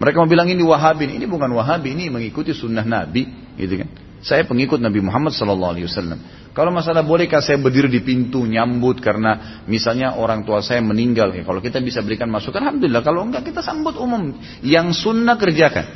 Mereka 0.00 0.16
mau 0.16 0.30
bilang 0.30 0.48
ini 0.48 0.64
Wahabi, 0.64 1.12
ini 1.12 1.28
bukan 1.28 1.52
Wahabi, 1.52 1.92
ini 1.92 2.08
mengikuti 2.08 2.56
sunnah 2.56 2.88
Nabi, 2.88 3.28
gitu 3.60 3.84
kan? 3.84 4.07
Saya 4.18 4.42
pengikut 4.46 4.82
Nabi 4.82 4.98
Muhammad 4.98 5.30
Sallallahu 5.34 5.72
Alaihi 5.78 5.86
Wasallam. 5.86 6.18
Kalau 6.50 6.74
masalah 6.74 7.06
bolehkah 7.06 7.38
saya 7.38 7.54
berdiri 7.62 7.86
di 7.86 8.02
pintu 8.02 8.42
nyambut 8.42 8.98
karena 8.98 9.62
misalnya 9.70 10.18
orang 10.18 10.42
tua 10.42 10.58
saya 10.58 10.82
meninggal, 10.82 11.30
ya, 11.30 11.46
kalau 11.46 11.62
kita 11.62 11.78
bisa 11.78 12.02
berikan 12.02 12.26
masukan, 12.26 12.58
alhamdulillah. 12.66 13.06
Kalau 13.06 13.22
enggak 13.22 13.46
kita 13.46 13.62
sambut 13.62 13.94
umum. 13.94 14.34
Yang 14.66 15.06
sunnah 15.06 15.38
kerjakan, 15.38 15.86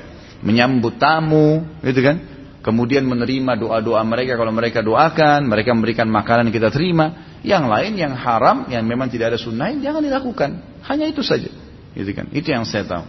menyambut 0.47 1.03
tamu, 1.03 1.67
gitu 1.83 1.99
kan? 2.07 2.17
Kemudian 2.63 3.03
menerima 3.11 3.59
doa-doa 3.59 4.07
mereka 4.07 4.39
kalau 4.39 4.55
mereka 4.55 4.87
doakan, 4.87 5.51
mereka 5.51 5.75
memberikan 5.75 6.07
makanan 6.07 6.55
kita 6.55 6.71
terima. 6.71 7.35
Yang 7.43 7.65
lain 7.67 7.93
yang 7.99 8.15
haram, 8.15 8.71
yang 8.71 8.87
memang 8.87 9.11
tidak 9.11 9.35
ada 9.35 9.39
sunnah, 9.43 9.75
jangan 9.83 9.99
dilakukan. 9.99 10.63
Hanya 10.87 11.11
itu 11.11 11.27
saja, 11.27 11.51
gitu 11.99 12.11
kan? 12.15 12.31
Itu 12.31 12.55
yang 12.55 12.63
saya 12.63 12.87
tahu. 12.87 13.03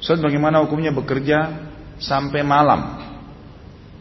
So, 0.00 0.16
bagaimana 0.16 0.64
hukumnya 0.64 0.88
bekerja 0.88 1.68
sampai 2.00 2.40
malam? 2.40 3.09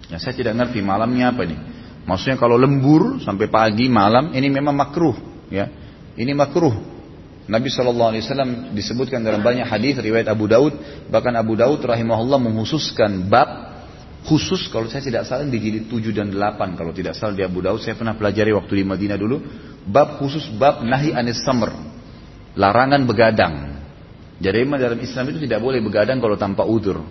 Ya 0.10 0.18
saya 0.18 0.34
tidak 0.34 0.58
ngerti 0.58 0.82
malamnya 0.82 1.30
apa 1.30 1.46
nih. 1.46 1.60
Maksudnya 2.10 2.42
kalau 2.42 2.58
lembur 2.58 3.22
sampai 3.22 3.46
pagi 3.46 3.86
malam 3.86 4.34
ini 4.34 4.50
memang 4.50 4.74
makruh 4.74 5.14
ya. 5.54 5.70
Ini 6.18 6.34
makruh. 6.34 6.74
Nabi 7.50 7.66
SAW 7.70 8.14
disebutkan 8.78 9.26
dalam 9.26 9.42
banyak 9.42 9.66
hadis 9.66 9.98
riwayat 9.98 10.30
Abu 10.30 10.46
Daud, 10.46 10.74
bahkan 11.10 11.34
Abu 11.34 11.58
Daud 11.58 11.82
rahimahullah 11.82 12.38
menghususkan 12.38 13.26
bab 13.26 13.70
khusus 14.26 14.70
kalau 14.70 14.86
saya 14.86 15.02
tidak 15.02 15.26
salah 15.26 15.48
di 15.48 15.58
jilid 15.58 15.90
7 15.90 16.14
dan 16.14 16.30
8 16.30 16.78
kalau 16.78 16.94
tidak 16.94 17.18
salah 17.18 17.34
di 17.34 17.42
Abu 17.42 17.64
Daud 17.64 17.82
saya 17.82 17.98
pernah 17.98 18.14
pelajari 18.14 18.54
waktu 18.54 18.74
di 18.82 18.84
Madinah 18.86 19.18
dulu. 19.18 19.38
Bab 19.90 20.22
khusus 20.22 20.46
bab 20.58 20.86
nahi 20.86 21.14
anis 21.14 21.42
samr. 21.42 21.74
Larangan 22.54 23.02
begadang. 23.06 23.56
Jadi 24.42 24.66
dalam 24.66 25.00
Islam 25.02 25.26
itu 25.34 25.40
tidak 25.46 25.60
boleh 25.62 25.82
begadang 25.82 26.22
kalau 26.22 26.38
tanpa 26.38 26.66
udur. 26.66 27.02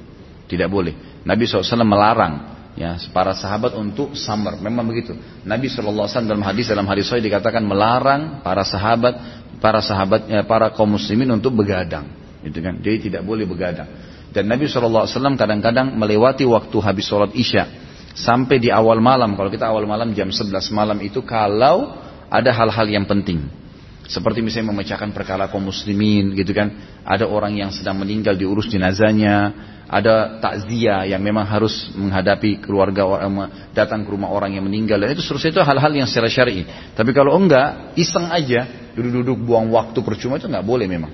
Tidak 0.48 0.68
boleh. 0.70 1.22
Nabi 1.28 1.44
SAW 1.44 1.84
melarang 1.84 2.57
ya 2.78 2.94
para 3.10 3.34
sahabat 3.34 3.74
untuk 3.74 4.14
samar. 4.14 4.62
Memang 4.62 4.86
begitu. 4.86 5.18
Nabi 5.42 5.66
SAW 5.66 6.06
dalam 6.06 6.46
hadis 6.46 6.70
dalam 6.70 6.86
hadis 6.86 7.10
saya 7.10 7.18
dikatakan 7.18 7.66
melarang 7.66 8.40
para 8.46 8.62
sahabat 8.62 9.18
para 9.58 9.82
sahabat 9.82 10.30
ya, 10.30 10.46
para 10.46 10.70
kaum 10.70 10.94
muslimin 10.94 11.26
untuk 11.34 11.58
begadang. 11.58 12.06
Itu 12.46 12.62
kan? 12.62 12.78
Jadi 12.78 13.10
tidak 13.10 13.26
boleh 13.26 13.44
begadang. 13.44 13.90
Dan 14.30 14.46
Nabi 14.46 14.70
SAW 14.70 15.10
kadang-kadang 15.34 15.98
melewati 15.98 16.46
waktu 16.46 16.76
habis 16.78 17.10
sholat 17.10 17.34
isya. 17.34 17.66
Sampai 18.14 18.62
di 18.62 18.70
awal 18.70 19.02
malam. 19.02 19.34
Kalau 19.34 19.50
kita 19.50 19.66
awal 19.66 19.82
malam 19.86 20.14
jam 20.14 20.30
11 20.30 20.54
malam 20.70 20.98
itu 21.02 21.22
kalau 21.26 21.98
ada 22.30 22.50
hal-hal 22.54 22.86
yang 22.86 23.06
penting 23.10 23.67
seperti 24.08 24.40
misalnya 24.40 24.72
memecahkan 24.72 25.12
perkara 25.12 25.52
kaum 25.52 25.68
muslimin 25.68 26.32
gitu 26.32 26.56
kan 26.56 26.72
ada 27.04 27.28
orang 27.28 27.60
yang 27.60 27.68
sedang 27.68 28.00
meninggal 28.00 28.34
diurus 28.40 28.66
jenazahnya 28.72 29.52
ada 29.88 30.36
takziah 30.40 31.08
yang 31.08 31.24
memang 31.24 31.48
harus 31.48 31.88
menghadapi 31.96 32.60
keluarga 32.60 33.08
orang 33.08 33.68
datang 33.72 34.04
ke 34.04 34.12
rumah 34.12 34.28
orang 34.28 34.52
yang 34.52 34.64
meninggal 34.68 35.00
dan 35.00 35.16
itu 35.16 35.24
seterusnya 35.24 35.56
itu 35.56 35.62
hal-hal 35.64 35.92
yang 35.96 36.04
secara 36.04 36.28
syar'i. 36.28 36.68
Tapi 36.92 37.10
kalau 37.16 37.32
enggak 37.40 37.96
iseng 37.96 38.28
aja 38.28 38.92
duduk-duduk 38.92 39.48
buang 39.48 39.72
waktu 39.72 39.96
percuma 40.04 40.36
itu 40.36 40.44
enggak 40.44 40.68
boleh 40.68 40.84
memang. 40.84 41.08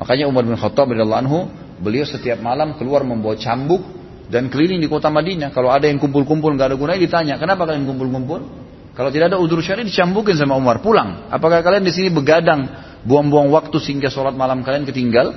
Makanya 0.00 0.24
Umar 0.24 0.48
bin 0.48 0.56
Khattab 0.56 0.88
radhiyallahu 0.88 1.20
anhu 1.20 1.38
beliau 1.84 2.08
setiap 2.08 2.40
malam 2.40 2.80
keluar 2.80 3.04
membawa 3.04 3.36
cambuk 3.36 3.84
dan 4.32 4.48
keliling 4.48 4.80
di 4.80 4.88
kota 4.88 5.12
Madinah. 5.12 5.52
Kalau 5.52 5.68
ada 5.68 5.84
yang 5.84 6.00
kumpul-kumpul 6.00 6.48
enggak 6.48 6.72
ada 6.72 6.76
gunanya 6.80 7.00
ditanya, 7.04 7.34
"Kenapa 7.36 7.68
kalian 7.68 7.84
kumpul-kumpul?" 7.84 8.63
Kalau 8.94 9.10
tidak 9.10 9.34
ada 9.34 9.38
udur 9.42 9.58
syar'i 9.58 9.82
dicambukin 9.82 10.38
sama 10.38 10.54
Umar, 10.54 10.78
pulang. 10.78 11.26
Apakah 11.26 11.66
kalian 11.66 11.82
di 11.82 11.90
sini 11.90 12.08
begadang 12.14 12.70
buang-buang 13.02 13.50
waktu 13.50 13.82
sehingga 13.82 14.06
sholat 14.06 14.38
malam 14.38 14.62
kalian 14.62 14.86
ketinggal? 14.86 15.34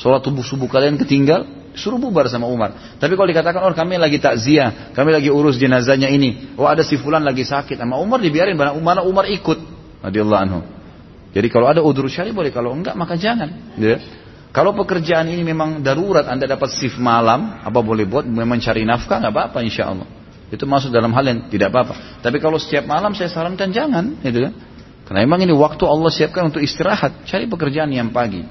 Sholat 0.00 0.24
subuh-subuh 0.24 0.66
kalian 0.72 0.96
ketinggal? 0.96 1.44
Suruh 1.76 2.00
bubar 2.00 2.30
sama 2.30 2.48
Umar. 2.48 2.96
Tapi 3.02 3.12
kalau 3.18 3.28
dikatakan, 3.28 3.60
oh 3.60 3.74
kami 3.74 4.00
lagi 4.00 4.22
takziah, 4.22 4.94
kami 4.96 5.10
lagi 5.10 5.28
urus 5.28 5.60
jenazahnya 5.60 6.08
ini. 6.08 6.56
Oh 6.56 6.64
ada 6.64 6.86
si 6.86 6.96
fulan 6.96 7.26
lagi 7.26 7.44
sakit. 7.44 7.76
Sama 7.76 8.00
Umar 8.00 8.22
dibiarin, 8.24 8.56
mana 8.56 8.72
Umar, 8.72 9.02
Umar 9.04 9.26
ikut. 9.28 9.58
Radiyallahu 10.00 10.40
anhu. 10.40 10.60
Jadi 11.34 11.48
kalau 11.50 11.66
ada 11.66 11.82
udur 11.82 12.06
syari 12.06 12.30
boleh, 12.30 12.54
kalau 12.54 12.72
enggak 12.72 12.94
maka 12.94 13.18
jangan. 13.18 13.74
Ya. 13.74 13.98
Kalau 14.54 14.70
pekerjaan 14.70 15.26
ini 15.26 15.42
memang 15.42 15.82
darurat, 15.82 16.30
anda 16.30 16.46
dapat 16.46 16.70
shift 16.78 16.96
malam, 17.02 17.58
apa 17.66 17.82
boleh 17.82 18.06
buat? 18.06 18.22
Memang 18.22 18.62
cari 18.62 18.86
nafkah, 18.86 19.18
nggak 19.18 19.34
apa-apa 19.34 19.58
insya 19.66 19.90
Allah. 19.90 20.06
Itu 20.52 20.68
masuk 20.68 20.92
dalam 20.92 21.12
hal 21.16 21.24
yang 21.24 21.38
tidak 21.48 21.72
apa-apa. 21.72 22.20
Tapi 22.20 22.36
kalau 22.40 22.60
setiap 22.60 22.84
malam 22.84 23.16
saya 23.16 23.32
sarankan 23.32 23.72
jangan, 23.72 24.20
gitu 24.20 24.44
kan? 24.44 24.52
Karena 25.04 25.20
memang 25.28 25.44
ini 25.44 25.52
waktu 25.52 25.84
Allah 25.84 26.10
siapkan 26.12 26.48
untuk 26.48 26.64
istirahat, 26.64 27.28
cari 27.28 27.44
pekerjaan 27.44 27.92
yang 27.92 28.08
pagi. 28.08 28.44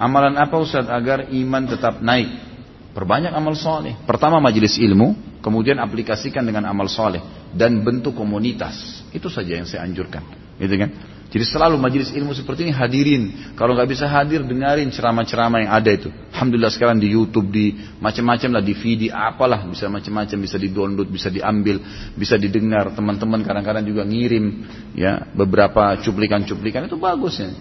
Amalan 0.00 0.34
apa 0.40 0.56
Ustaz 0.58 0.88
agar 0.88 1.28
iman 1.28 1.62
tetap 1.68 2.00
naik? 2.00 2.50
Perbanyak 2.90 3.30
amal 3.30 3.54
soleh. 3.54 3.94
Pertama 4.02 4.42
majelis 4.42 4.74
ilmu, 4.80 5.38
kemudian 5.44 5.78
aplikasikan 5.78 6.42
dengan 6.42 6.66
amal 6.66 6.90
soleh 6.90 7.22
dan 7.54 7.86
bentuk 7.86 8.18
komunitas. 8.18 9.06
Itu 9.14 9.30
saja 9.30 9.60
yang 9.60 9.68
saya 9.70 9.86
anjurkan, 9.86 10.26
gitu 10.58 10.74
kan? 10.74 10.90
Jadi 11.30 11.44
selalu 11.46 11.78
majelis 11.78 12.10
ilmu 12.10 12.34
seperti 12.34 12.66
ini 12.66 12.74
hadirin. 12.74 13.54
Kalau 13.54 13.78
nggak 13.78 13.86
bisa 13.86 14.10
hadir, 14.10 14.42
dengarin 14.42 14.90
ceramah-ceramah 14.90 15.62
yang 15.62 15.70
ada 15.70 15.90
itu. 15.94 16.10
Alhamdulillah 16.34 16.74
sekarang 16.74 16.98
di 16.98 17.06
YouTube, 17.06 17.54
di 17.54 17.78
macam-macam 18.02 18.58
lah, 18.58 18.62
di 18.66 18.74
video, 18.74 19.14
apalah 19.14 19.62
bisa 19.62 19.86
macam-macam, 19.86 20.36
bisa 20.42 20.58
di 20.58 20.68
download, 20.74 21.06
bisa 21.06 21.30
diambil, 21.30 21.78
bisa 22.18 22.34
didengar. 22.34 22.90
Teman-teman 22.98 23.46
kadang-kadang 23.46 23.86
juga 23.86 24.02
ngirim 24.02 24.66
ya 24.98 25.22
beberapa 25.30 25.94
cuplikan-cuplikan 26.02 26.90
itu 26.90 26.98
bagus 26.98 27.38
ya. 27.38 27.54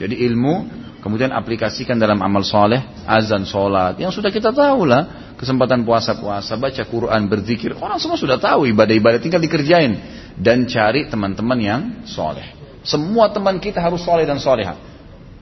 Jadi 0.00 0.24
ilmu 0.24 0.82
Kemudian 1.02 1.34
aplikasikan 1.34 1.98
dalam 1.98 2.22
amal 2.22 2.46
soleh, 2.46 2.78
azan 3.10 3.42
sholat. 3.42 3.98
Yang 3.98 4.22
sudah 4.22 4.30
kita 4.30 4.54
tahu 4.54 4.86
lah. 4.86 5.34
Kesempatan 5.34 5.82
puasa-puasa, 5.82 6.54
baca 6.54 6.86
Quran, 6.86 7.26
berzikir. 7.26 7.74
Orang 7.74 7.98
semua 7.98 8.14
sudah 8.14 8.38
tahu 8.38 8.70
ibadah-ibadah 8.70 9.18
tinggal 9.18 9.42
dikerjain. 9.42 9.98
Dan 10.38 10.70
cari 10.70 11.10
teman-teman 11.10 11.58
yang 11.58 11.80
soleh. 12.06 12.61
Semua 12.82 13.30
teman 13.30 13.62
kita 13.62 13.78
harus 13.78 14.02
soleh 14.02 14.26
dan 14.26 14.42
soleha. 14.42 14.92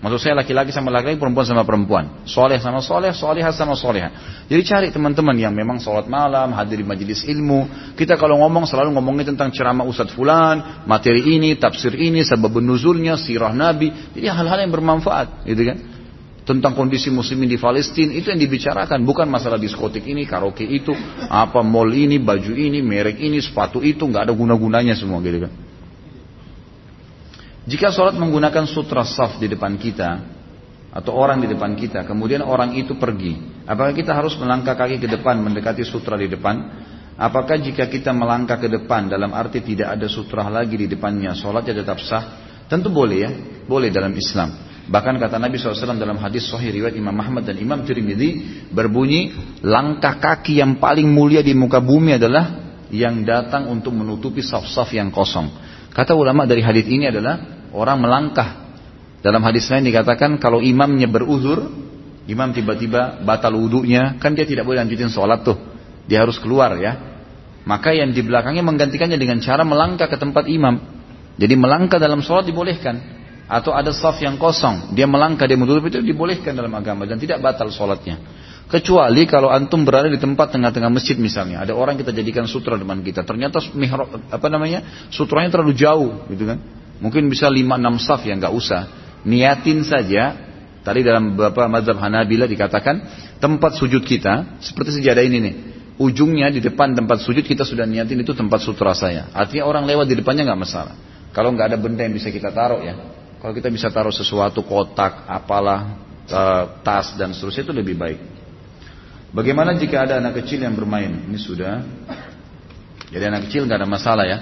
Maksud 0.00 0.16
saya 0.16 0.32
laki-laki 0.32 0.72
sama 0.72 0.88
laki-laki, 0.88 1.20
perempuan 1.20 1.44
sama 1.44 1.60
perempuan. 1.60 2.24
Soleh 2.24 2.56
sama 2.56 2.80
soleh, 2.80 3.12
solehah 3.12 3.52
sama 3.52 3.76
soleha. 3.76 4.08
Jadi 4.48 4.62
cari 4.64 4.88
teman-teman 4.88 5.36
yang 5.36 5.52
memang 5.52 5.76
sholat 5.76 6.08
malam, 6.08 6.56
hadir 6.56 6.80
di 6.80 6.86
majelis 6.88 7.20
ilmu. 7.28 7.92
Kita 8.00 8.16
kalau 8.16 8.40
ngomong 8.40 8.64
selalu 8.64 8.96
ngomongin 8.96 9.36
tentang 9.36 9.52
ceramah 9.52 9.84
Ustadz 9.84 10.16
Fulan, 10.16 10.88
materi 10.88 11.20
ini, 11.36 11.52
tafsir 11.60 11.92
ini, 11.92 12.24
sebab 12.24 12.48
nuzulnya, 12.64 13.20
sirah 13.20 13.52
Nabi. 13.52 13.92
Jadi 14.16 14.24
hal-hal 14.24 14.64
yang 14.64 14.72
bermanfaat, 14.72 15.44
gitu 15.44 15.68
kan? 15.68 15.76
Tentang 16.48 16.72
kondisi 16.72 17.12
muslimin 17.12 17.52
di 17.52 17.60
Palestina, 17.60 18.16
itu 18.16 18.32
yang 18.32 18.40
dibicarakan. 18.40 19.04
Bukan 19.04 19.28
masalah 19.28 19.60
diskotik 19.60 20.08
ini, 20.08 20.24
karaoke 20.24 20.64
itu, 20.64 20.96
apa 21.28 21.60
mall 21.60 21.92
ini, 21.92 22.16
baju 22.16 22.56
ini, 22.56 22.80
merek 22.80 23.20
ini, 23.20 23.36
sepatu 23.44 23.84
itu, 23.84 24.00
nggak 24.08 24.28
ada 24.28 24.32
guna-gunanya 24.32 24.96
semua, 24.96 25.20
gitu 25.20 25.44
kan? 25.44 25.69
Jika 27.70 27.94
sholat 27.94 28.18
menggunakan 28.18 28.66
sutra 28.66 29.06
saf 29.06 29.38
di 29.38 29.46
depan 29.46 29.78
kita 29.78 30.26
atau 30.90 31.14
orang 31.14 31.38
di 31.38 31.46
depan 31.46 31.78
kita, 31.78 32.02
kemudian 32.02 32.42
orang 32.42 32.74
itu 32.74 32.98
pergi, 32.98 33.62
apakah 33.62 33.94
kita 33.94 34.10
harus 34.10 34.34
melangkah 34.42 34.74
kaki 34.74 34.98
ke 34.98 35.06
depan 35.06 35.38
mendekati 35.38 35.86
sutra 35.86 36.18
di 36.18 36.26
depan? 36.26 36.66
Apakah 37.14 37.62
jika 37.62 37.86
kita 37.86 38.10
melangkah 38.10 38.58
ke 38.58 38.66
depan 38.66 39.06
dalam 39.06 39.30
arti 39.30 39.62
tidak 39.62 39.94
ada 39.94 40.10
sutra 40.10 40.50
lagi 40.50 40.74
di 40.74 40.90
depannya, 40.90 41.30
sholatnya 41.38 41.86
tetap 41.86 42.02
sah? 42.02 42.42
Tentu 42.66 42.90
boleh 42.90 43.18
ya, 43.22 43.30
boleh 43.70 43.94
dalam 43.94 44.10
Islam. 44.18 44.66
Bahkan 44.90 45.22
kata 45.22 45.38
Nabi 45.38 45.54
SAW 45.54 45.94
dalam 45.94 46.18
hadis 46.18 46.50
Sahih 46.50 46.74
riwayat 46.74 46.98
Imam 46.98 47.14
Ahmad 47.14 47.46
dan 47.46 47.54
Imam 47.54 47.86
Tirmidzi 47.86 48.66
berbunyi 48.74 49.30
langkah 49.62 50.18
kaki 50.18 50.58
yang 50.58 50.82
paling 50.82 51.06
mulia 51.06 51.46
di 51.46 51.54
muka 51.54 51.78
bumi 51.78 52.18
adalah 52.18 52.74
yang 52.90 53.22
datang 53.22 53.70
untuk 53.70 53.94
menutupi 53.94 54.42
saf-saf 54.42 54.90
yang 54.90 55.14
kosong. 55.14 55.46
Kata 55.94 56.18
ulama 56.18 56.42
dari 56.42 56.62
hadis 56.64 56.90
ini 56.90 57.06
adalah 57.06 57.59
orang 57.74 57.98
melangkah. 58.02 58.70
Dalam 59.20 59.44
hadis 59.44 59.68
lain 59.68 59.84
dikatakan 59.84 60.40
kalau 60.40 60.64
imamnya 60.64 61.04
beruzur, 61.04 61.68
imam 62.24 62.50
tiba-tiba 62.56 63.20
batal 63.20 63.52
wudhunya, 63.52 64.16
kan 64.16 64.32
dia 64.32 64.48
tidak 64.48 64.64
boleh 64.64 64.80
lanjutin 64.80 65.12
sholat 65.12 65.44
tuh. 65.44 65.58
Dia 66.08 66.24
harus 66.24 66.40
keluar 66.40 66.74
ya. 66.80 66.96
Maka 67.68 67.92
yang 67.92 68.16
di 68.16 68.24
belakangnya 68.24 68.64
menggantikannya 68.64 69.20
dengan 69.20 69.38
cara 69.44 69.60
melangkah 69.62 70.08
ke 70.08 70.16
tempat 70.16 70.48
imam. 70.48 70.80
Jadi 71.36 71.54
melangkah 71.54 72.00
dalam 72.00 72.24
sholat 72.24 72.48
dibolehkan. 72.48 73.20
Atau 73.50 73.74
ada 73.74 73.90
saf 73.90 74.22
yang 74.22 74.38
kosong, 74.38 74.94
dia 74.94 75.10
melangkah, 75.10 75.42
dia 75.42 75.58
menutup 75.58 75.90
itu 75.90 75.98
dibolehkan 75.98 76.54
dalam 76.54 76.70
agama 76.70 77.02
dan 77.02 77.18
tidak 77.18 77.42
batal 77.42 77.66
sholatnya. 77.66 78.22
Kecuali 78.70 79.26
kalau 79.26 79.50
antum 79.50 79.82
berada 79.82 80.06
di 80.06 80.22
tempat 80.22 80.54
tengah-tengah 80.54 80.86
masjid 80.86 81.18
misalnya, 81.18 81.66
ada 81.66 81.74
orang 81.74 81.98
kita 81.98 82.14
jadikan 82.14 82.46
sutra 82.46 82.78
depan 82.78 83.02
kita, 83.02 83.26
ternyata 83.26 83.58
mihrab, 83.74 84.06
apa 84.30 84.46
namanya 84.46 85.10
sutranya 85.10 85.50
terlalu 85.50 85.74
jauh, 85.74 86.30
gitu 86.30 86.46
kan? 86.46 86.62
Mungkin 87.00 87.32
bisa 87.32 87.48
5-6 87.48 88.04
saf 88.04 88.20
ya 88.28 88.36
nggak 88.36 88.54
usah. 88.54 88.82
Niatin 89.24 89.82
saja. 89.84 90.48
Tadi 90.80 91.04
dalam 91.04 91.36
beberapa 91.36 91.68
mazhab 91.68 92.00
Hanabila 92.00 92.48
dikatakan 92.48 93.04
tempat 93.36 93.76
sujud 93.76 94.00
kita 94.00 94.60
seperti 94.64 94.96
sejadah 95.00 95.20
ini 95.20 95.38
nih. 95.40 95.54
Ujungnya 96.00 96.48
di 96.48 96.64
depan 96.64 96.96
tempat 96.96 97.20
sujud 97.20 97.44
kita 97.44 97.68
sudah 97.68 97.84
niatin 97.84 98.24
itu 98.24 98.32
tempat 98.32 98.64
sutra 98.64 98.96
saya. 98.96 99.28
Artinya 99.36 99.68
orang 99.68 99.84
lewat 99.84 100.08
di 100.08 100.16
depannya 100.16 100.48
nggak 100.48 100.60
masalah. 100.60 100.96
Kalau 101.36 101.52
nggak 101.52 101.76
ada 101.76 101.76
benda 101.76 102.00
yang 102.00 102.16
bisa 102.16 102.32
kita 102.32 102.48
taruh 102.48 102.80
ya. 102.80 102.96
Kalau 103.36 103.52
kita 103.52 103.68
bisa 103.68 103.92
taruh 103.92 104.12
sesuatu 104.12 104.64
kotak, 104.64 105.28
apalah, 105.28 106.00
tas 106.80 107.12
dan 107.20 107.36
seterusnya 107.36 107.68
itu 107.68 107.74
lebih 107.76 107.96
baik. 108.00 108.20
Bagaimana 109.36 109.76
jika 109.76 110.08
ada 110.08 110.16
anak 110.16 110.40
kecil 110.40 110.64
yang 110.64 110.72
bermain? 110.72 111.28
Ini 111.28 111.36
sudah. 111.36 111.84
Jadi 113.12 113.24
anak 113.28 113.52
kecil 113.52 113.68
nggak 113.68 113.84
ada 113.84 113.88
masalah 113.88 114.24
ya. 114.24 114.38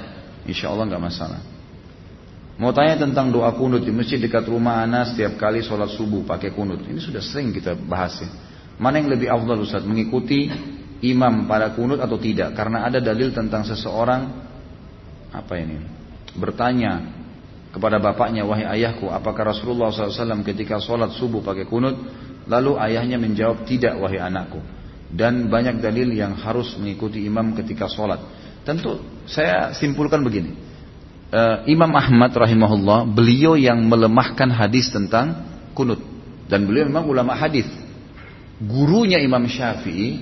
Insya 0.47 0.71
Allah 0.71 0.87
nggak 0.87 1.03
masalah. 1.03 1.58
Mau 2.59 2.75
tanya 2.75 2.99
tentang 2.99 3.31
doa 3.31 3.55
kunut 3.55 3.87
di 3.87 3.95
masjid 3.95 4.19
dekat 4.19 4.43
rumah 4.51 4.83
anak 4.83 5.15
setiap 5.15 5.39
kali 5.39 5.63
sholat 5.63 5.95
subuh 5.95 6.27
pakai 6.27 6.51
kunut. 6.51 6.83
Ini 6.83 6.99
sudah 6.99 7.23
sering 7.23 7.55
kita 7.55 7.79
bahas 7.79 8.19
ya. 8.19 8.27
Mana 8.83 8.99
yang 8.99 9.15
lebih 9.15 9.31
afdal 9.31 9.63
Ustaz? 9.63 9.87
Mengikuti 9.87 10.51
imam 11.07 11.47
pada 11.47 11.71
kunut 11.79 12.03
atau 12.03 12.19
tidak? 12.19 12.59
Karena 12.59 12.83
ada 12.83 12.99
dalil 12.99 13.31
tentang 13.31 13.63
seseorang 13.63 14.27
apa 15.31 15.55
ini? 15.55 15.79
Bertanya 16.35 17.19
kepada 17.71 18.03
bapaknya, 18.03 18.43
wahai 18.43 18.67
ayahku, 18.67 19.07
apakah 19.07 19.55
Rasulullah 19.55 19.95
SAW 19.95 20.43
ketika 20.43 20.83
sholat 20.83 21.15
subuh 21.15 21.39
pakai 21.39 21.63
kunut? 21.63 21.95
Lalu 22.51 22.75
ayahnya 22.91 23.23
menjawab, 23.23 23.71
tidak 23.71 23.95
wahai 24.03 24.19
anakku. 24.19 24.59
Dan 25.15 25.47
banyak 25.47 25.79
dalil 25.79 26.11
yang 26.11 26.35
harus 26.35 26.75
mengikuti 26.75 27.23
imam 27.23 27.55
ketika 27.55 27.87
sholat. 27.87 28.19
Tentu 28.67 28.99
saya 29.31 29.71
simpulkan 29.79 30.27
begini. 30.27 30.68
Uh, 31.33 31.65
Imam 31.69 31.93
Ahmad 31.95 32.33
rahimahullah 32.33 33.09
beliau 33.09 33.55
yang 33.57 33.81
melemahkan 33.85 34.49
hadis 34.53 34.89
tentang 34.93 35.45
kunut 35.77 36.01
dan 36.49 36.65
beliau 36.65 36.89
memang 36.89 37.05
ulama 37.07 37.37
hadis. 37.37 37.69
Gurunya 38.59 39.23
Imam 39.23 39.47
Syafi'i 39.47 40.19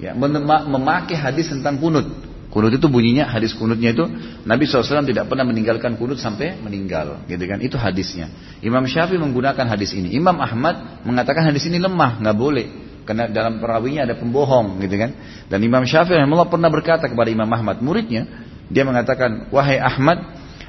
ya, 0.00 0.16
memakai 0.16 1.18
hadis 1.18 1.52
tentang 1.52 1.76
kunut. 1.76 2.06
Kunut 2.48 2.70
itu 2.70 2.86
bunyinya 2.86 3.26
hadis 3.26 3.50
kunutnya 3.50 3.90
itu 3.90 4.06
Nabi 4.46 4.62
SAW 4.62 5.02
tidak 5.02 5.26
pernah 5.26 5.42
meninggalkan 5.42 5.98
kunut 5.98 6.22
sampai 6.22 6.54
meninggal, 6.62 7.26
gitu 7.26 7.44
kan? 7.50 7.58
Itu 7.58 7.74
hadisnya. 7.74 8.30
Imam 8.62 8.86
Syafi'i 8.86 9.18
menggunakan 9.18 9.66
hadis 9.66 9.90
ini. 9.90 10.14
Imam 10.14 10.38
Ahmad 10.38 11.02
mengatakan 11.02 11.50
hadis 11.50 11.66
ini 11.66 11.82
lemah, 11.82 12.22
nggak 12.22 12.36
boleh. 12.38 12.66
Karena 13.04 13.28
dalam 13.28 13.58
perawinya 13.58 14.06
ada 14.06 14.14
pembohong, 14.16 14.80
gitu 14.80 14.96
kan? 14.96 15.10
Dan 15.50 15.60
Imam 15.66 15.82
Syafi'i 15.82 16.16
Allah 16.16 16.46
pernah 16.46 16.70
berkata 16.70 17.10
kepada 17.10 17.28
Imam 17.28 17.50
Ahmad, 17.50 17.82
muridnya, 17.82 18.24
dia 18.70 18.86
mengatakan, 18.86 19.50
wahai 19.50 19.82
Ahmad, 19.82 20.22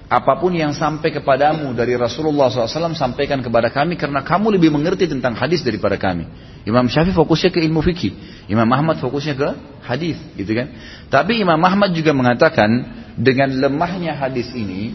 apa 0.06 0.38
pun 0.38 0.54
yang 0.54 0.70
sampai 0.70 1.10
kepadamu 1.10 1.74
dari 1.74 1.98
Rasulullah 1.98 2.54
SAW 2.54 2.94
sampaikan 2.94 3.42
kepada 3.42 3.74
kami 3.74 3.98
karena 3.98 4.22
kamu 4.22 4.54
lebih 4.54 4.70
mengerti 4.70 5.10
tentang 5.10 5.34
hadis 5.34 5.66
daripada 5.66 5.98
kami. 5.98 6.30
Imam 6.66 6.86
Syafi'i 6.86 7.14
fokusnya 7.14 7.50
ke 7.50 7.62
ilmu 7.66 7.82
fikih, 7.82 8.14
Imam 8.50 8.70
Ahmad 8.70 9.02
fokusnya 9.02 9.34
ke 9.34 9.50
hadis, 9.86 10.18
gitu 10.38 10.54
kan? 10.54 10.70
Tapi 11.10 11.42
Imam 11.42 11.58
Ahmad 11.58 11.94
juga 11.94 12.14
mengatakan 12.14 12.70
dengan 13.18 13.50
lemahnya 13.50 14.14
hadis 14.18 14.54
ini, 14.54 14.94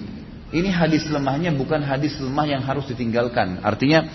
ini 0.51 0.71
hadis 0.71 1.07
lemahnya 1.11 1.55
bukan 1.55 1.83
hadis 1.83 2.19
lemah 2.19 2.47
yang 2.47 2.63
harus 2.63 2.87
ditinggalkan. 2.91 3.63
Artinya 3.63 4.07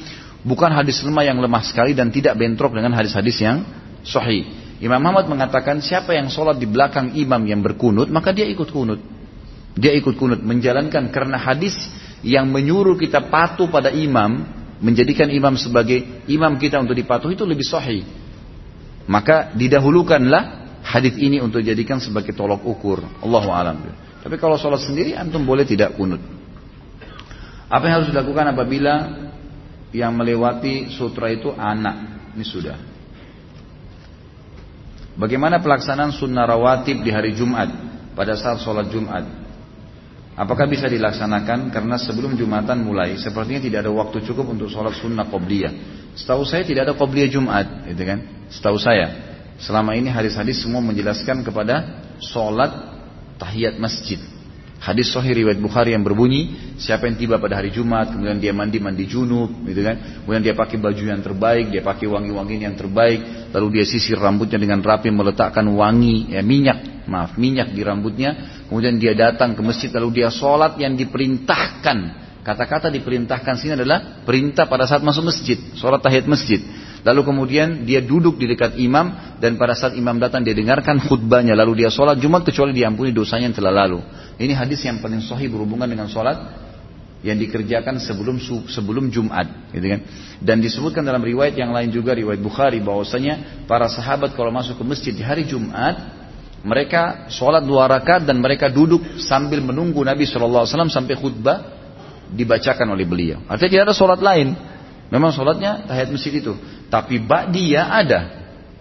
bukan 0.44 0.72
hadis 0.72 1.00
lemah 1.04 1.24
yang 1.28 1.40
lemah 1.40 1.64
sekali 1.64 1.96
dan 1.96 2.12
tidak 2.12 2.36
bentrok 2.40 2.76
dengan 2.76 2.96
hadis-hadis 2.96 3.40
yang 3.40 3.64
sahih. 4.04 4.48
Imam 4.84 5.00
Ahmad 5.00 5.32
mengatakan 5.32 5.80
siapa 5.80 6.12
yang 6.12 6.28
sholat 6.28 6.60
di 6.60 6.68
belakang 6.68 7.16
imam 7.16 7.40
yang 7.48 7.64
berkunut 7.64 8.12
maka 8.12 8.36
dia 8.36 8.44
ikut 8.48 8.68
kunut. 8.68 9.15
Dia 9.76 9.92
ikut 9.92 10.16
kunut 10.16 10.40
menjalankan 10.40 11.12
karena 11.12 11.36
hadis 11.36 11.76
yang 12.24 12.48
menyuruh 12.48 12.96
kita 12.96 13.28
patuh 13.28 13.68
pada 13.68 13.92
imam, 13.92 14.48
menjadikan 14.80 15.28
imam 15.28 15.60
sebagai 15.60 16.26
imam 16.32 16.56
kita 16.56 16.80
untuk 16.80 16.96
dipatuh 16.96 17.30
itu 17.36 17.44
lebih 17.44 17.68
sahih. 17.68 18.08
Maka 19.06 19.54
didahulukanlah 19.54 20.66
hadis 20.82 21.20
ini 21.20 21.44
untuk 21.44 21.62
jadikan 21.62 22.00
sebagai 22.00 22.34
tolok 22.34 22.64
ukur. 22.66 23.04
Allahu 23.22 23.50
alam. 23.52 23.84
Tapi 24.26 24.36
kalau 24.42 24.58
sholat 24.58 24.82
sendiri 24.82 25.14
antum 25.14 25.46
boleh 25.46 25.68
tidak 25.68 25.94
kunut. 25.94 26.24
Apa 27.70 27.84
yang 27.86 27.96
harus 28.02 28.10
dilakukan 28.10 28.56
apabila 28.56 28.94
yang 29.94 30.16
melewati 30.16 30.90
sutra 30.96 31.30
itu 31.30 31.54
anak? 31.54 32.32
Ini 32.34 32.46
sudah. 32.48 32.78
Bagaimana 35.16 35.62
pelaksanaan 35.62 36.12
sunnah 36.12 36.48
rawatib 36.48 37.04
di 37.06 37.12
hari 37.14 37.38
Jumat 37.38 37.70
pada 38.18 38.34
saat 38.34 38.64
sholat 38.64 38.90
Jumat? 38.90 39.45
Apakah 40.36 40.68
bisa 40.68 40.92
dilaksanakan 40.92 41.72
karena 41.72 41.96
sebelum 41.96 42.36
Jumatan 42.36 42.84
mulai 42.84 43.16
sepertinya 43.16 43.64
tidak 43.64 43.88
ada 43.88 43.92
waktu 43.96 44.20
cukup 44.28 44.52
untuk 44.52 44.68
sholat 44.68 44.92
sunnah 45.00 45.32
qobliyah. 45.32 45.72
Setahu 46.12 46.44
saya 46.44 46.68
tidak 46.68 46.92
ada 46.92 46.94
qobliyah 47.00 47.32
Jumat, 47.32 47.88
gitu 47.88 48.04
kan? 48.04 48.20
Setahu 48.52 48.76
saya. 48.76 49.36
Selama 49.56 49.96
ini 49.96 50.12
hadis-hadis 50.12 50.60
semua 50.60 50.84
menjelaskan 50.84 51.40
kepada 51.40 52.04
sholat 52.20 52.68
tahiyat 53.40 53.80
masjid. 53.80 54.20
Hadis 54.86 55.10
sahih 55.10 55.34
riwayat 55.34 55.58
Bukhari 55.58 55.98
yang 55.98 56.06
berbunyi, 56.06 56.78
siapa 56.78 57.10
yang 57.10 57.18
tiba 57.18 57.42
pada 57.42 57.58
hari 57.58 57.74
Jumat, 57.74 58.14
kemudian 58.14 58.38
dia 58.38 58.54
mandi 58.54 58.78
mandi 58.78 59.10
junub, 59.10 59.66
gitu 59.66 59.82
kan? 59.82 60.22
Kemudian 60.22 60.46
dia 60.46 60.54
pakai 60.54 60.78
baju 60.78 61.04
yang 61.10 61.26
terbaik, 61.26 61.74
dia 61.74 61.82
pakai 61.82 62.06
wangi-wangi 62.06 62.62
yang 62.62 62.78
terbaik, 62.78 63.50
lalu 63.50 63.82
dia 63.82 63.86
sisir 63.90 64.22
rambutnya 64.22 64.62
dengan 64.62 64.86
rapi 64.86 65.10
meletakkan 65.10 65.66
wangi, 65.74 66.38
ya 66.38 66.46
minyak, 66.46 67.10
maaf, 67.10 67.34
minyak 67.34 67.74
di 67.74 67.82
rambutnya, 67.82 68.56
Kemudian 68.66 68.98
dia 68.98 69.14
datang 69.14 69.54
ke 69.54 69.62
masjid 69.62 69.94
lalu 69.94 70.22
dia 70.22 70.34
sholat 70.34 70.78
yang 70.82 70.98
diperintahkan. 70.98 71.98
Kata-kata 72.46 72.94
diperintahkan 72.94 73.58
sini 73.58 73.74
adalah 73.78 74.22
perintah 74.22 74.70
pada 74.70 74.86
saat 74.86 75.02
masuk 75.02 75.30
masjid, 75.30 75.58
sholat 75.78 76.02
tahiyat 76.02 76.30
masjid. 76.30 76.62
Lalu 77.06 77.22
kemudian 77.22 77.86
dia 77.86 78.02
duduk 78.02 78.42
di 78.42 78.50
dekat 78.50 78.82
imam 78.82 79.38
dan 79.38 79.62
pada 79.62 79.78
saat 79.78 79.94
imam 79.94 80.18
datang 80.18 80.42
dia 80.42 80.58
dengarkan 80.58 80.98
khutbahnya 80.98 81.54
lalu 81.54 81.86
dia 81.86 81.94
sholat 81.94 82.18
Jumat 82.18 82.42
kecuali 82.42 82.74
diampuni 82.74 83.14
dosanya 83.14 83.54
yang 83.54 83.58
telah 83.62 83.86
lalu. 83.86 84.02
Ini 84.42 84.58
hadis 84.58 84.82
yang 84.82 84.98
paling 84.98 85.22
sahih 85.22 85.54
berhubungan 85.54 85.86
dengan 85.86 86.10
sholat 86.10 86.66
yang 87.22 87.38
dikerjakan 87.38 88.02
sebelum 88.02 88.42
sebelum 88.66 89.14
Jumat, 89.14 89.70
gitu 89.70 89.86
kan? 89.86 90.02
Dan 90.42 90.66
disebutkan 90.66 91.06
dalam 91.06 91.22
riwayat 91.22 91.54
yang 91.54 91.70
lain 91.74 91.94
juga 91.94 92.18
riwayat 92.18 92.42
Bukhari 92.42 92.82
bahwasanya 92.82 93.66
para 93.70 93.86
sahabat 93.86 94.34
kalau 94.34 94.50
masuk 94.50 94.82
ke 94.82 94.84
masjid 94.86 95.14
di 95.14 95.22
hari 95.22 95.46
Jumat 95.46 96.26
mereka 96.66 97.30
sholat 97.30 97.62
dua 97.62 97.86
rakaat 97.86 98.26
dan 98.26 98.42
mereka 98.42 98.74
duduk 98.74 99.22
sambil 99.22 99.62
menunggu 99.62 100.02
Nabi 100.02 100.26
SAW 100.26 100.66
sampai 100.66 101.14
khutbah 101.14 101.62
dibacakan 102.34 102.98
oleh 102.98 103.06
beliau. 103.06 103.46
Artinya 103.46 103.70
tidak 103.70 103.86
ada 103.94 103.96
sholat 103.96 104.22
lain. 104.26 104.58
Memang 105.14 105.30
sholatnya 105.30 105.86
tahiyat 105.86 106.10
masjid 106.10 106.34
itu. 106.42 106.58
Tapi 106.96 107.20
ba'diyah 107.20 107.88
ada. 107.92 108.22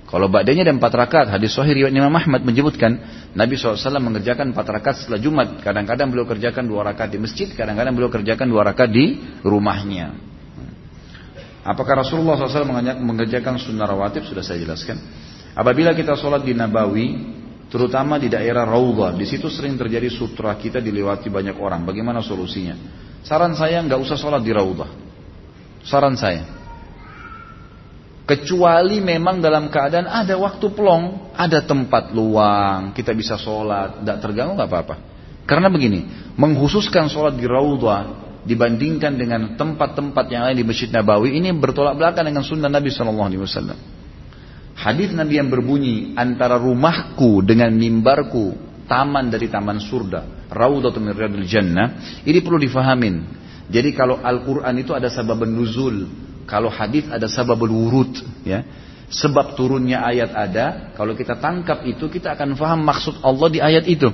Kalau 0.06 0.30
ba'diyahnya 0.30 0.70
ada 0.70 0.74
empat 0.78 0.94
rakaat. 0.94 1.26
Hadis 1.34 1.50
sahih 1.50 1.82
riwayat 1.82 1.90
Imam 1.90 2.14
Ahmad 2.14 2.46
menyebutkan 2.46 2.94
Nabi 3.34 3.58
SAW 3.58 3.98
mengerjakan 3.98 4.54
empat 4.54 4.66
rakaat 4.70 4.96
setelah 5.02 5.18
Jumat. 5.18 5.58
Kadang-kadang 5.58 6.14
beliau 6.14 6.22
kerjakan 6.22 6.70
dua 6.70 6.86
rakaat 6.86 7.10
di 7.10 7.18
masjid. 7.18 7.50
Kadang-kadang 7.50 7.90
beliau 7.90 8.14
kerjakan 8.14 8.46
dua 8.46 8.70
rakaat 8.70 8.94
di 8.94 9.18
rumahnya. 9.42 10.14
Apakah 11.66 12.06
Rasulullah 12.06 12.38
SAW 12.38 12.70
mengerjakan 13.02 13.58
sunnah 13.58 13.90
rawatib? 13.90 14.22
Sudah 14.30 14.46
saya 14.46 14.62
jelaskan. 14.62 14.94
Apabila 15.58 15.90
kita 15.90 16.14
sholat 16.14 16.46
di 16.46 16.54
Nabawi, 16.54 17.34
terutama 17.66 18.22
di 18.22 18.30
daerah 18.30 18.62
Raudhah. 18.62 19.18
Di 19.18 19.26
situ 19.26 19.50
sering 19.50 19.74
terjadi 19.74 20.06
sutra 20.06 20.54
kita 20.54 20.78
dilewati 20.78 21.26
banyak 21.26 21.58
orang. 21.58 21.82
Bagaimana 21.82 22.22
solusinya? 22.22 22.78
Saran 23.26 23.58
saya 23.58 23.82
nggak 23.82 23.98
usah 23.98 24.14
sholat 24.14 24.46
di 24.46 24.54
Raudhah. 24.54 24.90
Saran 25.82 26.14
saya. 26.14 26.63
Kecuali 28.24 29.04
memang 29.04 29.44
dalam 29.44 29.68
keadaan 29.68 30.08
ada 30.08 30.32
waktu 30.40 30.72
pelong, 30.72 31.36
ada 31.36 31.60
tempat 31.60 32.08
luang, 32.16 32.96
kita 32.96 33.12
bisa 33.12 33.36
sholat, 33.36 34.00
tidak 34.00 34.16
terganggu 34.24 34.56
nggak 34.56 34.70
apa-apa. 34.72 34.96
Karena 35.44 35.68
begini, 35.68 36.32
menghususkan 36.40 37.12
sholat 37.12 37.36
di 37.36 37.44
Raudhah 37.44 38.24
dibandingkan 38.48 39.20
dengan 39.20 39.60
tempat-tempat 39.60 40.24
yang 40.32 40.48
lain 40.48 40.56
di 40.56 40.64
Masjid 40.64 40.88
Nabawi 40.88 41.36
ini 41.36 41.52
bertolak 41.52 42.00
belakang 42.00 42.24
dengan 42.24 42.40
sunnah 42.40 42.72
Nabi 42.72 42.88
Shallallahu 42.88 43.28
Alaihi 43.28 43.42
Wasallam. 43.44 43.78
Hadis 44.72 45.12
Nabi 45.12 45.36
yang 45.36 45.52
berbunyi 45.52 46.16
antara 46.16 46.56
rumahku 46.56 47.44
dengan 47.44 47.76
mimbarku 47.76 48.56
taman 48.88 49.28
dari 49.28 49.52
taman 49.52 49.80
surga, 49.80 50.48
raudhatun 50.48 51.00
min 51.00 51.12
riyadil 51.12 51.44
jannah, 51.44 52.20
ini 52.24 52.40
perlu 52.40 52.56
difahamin. 52.56 53.44
Jadi 53.68 53.96
kalau 53.96 54.20
Al-Qur'an 54.20 54.76
itu 54.76 54.92
ada 54.92 55.08
sabab 55.08 55.44
nuzul, 55.48 56.04
kalau 56.44 56.68
hadis 56.68 57.08
ada 57.08 57.28
sabab 57.28 57.60
wurud, 57.64 58.12
ya. 58.44 58.64
Sebab 59.04 59.54
turunnya 59.54 60.00
ayat 60.00 60.32
ada, 60.32 60.96
kalau 60.96 61.12
kita 61.12 61.36
tangkap 61.36 61.84
itu 61.84 62.08
kita 62.08 62.34
akan 62.34 62.56
faham 62.56 62.82
maksud 62.82 63.20
Allah 63.20 63.48
di 63.52 63.60
ayat 63.60 63.84
itu. 63.84 64.08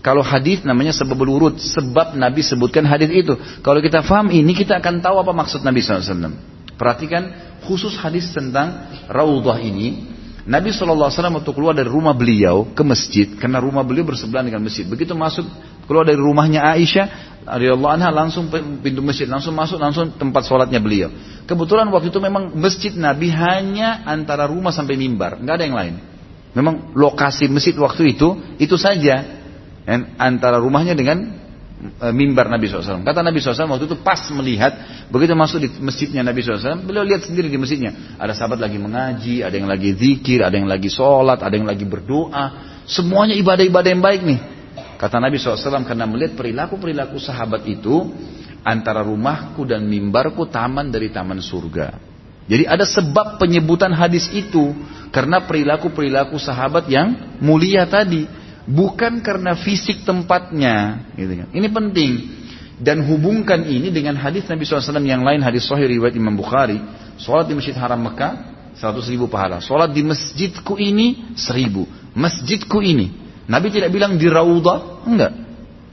Kalau 0.00 0.22
hadis 0.22 0.62
namanya 0.62 0.94
sebab 0.94 1.18
wurud, 1.18 1.58
sebab 1.58 2.14
Nabi 2.14 2.46
sebutkan 2.46 2.86
hadis 2.86 3.10
itu. 3.10 3.34
Kalau 3.60 3.82
kita 3.82 4.06
faham 4.06 4.30
ini 4.30 4.54
kita 4.54 4.78
akan 4.78 5.02
tahu 5.02 5.18
apa 5.18 5.34
maksud 5.34 5.66
Nabi 5.66 5.82
SAW. 5.82 6.30
Perhatikan 6.78 7.22
khusus 7.66 7.98
hadis 7.98 8.30
tentang 8.30 8.86
Raudhah 9.10 9.58
ini, 9.58 10.14
Nabi 10.46 10.70
SAW 10.70 11.10
waktu 11.10 11.50
keluar 11.50 11.74
dari 11.74 11.90
rumah 11.90 12.14
beliau 12.14 12.70
ke 12.70 12.86
masjid, 12.86 13.26
karena 13.34 13.58
rumah 13.58 13.82
beliau 13.82 14.06
bersebelahan 14.06 14.46
dengan 14.46 14.62
masjid. 14.62 14.86
Begitu 14.86 15.10
masuk, 15.12 15.42
keluar 15.86 16.04
dari 16.04 16.18
rumahnya 16.18 16.62
Aisyah, 16.62 17.06
radhiyallahu 17.46 17.92
anha 17.94 18.10
langsung 18.10 18.50
pintu 18.82 19.00
masjid, 19.00 19.30
langsung 19.30 19.54
masuk, 19.54 19.78
langsung 19.80 20.14
tempat 20.18 20.44
sholatnya 20.46 20.82
beliau. 20.82 21.10
Kebetulan 21.46 21.88
waktu 21.94 22.10
itu 22.10 22.18
memang 22.18 22.52
masjid 22.58 22.92
Nabi 22.94 23.30
hanya 23.30 24.02
antara 24.04 24.50
rumah 24.50 24.74
sampai 24.74 24.98
mimbar, 24.98 25.38
nggak 25.40 25.54
ada 25.54 25.64
yang 25.64 25.78
lain. 25.78 25.94
Memang 26.56 26.96
lokasi 26.96 27.46
masjid 27.52 27.76
waktu 27.76 28.16
itu, 28.16 28.58
itu 28.58 28.76
saja. 28.76 29.44
Antara 30.18 30.58
rumahnya 30.58 30.98
dengan 30.98 31.46
Eh, 31.76 32.08
mimbar 32.08 32.48
Nabi 32.48 32.72
SAW. 32.72 33.04
Kata 33.04 33.20
Nabi 33.20 33.36
SAW 33.36 33.68
waktu 33.68 33.84
itu 33.84 34.00
pas 34.00 34.16
melihat 34.32 34.72
begitu 35.12 35.36
masuk 35.36 35.60
di 35.60 35.68
masjidnya 35.76 36.24
Nabi 36.24 36.40
SAW, 36.40 36.88
beliau 36.88 37.04
lihat 37.04 37.28
sendiri 37.28 37.52
di 37.52 37.60
masjidnya. 37.60 38.16
Ada 38.16 38.32
sahabat 38.32 38.64
lagi 38.64 38.80
mengaji, 38.80 39.44
ada 39.44 39.52
yang 39.52 39.68
lagi 39.68 39.92
zikir, 39.92 40.40
ada 40.40 40.56
yang 40.56 40.64
lagi 40.64 40.88
sholat, 40.88 41.36
ada 41.44 41.52
yang 41.52 41.68
lagi 41.68 41.84
berdoa. 41.84 42.44
Semuanya 42.88 43.36
ibadah-ibadah 43.36 43.92
yang 43.92 44.00
baik 44.00 44.24
nih. 44.24 44.40
Kata 44.96 45.20
Nabi 45.20 45.36
SAW 45.36 45.84
karena 45.84 46.08
melihat 46.08 46.36
perilaku-perilaku 46.40 47.20
sahabat 47.20 47.68
itu 47.68 48.12
antara 48.64 49.04
rumahku 49.04 49.62
dan 49.68 49.84
mimbarku 49.84 50.48
taman 50.48 50.88
dari 50.88 51.12
taman 51.12 51.38
surga. 51.38 52.00
Jadi 52.46 52.64
ada 52.64 52.86
sebab 52.86 53.42
penyebutan 53.42 53.90
hadis 53.90 54.30
itu 54.30 54.72
karena 55.10 55.42
perilaku-perilaku 55.44 56.38
sahabat 56.38 56.86
yang 56.88 57.38
mulia 57.42 57.84
tadi 57.86 58.26
bukan 58.66 59.22
karena 59.22 59.54
fisik 59.58 60.02
tempatnya. 60.02 61.06
Gitu 61.14 61.32
kan. 61.44 61.48
Ini 61.54 61.68
penting. 61.70 62.12
Dan 62.76 63.08
hubungkan 63.08 63.64
ini 63.64 63.88
dengan 63.88 64.20
hadis 64.20 64.44
Nabi 64.52 64.68
SAW 64.68 65.00
yang 65.00 65.24
lain, 65.24 65.40
hadis 65.40 65.64
Sahih 65.64 65.88
riwayat 65.88 66.12
Imam 66.12 66.36
Bukhari. 66.36 66.76
Sholat 67.16 67.48
di 67.48 67.56
Masjid 67.56 67.72
Haram 67.72 67.96
Mekah, 68.04 68.52
100 68.76 69.08
ribu 69.08 69.32
pahala. 69.32 69.64
Sholat 69.64 69.96
di 69.96 70.04
masjidku 70.04 70.76
ini, 70.76 71.32
seribu. 71.32 71.88
Masjidku 72.12 72.84
ini. 72.84 73.25
Nabi 73.46 73.70
tidak 73.70 73.94
bilang 73.94 74.18
di 74.18 74.26
Raudhah, 74.26 75.06
enggak. 75.06 75.32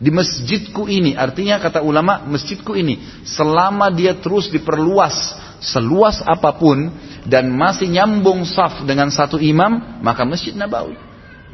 Di 0.03 0.11
masjidku 0.11 0.89
ini, 0.89 1.15
artinya 1.15 1.61
kata 1.63 1.79
ulama, 1.79 2.27
masjidku 2.27 2.75
ini 2.75 3.23
selama 3.23 3.87
dia 3.93 4.17
terus 4.19 4.51
diperluas 4.51 5.39
seluas 5.63 6.19
apa 6.27 6.51
pun 6.59 6.91
dan 7.23 7.47
masih 7.55 7.87
nyambung 7.87 8.43
saf 8.43 8.83
dengan 8.83 9.07
satu 9.07 9.39
imam, 9.39 10.03
maka 10.03 10.27
masjid 10.27 10.51
Nabawi. 10.51 10.99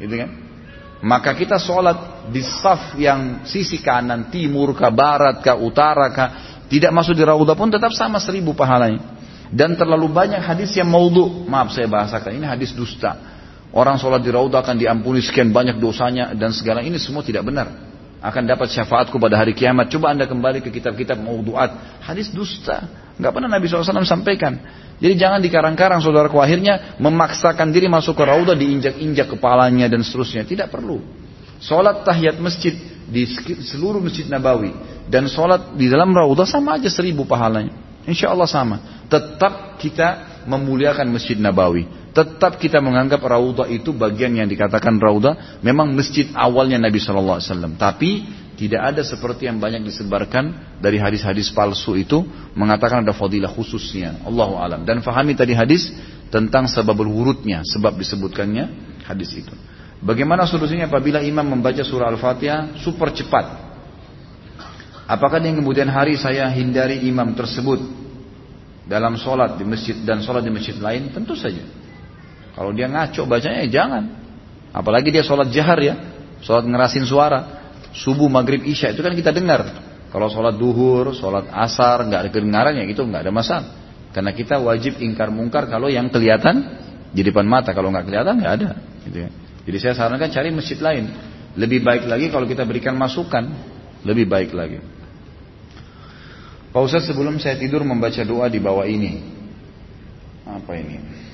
Gitu 0.02 0.14
kan? 0.18 0.30
Maka 1.00 1.32
kita 1.32 1.56
sholat 1.56 2.28
di 2.28 2.44
saf 2.44 2.98
yang 2.98 3.46
sisi 3.46 3.80
kanan, 3.80 4.28
timur, 4.28 4.76
ke 4.76 4.84
barat, 4.90 5.40
ke 5.40 5.52
utara, 5.54 6.10
ke 6.12 6.24
tidak 6.68 6.92
masuk 6.92 7.16
di 7.16 7.24
raudah 7.24 7.56
pun 7.56 7.72
tetap 7.72 7.94
sama 7.94 8.20
seribu 8.20 8.52
pahalanya. 8.52 9.18
Dan 9.50 9.74
terlalu 9.74 10.06
banyak 10.12 10.38
hadis 10.38 10.70
yang 10.76 10.86
maudhu. 10.86 11.46
Maaf 11.48 11.74
saya 11.74 11.90
bahasakan, 11.90 12.38
ini 12.38 12.46
hadis 12.46 12.70
dusta. 12.76 13.39
Orang 13.70 14.02
sholat 14.02 14.26
di 14.26 14.34
raudah 14.34 14.66
akan 14.66 14.76
diampuni 14.78 15.22
sekian 15.22 15.54
banyak 15.54 15.78
dosanya 15.78 16.34
dan 16.34 16.50
segala 16.50 16.82
ini 16.82 16.98
semua 16.98 17.22
tidak 17.22 17.46
benar 17.46 17.90
akan 18.20 18.42
dapat 18.44 18.68
syafaatku 18.68 19.16
pada 19.16 19.40
hari 19.40 19.56
kiamat. 19.56 19.88
Coba 19.88 20.12
anda 20.12 20.28
kembali 20.28 20.60
ke 20.60 20.68
kitab-kitab 20.68 21.16
mauduat. 21.16 22.00
Hadis 22.04 22.28
dusta. 22.28 22.84
Nggak 23.16 23.32
pernah 23.32 23.48
Nabi 23.48 23.64
SAW 23.64 24.04
sampaikan. 24.04 24.60
Jadi 25.00 25.16
jangan 25.16 25.40
dikarang-karang 25.40 26.04
saudaraku 26.04 26.36
akhirnya 26.36 27.00
memaksakan 27.00 27.72
diri 27.72 27.88
masuk 27.88 28.20
ke 28.20 28.24
raudah 28.28 28.52
diinjak-injak 28.52 29.32
kepalanya 29.32 29.88
dan 29.88 30.04
seterusnya. 30.04 30.44
Tidak 30.44 30.68
perlu. 30.68 31.00
Sholat 31.64 32.04
tahiyat 32.04 32.36
masjid 32.36 32.76
di 33.08 33.24
seluruh 33.64 34.00
masjid 34.04 34.28
Nabawi 34.28 34.72
dan 35.08 35.24
sholat 35.24 35.72
di 35.76 35.88
dalam 35.88 36.12
raudah 36.12 36.44
sama 36.44 36.76
aja 36.76 36.92
seribu 36.92 37.24
pahalanya. 37.24 37.72
Insya 38.04 38.32
Allah 38.32 38.48
sama. 38.48 39.08
Tetap 39.08 39.80
kita 39.80 40.44
memuliakan 40.44 41.08
masjid 41.08 41.40
Nabawi. 41.40 41.88
Tetap 42.10 42.58
kita 42.58 42.82
menganggap 42.82 43.22
Raudhah 43.22 43.70
itu 43.70 43.94
bagian 43.94 44.34
yang 44.34 44.50
dikatakan 44.50 44.98
Raudhah 44.98 45.62
memang 45.62 45.94
masjid 45.94 46.26
awalnya 46.34 46.82
Nabi 46.82 46.98
Shallallahu 46.98 47.38
Alaihi 47.38 47.48
Wasallam. 47.54 47.72
Tapi 47.78 48.10
tidak 48.58 48.92
ada 48.92 49.02
seperti 49.06 49.46
yang 49.46 49.56
banyak 49.56 49.86
disebarkan 49.86 50.76
dari 50.82 51.00
hadis-hadis 51.00 51.48
palsu 51.54 51.96
itu 51.96 52.20
mengatakan 52.58 53.06
ada 53.06 53.16
fadilah 53.16 53.48
khususnya. 53.48 54.20
Allahu 54.26 54.58
alam. 54.58 54.82
Dan 54.82 55.00
fahami 55.06 55.38
tadi 55.38 55.54
hadis 55.54 55.94
tentang 56.28 56.66
sebab 56.66 56.98
wurudnya, 56.98 57.62
sebab 57.64 57.96
disebutkannya 57.96 58.64
hadis 59.08 59.32
itu. 59.32 59.54
Bagaimana 60.04 60.44
solusinya 60.50 60.92
apabila 60.92 61.24
imam 61.24 61.46
membaca 61.46 61.80
surah 61.80 62.12
Al-Fatihah 62.12 62.76
super 62.84 63.16
cepat? 63.16 63.70
Apakah 65.08 65.40
yang 65.40 65.58
kemudian 65.58 65.88
hari 65.88 66.20
saya 66.20 66.46
hindari 66.52 67.06
imam 67.08 67.32
tersebut 67.32 67.80
dalam 68.86 69.16
sholat 69.16 69.56
di 69.56 69.64
masjid 69.64 69.96
dan 70.04 70.20
sholat 70.20 70.44
di 70.44 70.52
masjid 70.52 70.76
lain? 70.76 71.08
Tentu 71.16 71.32
saja. 71.32 71.79
Kalau 72.60 72.76
dia 72.76 72.92
ngaco 72.92 73.24
bacanya 73.24 73.64
ya 73.64 73.68
jangan. 73.72 74.04
Apalagi 74.76 75.08
dia 75.08 75.24
sholat 75.24 75.48
jahar 75.48 75.80
ya, 75.80 75.96
sholat 76.44 76.68
ngerasin 76.68 77.08
suara, 77.08 77.72
subuh, 77.96 78.28
maghrib, 78.28 78.60
isya 78.68 78.92
itu 78.92 79.00
kan 79.00 79.16
kita 79.16 79.32
dengar. 79.32 79.64
Kalau 80.12 80.28
sholat 80.28 80.60
duhur, 80.60 81.16
sholat 81.16 81.48
asar 81.48 82.04
nggak 82.04 82.20
ada 82.20 82.28
kedengaran 82.28 82.76
ya 82.76 82.84
itu 82.84 83.00
nggak 83.00 83.24
ada 83.24 83.32
masalah. 83.32 83.72
Karena 84.12 84.36
kita 84.36 84.60
wajib 84.60 85.00
ingkar 85.00 85.32
mungkar 85.32 85.72
kalau 85.72 85.88
yang 85.88 86.12
kelihatan 86.12 86.76
di 87.16 87.24
depan 87.24 87.48
mata, 87.48 87.72
kalau 87.72 87.88
nggak 87.88 88.04
kelihatan 88.04 88.36
nggak 88.36 88.54
ada. 88.60 88.70
Gitu 89.08 89.18
ya. 89.24 89.30
Jadi 89.64 89.76
saya 89.80 89.94
sarankan 89.96 90.28
cari 90.28 90.52
masjid 90.52 90.76
lain. 90.84 91.08
Lebih 91.56 91.80
baik 91.80 92.12
lagi 92.12 92.28
kalau 92.28 92.44
kita 92.44 92.68
berikan 92.68 92.92
masukan, 92.92 93.56
lebih 94.04 94.28
baik 94.28 94.52
lagi. 94.52 94.84
Pak 96.76 96.82
Ustaz 96.84 97.08
sebelum 97.08 97.40
saya 97.40 97.56
tidur 97.56 97.88
membaca 97.88 98.20
doa 98.20 98.52
di 98.52 98.60
bawah 98.60 98.84
ini. 98.84 99.16
Apa 100.44 100.76
ini? 100.76 101.29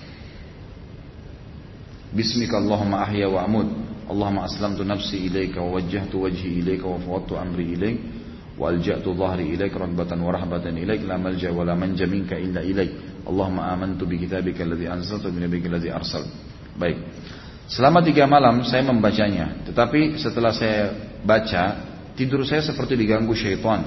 Bismika 2.17 2.57
Allahumma 2.57 3.05
ahya 3.05 3.29
wa 3.29 3.45
amud 3.45 3.69
Allahumma 4.09 4.49
aslamtu 4.49 4.81
nafsi 4.89 5.29
ilaika 5.29 5.61
wa 5.61 5.77
wajjahtu 5.77 6.25
wajhi 6.25 6.65
ilaika 6.65 6.89
wa 6.89 6.97
fawattu 6.97 7.37
amri 7.37 7.77
ilaik. 7.77 7.99
Wa 8.57 8.73
alja'tu 8.73 9.13
dhahri 9.13 9.53
ilaik 9.53 9.77
ragbatan 9.77 10.25
wa 10.25 10.33
rahbatan 10.33 10.81
ilaik. 10.81 11.05
La 11.05 11.21
malja 11.21 11.53
wa 11.53 11.61
la 11.61 11.77
manja 11.77 12.09
minka 12.09 12.41
illa 12.41 12.65
ilaik. 12.65 13.21
Allahumma 13.29 13.69
amantu 13.69 14.09
bi 14.09 14.17
kitabika 14.17 14.65
alladhi 14.65 14.89
anzalta 14.89 15.29
bi 15.29 15.45
nabiyyika 15.45 15.69
alladhi 15.69 15.93
arsal. 15.93 16.25
Baik. 16.81 16.97
Selama 17.69 18.01
tiga 18.01 18.25
malam 18.25 18.65
saya 18.65 18.81
membacanya. 18.81 19.69
Tetapi 19.69 20.17
setelah 20.17 20.57
saya 20.57 20.97
baca 21.21 21.65
Tidur 22.17 22.49
saya 22.49 22.65
seperti 22.65 22.97
diganggu 22.97 23.37
syaitan. 23.37 23.85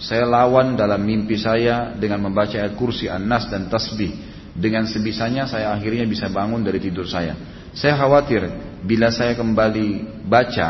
Saya 0.00 0.24
lawan 0.24 0.80
dalam 0.80 1.04
mimpi 1.04 1.36
saya 1.36 1.92
Dengan 1.92 2.24
membaca 2.24 2.56
ayat 2.56 2.72
kursi 2.72 3.04
An-Nas 3.12 3.52
dan 3.52 3.68
Tasbih. 3.68 4.16
Dengan 4.56 4.88
sebisanya 4.88 5.44
saya 5.44 5.76
akhirnya 5.76 6.08
bisa 6.08 6.32
bangun 6.32 6.64
dari 6.64 6.80
tidur 6.80 7.04
saya 7.04 7.36
saya 7.76 7.92
khawatir 8.00 8.40
bila 8.80 9.12
saya 9.12 9.36
kembali 9.36 10.24
baca 10.24 10.68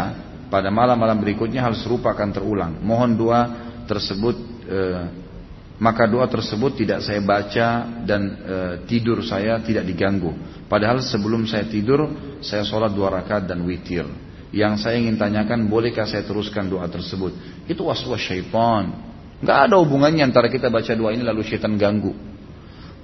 pada 0.51 0.75
malam-malam 0.75 1.23
berikutnya 1.23 1.63
hal 1.63 1.79
serupa 1.79 2.11
akan 2.11 2.35
terulang. 2.35 2.83
Mohon 2.83 3.11
doa 3.15 3.41
tersebut 3.87 4.35
eh, 4.67 5.03
maka 5.79 6.11
doa 6.11 6.27
tersebut 6.27 6.83
tidak 6.83 7.07
saya 7.07 7.23
baca 7.23 8.03
dan 8.03 8.23
eh, 8.43 8.75
tidur 8.91 9.23
saya 9.23 9.63
tidak 9.63 9.87
diganggu. 9.87 10.35
Padahal 10.67 10.99
sebelum 10.99 11.47
saya 11.47 11.71
tidur 11.71 12.11
saya 12.43 12.67
sholat 12.67 12.91
dua 12.91 13.23
rakaat 13.23 13.47
dan 13.47 13.63
witir. 13.63 14.07
Yang 14.51 14.83
saya 14.83 14.99
ingin 14.99 15.15
tanyakan 15.15 15.71
bolehkah 15.71 16.11
saya 16.11 16.27
teruskan 16.27 16.67
doa 16.67 16.91
tersebut? 16.91 17.63
Itu 17.71 17.87
waswas 17.87 18.19
syaitan. 18.19 19.15
Gak 19.47 19.71
ada 19.71 19.79
hubungannya 19.79 20.27
antara 20.27 20.51
kita 20.51 20.75
baca 20.75 20.91
doa 20.91 21.15
ini 21.15 21.23
lalu 21.23 21.47
syaitan 21.47 21.79
ganggu. 21.79 22.19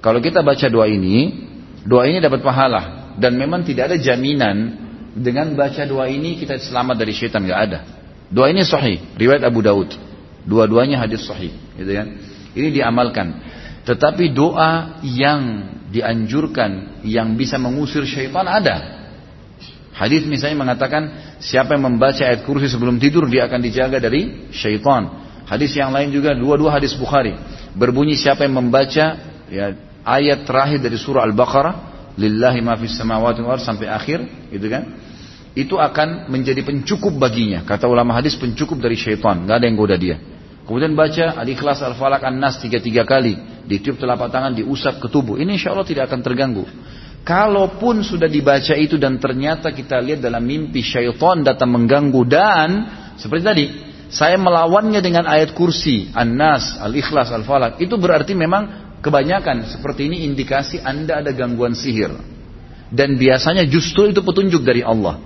Kalau 0.03 0.19
kita 0.19 0.43
baca 0.43 0.67
doa 0.67 0.91
ini, 0.91 1.47
doa 1.87 2.03
ini 2.03 2.19
dapat 2.19 2.43
pahala 2.43 3.02
dan 3.19 3.37
memang 3.37 3.65
tidak 3.65 3.93
ada 3.93 3.97
jaminan 3.97 4.57
dengan 5.13 5.53
baca 5.53 5.85
doa 5.85 6.09
ini 6.09 6.41
kita 6.41 6.57
selamat 6.57 6.95
dari 6.97 7.13
syaitan 7.13 7.45
nggak 7.45 7.61
ada. 7.69 7.79
Doa 8.33 8.49
ini 8.49 8.65
sahih, 8.65 8.97
riwayat 9.13 9.45
Abu 9.45 9.61
Daud. 9.61 9.93
Dua-duanya 10.43 10.99
hadis 10.99 11.23
sahih, 11.23 11.53
gitu 11.77 11.91
kan? 11.93 12.07
Ini 12.57 12.69
diamalkan. 12.73 13.27
Tetapi 13.85 14.33
doa 14.33 15.03
yang 15.05 15.41
dianjurkan 15.93 17.03
yang 17.05 17.37
bisa 17.37 17.61
mengusir 17.61 18.03
syaitan 18.09 18.49
ada. 18.49 19.05
Hadis 19.93 20.25
misalnya 20.25 20.65
mengatakan 20.65 21.37
siapa 21.37 21.77
yang 21.77 21.93
membaca 21.93 22.25
ayat 22.25 22.41
kursi 22.41 22.65
sebelum 22.65 22.97
tidur 22.97 23.29
dia 23.29 23.45
akan 23.45 23.61
dijaga 23.61 24.01
dari 24.01 24.49
syaitan. 24.49 25.21
Hadis 25.45 25.77
yang 25.77 25.93
lain 25.93 26.09
juga 26.09 26.33
dua-dua 26.33 26.81
hadis 26.81 26.97
Bukhari 26.97 27.37
berbunyi 27.77 28.17
siapa 28.17 28.45
yang 28.49 28.57
membaca 28.57 29.05
ya, 29.53 29.65
ayat 30.01 30.49
terakhir 30.49 30.81
dari 30.81 30.97
surah 30.97 31.29
Al-Baqarah 31.29 31.92
lillahi 32.17 32.59
ma 32.61 32.77
fis 32.77 32.93
samawati 32.93 33.41
wal 33.41 33.61
sampai 33.61 33.89
akhir 33.89 34.49
gitu 34.53 34.67
kan? 34.69 34.83
Itu 35.53 35.77
akan 35.77 36.33
menjadi 36.33 36.65
pencukup 36.65 37.13
baginya. 37.13 37.61
Kata 37.61 37.85
ulama 37.85 38.17
hadis 38.17 38.33
pencukup 38.33 38.81
dari 38.81 38.97
syaitan. 38.97 39.45
Nggak 39.45 39.55
ada 39.61 39.65
yang 39.69 39.77
goda 39.77 39.97
dia. 39.97 40.17
Kemudian 40.65 40.97
baca 40.97 41.37
al-ikhlas 41.37 41.83
al-falak 41.85 42.25
an-nas 42.25 42.57
tiga-tiga 42.57 43.05
kali. 43.05 43.37
Ditiup 43.69 44.01
telapak 44.01 44.33
tangan 44.33 44.57
diusap 44.57 44.97
ke 44.97 45.07
tubuh. 45.13 45.37
Ini 45.37 45.53
insya 45.53 45.75
Allah 45.75 45.85
tidak 45.85 46.09
akan 46.09 46.19
terganggu. 46.25 46.65
Kalaupun 47.23 48.03
sudah 48.03 48.27
dibaca 48.27 48.75
itu 48.75 48.99
dan 48.99 49.15
ternyata 49.15 49.71
kita 49.71 50.01
lihat 50.01 50.19
dalam 50.19 50.43
mimpi 50.43 50.83
syaitan 50.83 51.39
datang 51.39 51.71
mengganggu 51.71 52.21
dan 52.27 52.69
seperti 53.15 53.43
tadi 53.45 53.65
saya 54.11 54.35
melawannya 54.35 54.99
dengan 54.99 55.29
ayat 55.29 55.55
kursi. 55.55 56.11
An-nas 56.11 56.81
al-ikhlas 56.81 57.31
al-falak 57.31 57.79
itu 57.79 57.95
berarti 57.95 58.35
memang 58.35 58.82
Kebanyakan 59.03 59.67
seperti 59.67 60.07
ini 60.07 60.23
indikasi 60.23 60.79
Anda 60.79 61.19
ada 61.19 61.35
gangguan 61.35 61.75
sihir. 61.75 62.15
Dan 62.87 63.19
biasanya 63.19 63.67
justru 63.67 64.07
itu 64.07 64.23
petunjuk 64.23 64.63
dari 64.63 64.79
Allah. 64.79 65.19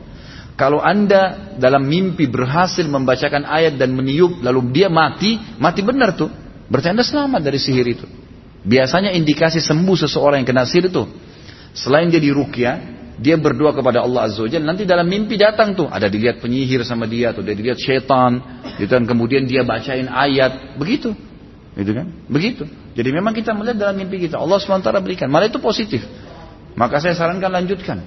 Kalau 0.58 0.82
Anda 0.82 1.54
dalam 1.62 1.86
mimpi 1.86 2.26
berhasil 2.26 2.82
membacakan 2.90 3.46
ayat 3.46 3.78
dan 3.78 3.94
meniup 3.94 4.42
lalu 4.42 4.74
dia 4.74 4.90
mati, 4.90 5.38
mati 5.62 5.86
benar 5.86 6.18
tuh. 6.18 6.34
Berarti 6.74 6.90
Anda 6.90 7.06
selamat 7.06 7.42
dari 7.46 7.62
sihir 7.62 7.86
itu. 7.86 8.10
Biasanya 8.66 9.14
indikasi 9.14 9.62
sembuh 9.62 9.94
seseorang 9.94 10.42
yang 10.42 10.50
kena 10.50 10.66
sihir 10.66 10.90
itu. 10.90 11.06
Selain 11.78 12.10
dia 12.10 12.18
dirukyah, 12.18 12.98
dia 13.22 13.38
berdoa 13.38 13.78
kepada 13.78 14.02
Allah 14.02 14.30
Azza 14.30 14.46
wa 14.46 14.50
nanti 14.62 14.86
dalam 14.86 15.06
mimpi 15.10 15.38
datang 15.42 15.74
tuh 15.74 15.90
ada 15.90 16.06
dilihat 16.06 16.38
penyihir 16.38 16.86
sama 16.86 17.10
dia 17.10 17.34
atau 17.34 17.42
dia 17.42 17.58
dilihat 17.58 17.82
setan 17.82 18.38
gitu 18.78 18.94
kan 18.94 19.10
kemudian 19.10 19.50
dia 19.50 19.66
bacain 19.66 20.06
ayat 20.06 20.78
begitu 20.78 21.18
gitu 21.74 21.92
kan 21.98 22.14
begitu 22.30 22.70
jadi 22.98 23.14
memang 23.14 23.30
kita 23.38 23.54
melihat 23.54 23.78
dalam 23.78 23.94
mimpi 23.94 24.26
kita 24.26 24.42
Allah 24.42 24.58
SWT 24.58 24.90
berikan. 25.06 25.30
Malah 25.30 25.54
itu 25.54 25.62
positif. 25.62 26.02
Maka 26.74 26.98
saya 26.98 27.14
sarankan 27.14 27.54
lanjutkan. 27.54 28.02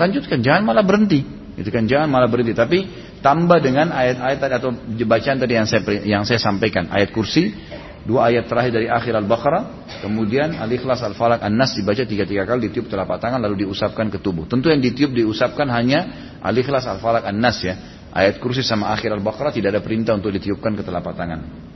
Lanjutkan. 0.00 0.40
Jangan 0.40 0.64
malah 0.64 0.80
berhenti. 0.80 1.20
Itu 1.60 1.68
kan 1.68 1.84
jangan 1.84 2.08
malah 2.08 2.24
berhenti. 2.24 2.56
Tapi 2.56 2.88
tambah 3.20 3.60
dengan 3.60 3.92
ayat-ayat 3.92 4.40
atau 4.56 4.72
bacaan 5.04 5.36
tadi 5.36 5.60
yang 5.60 5.68
saya 5.68 5.84
yang 6.08 6.22
saya 6.24 6.40
sampaikan. 6.40 6.88
Ayat 6.88 7.12
kursi. 7.12 7.52
Dua 8.00 8.32
ayat 8.32 8.48
terakhir 8.48 8.72
dari 8.72 8.88
akhir 8.88 9.12
Al-Baqarah. 9.12 9.92
Kemudian 10.00 10.56
Al-Ikhlas, 10.56 11.04
Al-Falak, 11.04 11.44
An-Nas 11.44 11.76
dibaca 11.76 12.00
tiga-tiga 12.00 12.48
kali 12.48 12.72
ditiup 12.72 12.88
telapak 12.88 13.20
tangan 13.20 13.44
lalu 13.44 13.68
diusapkan 13.68 14.08
ke 14.08 14.24
tubuh. 14.24 14.48
Tentu 14.48 14.72
yang 14.72 14.80
ditiup 14.80 15.12
diusapkan 15.12 15.68
hanya 15.68 16.32
Al-Ikhlas, 16.40 16.88
Al-Falak, 16.88 17.28
An-Nas 17.28 17.60
ya. 17.60 17.76
Ayat 18.08 18.40
kursi 18.40 18.64
sama 18.64 18.88
akhir 18.88 19.12
Al-Baqarah 19.20 19.52
tidak 19.52 19.76
ada 19.76 19.84
perintah 19.84 20.16
untuk 20.16 20.32
ditiupkan 20.32 20.72
ke 20.72 20.80
telapak 20.80 21.12
tangan. 21.12 21.69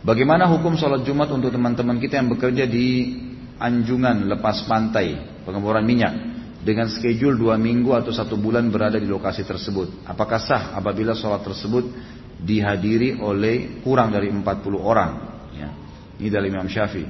Bagaimana 0.00 0.48
hukum 0.48 0.80
sholat 0.80 1.04
Jumat 1.04 1.28
untuk 1.28 1.52
teman-teman 1.52 2.00
kita 2.00 2.20
yang 2.20 2.32
bekerja 2.32 2.64
di 2.64 3.16
anjungan 3.60 4.28
lepas 4.32 4.64
pantai, 4.64 5.40
pengeboran 5.44 5.84
minyak? 5.84 6.30
dengan 6.60 6.92
schedule 6.92 7.40
dua 7.40 7.56
minggu 7.56 7.96
atau 7.96 8.12
satu 8.12 8.36
bulan 8.36 8.68
berada 8.68 9.00
di 9.00 9.08
lokasi 9.08 9.48
tersebut. 9.48 10.04
Apakah 10.04 10.36
sah 10.36 10.76
apabila 10.76 11.16
sholat 11.16 11.40
tersebut 11.40 11.88
dihadiri 12.36 13.16
oleh 13.16 13.80
kurang 13.80 14.12
dari 14.12 14.28
40 14.28 14.44
orang? 14.76 15.10
Ya. 15.56 15.68
Ini 16.20 16.28
dari 16.28 16.52
Imam 16.52 16.68
Syafi'i. 16.68 17.08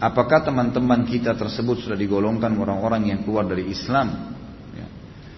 Apakah 0.00 0.42
teman-teman 0.42 1.06
kita 1.06 1.38
tersebut 1.38 1.86
sudah 1.86 1.94
digolongkan 1.94 2.50
orang-orang 2.56 3.14
yang 3.14 3.20
keluar 3.22 3.46
dari 3.46 3.70
Islam? 3.70 4.34
Ya. 4.74 4.86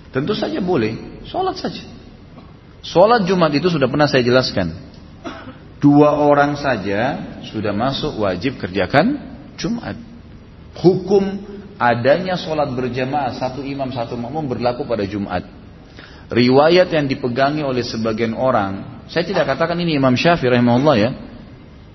Tentu 0.09 0.33
saja 0.33 0.63
boleh, 0.65 1.21
sholat 1.29 1.61
saja. 1.61 1.85
Sholat 2.83 3.29
Jumat 3.29 3.53
itu 3.53 3.69
sudah 3.69 3.87
pernah 3.87 4.09
saya 4.09 4.25
jelaskan. 4.25 4.92
Dua 5.83 6.15
orang 6.15 6.55
saja 6.55 7.19
sudah 7.51 7.75
masuk 7.75 8.23
wajib 8.23 8.63
kerjakan 8.63 9.19
Jumat. 9.59 9.99
Hukum 10.79 11.43
adanya 11.75 12.39
sholat 12.39 12.71
berjamaah 12.71 13.35
satu 13.35 13.67
imam 13.67 13.91
satu 13.91 14.15
makmum 14.15 14.47
berlaku 14.47 14.87
pada 14.87 15.03
Jumat. 15.03 15.43
Riwayat 16.31 16.87
yang 16.95 17.11
dipegangi 17.11 17.67
oleh 17.67 17.83
sebagian 17.83 18.33
orang, 18.39 19.05
saya 19.11 19.27
tidak 19.27 19.45
katakan 19.53 19.77
ini 19.83 19.99
Imam 19.99 20.17
Syafi'i 20.17 20.49
rahimahullah 20.49 20.97
ya, 20.97 21.11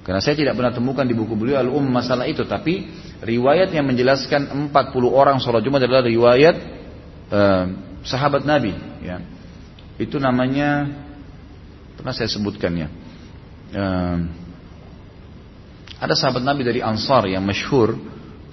karena 0.05 0.21
saya 0.21 0.35
tidak 0.37 0.59
pernah 0.59 0.69
temukan 0.75 1.07
di 1.07 1.15
buku 1.17 1.33
beliau 1.33 1.57
al-um 1.57 1.81
masalah 1.81 2.29
itu, 2.29 2.45
tapi 2.45 2.91
riwayat 3.23 3.73
yang 3.73 3.87
menjelaskan 3.89 4.69
40 4.69 4.71
orang 5.09 5.41
sholat 5.41 5.65
Jumat 5.65 5.81
adalah 5.81 6.05
riwayat 6.05 6.55
uh, 7.33 7.65
sahabat 8.05 8.45
Nabi. 8.45 8.77
Ya. 9.01 9.23
Itu 9.97 10.21
namanya 10.21 10.85
pernah 11.97 12.13
saya 12.13 12.29
sebutkan 12.29 12.77
ya. 12.77 12.87
Uh, 13.77 14.17
ada 15.97 16.13
sahabat 16.13 16.45
Nabi 16.45 16.61
dari 16.65 16.81
Ansar 16.81 17.25
yang 17.25 17.41
masyhur, 17.41 17.97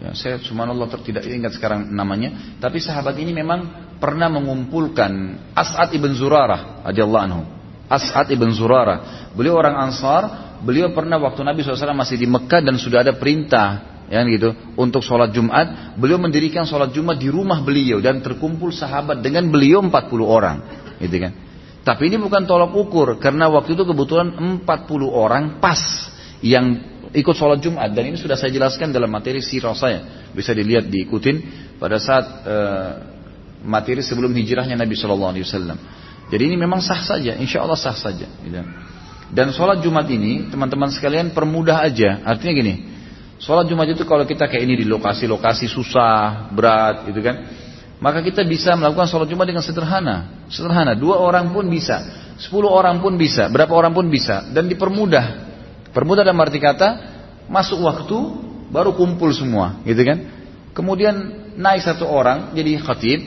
ya, 0.01 0.16
saya 0.16 0.41
subhanallah 0.41 0.89
tidak 1.05 1.29
ingat 1.29 1.57
sekarang 1.57 1.93
namanya, 1.93 2.57
tapi 2.57 2.81
sahabat 2.81 3.16
ini 3.20 3.37
memang 3.37 3.68
pernah 4.01 4.33
mengumpulkan 4.33 5.12
As'ad 5.53 5.93
ibn 5.93 6.12
Zurarah 6.16 6.85
radhiyallahu 6.89 7.25
anhu. 7.25 7.43
As'ad 7.89 8.33
ibn 8.33 8.49
Zurarah, 8.53 9.29
beliau 9.37 9.61
orang 9.61 9.77
Ansar, 9.77 10.57
beliau 10.64 10.93
pernah 10.97 11.20
waktu 11.20 11.45
Nabi 11.45 11.61
SAW 11.61 11.93
masih 11.93 12.16
di 12.16 12.25
Mekah 12.25 12.64
dan 12.64 12.81
sudah 12.81 13.05
ada 13.05 13.12
perintah 13.12 14.01
ya 14.09 14.25
gitu 14.25 14.57
untuk 14.81 15.05
sholat 15.05 15.33
Jumat. 15.33 15.97
Beliau 16.01 16.16
mendirikan 16.16 16.64
sholat 16.64 16.97
Jumat 16.97 17.20
di 17.20 17.29
rumah 17.29 17.61
beliau 17.61 18.01
dan 18.01 18.25
terkumpul 18.25 18.72
sahabat 18.72 19.20
dengan 19.20 19.49
beliau 19.53 19.85
40 19.85 19.93
orang 20.25 20.57
gitu 20.97 21.16
kan 21.29 21.33
tapi 21.85 22.09
ini 22.09 22.16
bukan 22.16 22.49
tolak 22.49 22.72
ukur 22.72 23.20
karena 23.20 23.53
waktu 23.53 23.76
itu 23.76 23.85
kebetulan 23.85 24.32
40 24.64 24.64
orang 25.12 25.61
pas 25.61 25.78
yang 26.41 26.80
ikut 27.12 27.37
sholat 27.37 27.61
Jumat. 27.61 27.93
Dan 27.93 28.12
ini 28.12 28.16
sudah 28.16 28.35
saya 28.41 28.51
jelaskan 28.51 28.89
dalam 28.89 29.12
materi 29.12 29.45
sirah 29.45 29.76
saya. 29.76 30.28
Bisa 30.32 30.57
dilihat 30.57 30.89
diikutin 30.89 31.37
pada 31.76 32.01
saat 32.01 32.24
uh, 32.49 32.93
materi 33.62 34.01
sebelum 34.01 34.32
hijrahnya 34.32 34.80
Nabi 34.80 34.97
Shallallahu 34.97 35.32
Alaihi 35.37 35.45
Wasallam. 35.45 35.78
Jadi 36.32 36.43
ini 36.49 36.57
memang 36.57 36.80
sah 36.80 37.05
saja 37.05 37.37
insya 37.37 37.61
Allah 37.61 37.76
sah 37.76 37.93
saja 37.93 38.24
gitu. 38.24 38.57
dan 39.28 39.53
sholat 39.53 39.85
Jumat 39.85 40.09
ini 40.09 40.49
teman-teman 40.49 40.89
sekalian 40.89 41.37
permudah 41.37 41.85
aja. 41.85 42.24
Artinya 42.24 42.53
gini 42.64 42.74
sholat 43.37 43.68
Jumat 43.68 43.93
itu 43.93 44.09
kalau 44.09 44.24
kita 44.24 44.49
kayak 44.49 44.64
ini 44.64 44.74
di 44.80 44.87
lokasi-lokasi 44.89 45.68
susah 45.68 46.49
berat 46.49 47.05
gitu 47.12 47.20
kan 47.20 47.45
maka 48.05 48.20
kita 48.20 48.44
bisa 48.44 48.76
melakukan 48.76 49.09
sholat 49.09 49.32
Jumat 49.32 49.48
dengan 49.48 49.64
sederhana. 49.64 50.44
Sederhana. 50.52 50.92
Dua 50.92 51.16
orang 51.24 51.57
pun 51.57 51.64
bisa. 51.72 52.05
Sepuluh 52.36 52.68
orang 52.68 53.00
pun 53.00 53.16
bisa. 53.16 53.48
Berapa 53.48 53.72
orang 53.72 53.96
pun 53.96 54.12
bisa. 54.12 54.44
Dan 54.52 54.68
dipermudah. 54.68 55.40
Permudah 55.88 56.20
dalam 56.20 56.36
arti 56.44 56.61
kata 56.61 56.88
masuk 57.48 57.80
waktu 57.80 58.18
baru 58.68 58.92
kumpul 58.92 59.32
semua, 59.32 59.80
gitu 59.88 60.05
kan? 60.05 60.20
Kemudian 60.76 61.14
naik 61.57 61.80
satu 61.80 62.05
orang 62.05 62.52
jadi 62.52 62.76
khatib, 62.76 63.20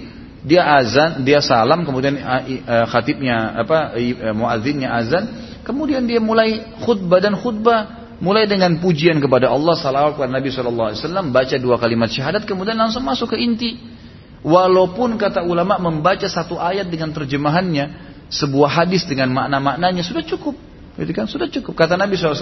dia 0.45 0.61
azan, 0.78 1.25
dia 1.25 1.41
salam, 1.41 1.82
kemudian 1.82 2.13
eh, 2.13 2.61
eh, 2.61 2.86
khatibnya 2.86 3.57
apa 3.57 3.97
eh, 3.97 4.36
muadzinnya 4.36 4.93
azan, 4.93 5.23
kemudian 5.65 6.05
dia 6.05 6.21
mulai 6.21 6.78
khutbah 6.86 7.17
dan 7.17 7.34
khutbah 7.34 8.11
mulai 8.21 8.45
dengan 8.45 8.78
pujian 8.78 9.17
kepada 9.23 9.49
Allah 9.49 9.73
salawat 9.73 10.17
kepada 10.17 10.32
Nabi 10.38 10.49
wasallam 10.49 11.30
baca 11.30 11.55
dua 11.61 11.78
kalimat 11.78 12.09
syahadat 12.09 12.49
kemudian 12.49 12.73
langsung 12.73 13.05
masuk 13.05 13.34
ke 13.34 13.38
inti 13.38 13.78
walaupun 14.45 15.17
kata 15.17 15.45
ulama 15.45 15.77
membaca 15.81 16.25
satu 16.25 16.57
ayat 16.57 16.89
dengan 16.89 17.13
terjemahannya 17.13 18.07
sebuah 18.27 18.83
hadis 18.83 19.07
dengan 19.07 19.31
makna-maknanya 19.31 20.03
sudah 20.03 20.25
cukup 20.25 20.57
Gitu 20.97 21.13
kan 21.13 21.29
sudah 21.29 21.45
cukup. 21.45 21.77
Kata 21.77 21.93
Nabi 21.93 22.17
SAW, 22.17 22.33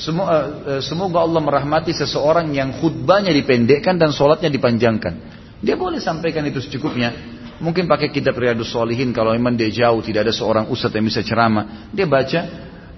semoga, 0.00 0.32
eh, 0.32 0.44
eh, 0.72 0.80
semoga 0.80 1.20
Allah 1.20 1.40
merahmati 1.44 1.92
seseorang 1.92 2.48
yang 2.56 2.72
khutbahnya 2.80 3.28
dipendekkan 3.28 4.00
dan 4.00 4.08
sholatnya 4.08 4.48
dipanjangkan. 4.48 5.14
Dia 5.60 5.76
boleh 5.76 6.00
sampaikan 6.00 6.48
itu 6.48 6.64
secukupnya. 6.64 7.12
Mungkin 7.60 7.84
pakai 7.84 8.08
kitab 8.08 8.40
Riyadus 8.40 8.72
Solihin 8.72 9.12
kalau 9.12 9.36
memang 9.36 9.52
dia 9.52 9.68
jauh 9.68 10.00
tidak 10.00 10.24
ada 10.24 10.32
seorang 10.32 10.72
ustadz 10.72 10.96
yang 10.96 11.04
bisa 11.04 11.20
ceramah. 11.20 11.92
Dia 11.92 12.08
baca 12.08 12.40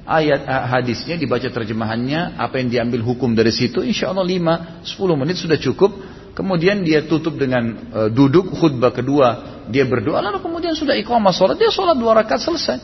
ayat 0.07 0.40
eh, 0.47 0.64
hadisnya, 0.70 1.18
dibaca 1.18 1.51
terjemahannya, 1.51 2.38
apa 2.38 2.62
yang 2.62 2.70
diambil 2.70 3.03
hukum 3.03 3.34
dari 3.34 3.51
situ. 3.51 3.82
Insya 3.82 4.14
Allah 4.14 4.22
5-10 4.22 4.86
menit 5.18 5.34
sudah 5.43 5.59
cukup. 5.59 5.90
Kemudian 6.33 6.80
dia 6.80 7.05
tutup 7.05 7.37
dengan 7.37 7.93
uh, 7.93 8.09
duduk 8.09 8.57
khutbah 8.57 8.89
kedua, 8.89 9.61
dia 9.68 9.85
berdoa 9.85 10.24
lalu 10.24 10.41
kemudian 10.41 10.72
sudah 10.72 10.97
iqamah 10.97 11.33
sholat, 11.33 11.61
dia 11.61 11.68
sholat 11.68 11.93
dua 12.01 12.16
rakaat 12.16 12.41
selesai. 12.41 12.78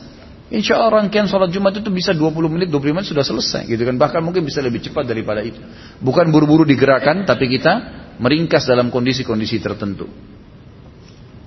Insya 0.49 0.81
Allah 0.81 1.01
rangkaian 1.01 1.29
sholat 1.29 1.53
Jumat 1.53 1.77
itu 1.77 1.93
bisa 1.93 2.09
20 2.09 2.33
menit, 2.49 2.73
20 2.73 2.93
menit 2.93 3.05
sudah 3.09 3.21
selesai 3.21 3.69
gitu 3.69 3.85
kan. 3.85 4.01
Bahkan 4.01 4.21
mungkin 4.25 4.41
bisa 4.41 4.65
lebih 4.65 4.81
cepat 4.81 5.05
daripada 5.05 5.45
itu. 5.45 5.61
Bukan 6.01 6.33
buru-buru 6.33 6.65
digerakkan, 6.65 7.21
tapi 7.21 7.45
kita 7.53 7.73
meringkas 8.17 8.65
dalam 8.65 8.89
kondisi-kondisi 8.89 9.61
tertentu. 9.61 10.09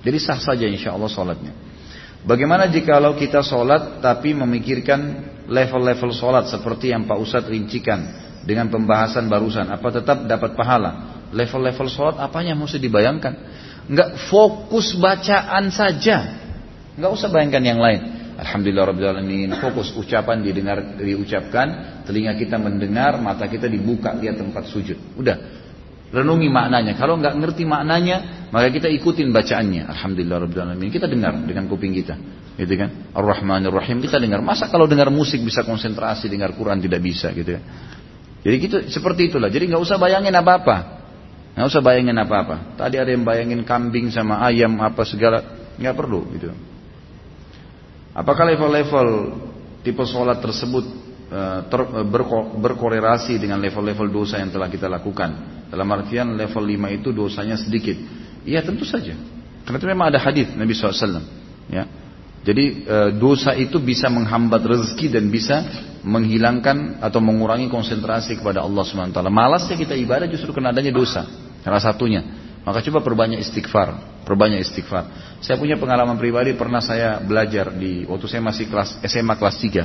Jadi 0.03 0.17
sah 0.19 0.39
saja 0.39 0.67
insya 0.67 0.95
Allah 0.95 1.11
sholatnya. 1.11 1.51
Bagaimana 2.23 2.71
jika 2.71 2.95
kalau 2.99 3.19
kita 3.19 3.43
sholat 3.43 3.99
tapi 3.99 4.31
memikirkan 4.31 5.31
level-level 5.51 6.15
sholat 6.15 6.47
seperti 6.47 6.95
yang 6.95 7.03
Pak 7.03 7.19
Ustadz 7.19 7.51
rincikan 7.51 8.07
dengan 8.47 8.71
pembahasan 8.71 9.27
barusan. 9.27 9.67
Apa 9.67 9.91
tetap 9.91 10.23
dapat 10.23 10.55
pahala? 10.55 11.22
Level-level 11.33 11.87
sholat 11.89 12.21
apanya 12.21 12.53
mesti 12.53 12.77
dibayangkan? 12.77 13.33
Enggak 13.89 14.15
fokus 14.31 14.95
bacaan 14.95 15.67
saja. 15.73 16.39
Enggak 16.95 17.11
usah 17.11 17.27
bayangkan 17.33 17.63
yang 17.65 17.81
lain. 17.81 18.23
Alhamdulillah 18.33 18.89
Rabbil 18.89 19.09
Alamin 19.13 19.49
Fokus 19.61 19.93
ucapan 19.93 20.41
didengar 20.41 20.97
diucapkan 20.97 22.01
Telinga 22.01 22.33
kita 22.33 22.57
mendengar 22.57 23.21
Mata 23.21 23.45
kita 23.45 23.69
dibuka 23.69 24.09
lihat 24.17 24.41
tempat 24.41 24.65
sujud. 24.73 24.97
Udah. 25.17 25.37
Renungi 26.13 26.49
maknanya. 26.49 26.97
Kalau 26.97 27.17
nggak 27.21 27.37
ngerti 27.37 27.65
maknanya 27.65 28.49
Maka 28.49 28.73
kita 28.73 28.89
ikutin 28.89 29.29
bacaannya. 29.29 29.85
Alhamdulillah 29.85 30.49
Rabbil 30.49 30.61
Alamin. 30.65 30.89
Kita 30.89 31.05
dengar 31.05 31.37
dengan 31.45 31.69
kuping 31.69 31.93
kita. 31.93 32.17
Gitu 32.53 32.73
kan? 32.77 33.13
Ar-Rahman 33.13 33.69
Ar-Rahim 33.69 34.01
Kita 34.01 34.17
dengar. 34.17 34.41
Masa 34.41 34.69
kalau 34.69 34.89
dengar 34.89 35.13
musik 35.13 35.41
bisa 35.41 35.61
konsentrasi 35.61 36.25
Dengar 36.29 36.57
Quran 36.57 36.81
tidak 36.81 37.01
bisa 37.05 37.29
gitu 37.33 37.57
ya 37.57 37.61
Jadi 38.43 38.55
gitu 38.59 38.77
seperti 38.89 39.29
itulah. 39.29 39.49
Jadi 39.49 39.69
nggak 39.69 39.81
usah 39.81 40.01
bayangin 40.01 40.33
apa-apa 40.33 41.02
Nggak 41.53 41.69
usah 41.69 41.81
bayangin 41.85 42.17
apa-apa 42.17 42.77
Tadi 42.81 42.97
ada 42.97 43.13
yang 43.13 43.21
bayangin 43.21 43.61
kambing 43.61 44.09
sama 44.09 44.41
ayam 44.41 44.73
apa 44.81 45.05
segala 45.05 45.69
nggak 45.77 45.95
perlu 45.95 46.25
gitu 46.33 46.49
Apakah 48.13 48.45
level-level 48.45 49.09
tipe 49.81 50.05
sholat 50.05 50.37
tersebut 50.37 50.85
eh, 51.33 51.59
ter, 51.65 51.81
eh, 51.81 52.05
berko, 52.05 52.53
berkorelasi 52.61 53.41
dengan 53.41 53.57
level-level 53.57 54.05
dosa 54.13 54.37
yang 54.37 54.53
telah 54.53 54.69
kita 54.69 54.85
lakukan? 54.85 55.33
Dalam 55.73 55.89
artian 55.89 56.37
level 56.37 56.61
5 56.61 56.93
itu 56.93 57.09
dosanya 57.09 57.57
sedikit. 57.57 57.97
Iya 58.45 58.61
tentu 58.61 58.85
saja. 58.85 59.17
Karena 59.65 59.77
itu 59.81 59.87
memang 59.89 60.13
ada 60.13 60.21
hadis 60.21 60.53
Nabi 60.53 60.77
SAW. 60.77 61.25
Ya. 61.73 61.89
Jadi 62.43 62.83
e, 62.83 62.97
dosa 63.15 63.55
itu 63.55 63.79
bisa 63.79 64.11
menghambat 64.11 64.67
rezeki 64.67 65.07
dan 65.15 65.31
bisa 65.31 65.63
menghilangkan 66.03 66.99
atau 66.99 67.23
mengurangi 67.23 67.71
konsentrasi 67.71 68.35
kepada 68.35 68.59
Allah 68.59 68.83
SWT. 68.83 69.15
Malasnya 69.31 69.79
kita 69.79 69.95
ibadah 69.95 70.27
justru 70.27 70.51
karena 70.51 70.75
adanya 70.75 70.91
dosa. 70.91 71.23
Salah 71.63 71.79
satunya. 71.79 72.43
Maka 72.63 72.83
coba 72.83 73.03
perbanyak 73.03 73.39
istighfar, 73.43 74.23
perbanyak 74.27 74.63
istighfar. 74.63 75.35
Saya 75.43 75.59
punya 75.59 75.75
pengalaman 75.75 76.15
pribadi 76.15 76.55
pernah 76.55 76.79
saya 76.79 77.19
belajar 77.19 77.75
di 77.75 78.07
waktu 78.07 78.27
saya 78.27 78.39
masih 78.39 78.71
kelas 78.71 79.03
SMA 79.03 79.35
kelas 79.35 79.55
3 79.59 79.67
eh, 79.67 79.83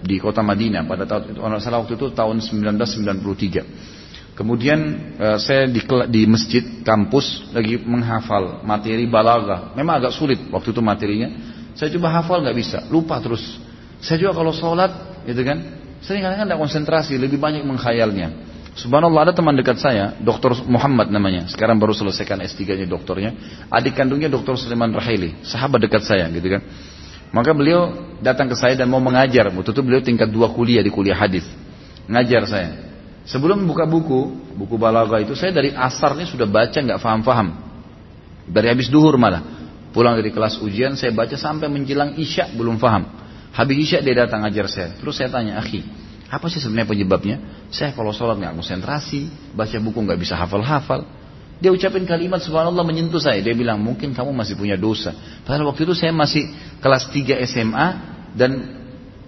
di 0.00 0.16
kota 0.16 0.40
Madinah 0.40 0.88
pada 0.88 1.04
tahun 1.04 1.36
salah 1.60 1.84
waktu 1.84 2.00
itu 2.00 2.16
tahun 2.16 2.40
1993. 2.40 3.93
Kemudian 4.34 4.78
eh, 5.14 5.38
saya 5.38 5.70
di, 5.70 5.78
di 6.10 6.22
masjid 6.26 6.82
kampus 6.82 7.54
lagi 7.54 7.78
menghafal 7.78 8.66
materi 8.66 9.06
balaga. 9.06 9.70
Memang 9.78 10.02
agak 10.02 10.12
sulit 10.14 10.42
waktu 10.50 10.74
itu 10.74 10.82
materinya. 10.82 11.28
Saya 11.74 11.90
coba 11.98 12.22
hafal 12.22 12.38
nggak 12.42 12.56
bisa, 12.58 12.78
lupa 12.90 13.18
terus. 13.18 13.42
Saya 13.98 14.22
juga 14.22 14.38
kalau 14.38 14.54
sholat, 14.54 15.22
gitu 15.26 15.42
kan, 15.42 15.58
sering 16.06 16.22
kadang-kadang 16.22 16.54
tidak 16.54 16.60
konsentrasi, 16.62 17.18
lebih 17.18 17.38
banyak 17.38 17.66
menghayalnya. 17.66 18.30
Subhanallah 18.78 19.30
ada 19.30 19.34
teman 19.34 19.54
dekat 19.54 19.78
saya, 19.78 20.18
Dr. 20.22 20.66
Muhammad 20.66 21.10
namanya. 21.10 21.46
Sekarang 21.50 21.78
baru 21.78 21.94
selesaikan 21.94 22.42
S3-nya 22.42 22.86
doktornya. 22.86 23.34
Adik 23.70 23.98
kandungnya 23.98 24.30
Dr. 24.30 24.54
Sulaiman 24.54 24.94
Rahili, 24.94 25.34
sahabat 25.46 25.82
dekat 25.82 26.06
saya 26.06 26.26
gitu 26.30 26.46
kan. 26.46 26.62
Maka 27.34 27.50
beliau 27.50 28.14
datang 28.22 28.46
ke 28.46 28.54
saya 28.54 28.78
dan 28.78 28.86
mau 28.86 29.02
mengajar. 29.02 29.50
Waktu 29.50 29.70
itu 29.74 29.82
beliau 29.82 30.02
tingkat 30.02 30.30
dua 30.30 30.54
kuliah 30.54 30.82
di 30.82 30.90
kuliah 30.94 31.18
hadis. 31.18 31.42
Ngajar 32.06 32.42
saya. 32.46 32.93
Sebelum 33.24 33.64
buka 33.64 33.88
buku, 33.88 34.52
buku 34.52 34.76
balaga 34.76 35.16
itu 35.16 35.32
saya 35.32 35.48
dari 35.48 35.72
asarnya 35.72 36.28
sudah 36.28 36.44
baca 36.44 36.76
nggak 36.76 37.00
faham-faham. 37.00 37.56
Dari 38.44 38.68
habis 38.68 38.92
duhur 38.92 39.16
malah. 39.16 39.64
Pulang 39.96 40.18
dari 40.20 40.28
kelas 40.28 40.60
ujian 40.60 40.98
saya 40.98 41.14
baca 41.14 41.32
sampai 41.38 41.70
menjelang 41.72 42.20
isya 42.20 42.52
belum 42.52 42.76
paham. 42.76 43.08
Habis 43.54 43.76
isya 43.88 43.98
dia 44.04 44.26
datang 44.26 44.44
ajar 44.44 44.68
saya. 44.68 44.92
Terus 44.98 45.16
saya 45.16 45.32
tanya, 45.32 45.56
akhi, 45.62 45.80
apa 46.28 46.50
sih 46.52 46.60
sebenarnya 46.60 46.90
penyebabnya? 46.90 47.36
Saya 47.70 47.96
kalau 47.96 48.12
sholat 48.12 48.36
nggak 48.42 48.58
konsentrasi, 48.58 49.30
baca 49.54 49.76
buku 49.80 49.98
nggak 50.04 50.18
bisa 50.20 50.34
hafal-hafal. 50.36 51.06
Dia 51.62 51.70
ucapin 51.70 52.04
kalimat 52.04 52.42
subhanallah 52.42 52.84
menyentuh 52.84 53.22
saya. 53.22 53.40
Dia 53.40 53.54
bilang 53.56 53.80
mungkin 53.80 54.12
kamu 54.12 54.34
masih 54.34 54.58
punya 54.58 54.76
dosa. 54.76 55.16
Padahal 55.46 55.72
waktu 55.72 55.88
itu 55.88 55.94
saya 55.96 56.12
masih 56.12 56.50
kelas 56.82 57.08
3 57.08 57.40
SMA 57.48 57.88
dan 58.36 58.50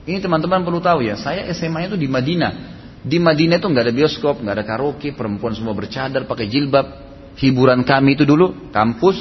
ini 0.05 0.18
teman-teman 0.20 0.66
perlu 0.66 0.82
tahu 0.82 1.07
ya, 1.07 1.16
saya 1.16 1.47
SMA 1.55 1.88
itu 1.88 1.97
di 1.97 2.11
Madinah. 2.11 2.76
Di 3.07 3.22
Madinah 3.22 3.62
itu 3.62 3.70
nggak 3.70 3.84
ada 3.86 3.94
bioskop, 3.94 4.42
nggak 4.42 4.54
ada 4.59 4.64
karaoke, 4.66 5.14
perempuan 5.14 5.54
semua 5.54 5.78
bercadar, 5.78 6.26
pakai 6.26 6.50
jilbab. 6.50 7.07
Hiburan 7.38 7.86
kami 7.86 8.18
itu 8.18 8.26
dulu 8.26 8.74
kampus, 8.74 9.14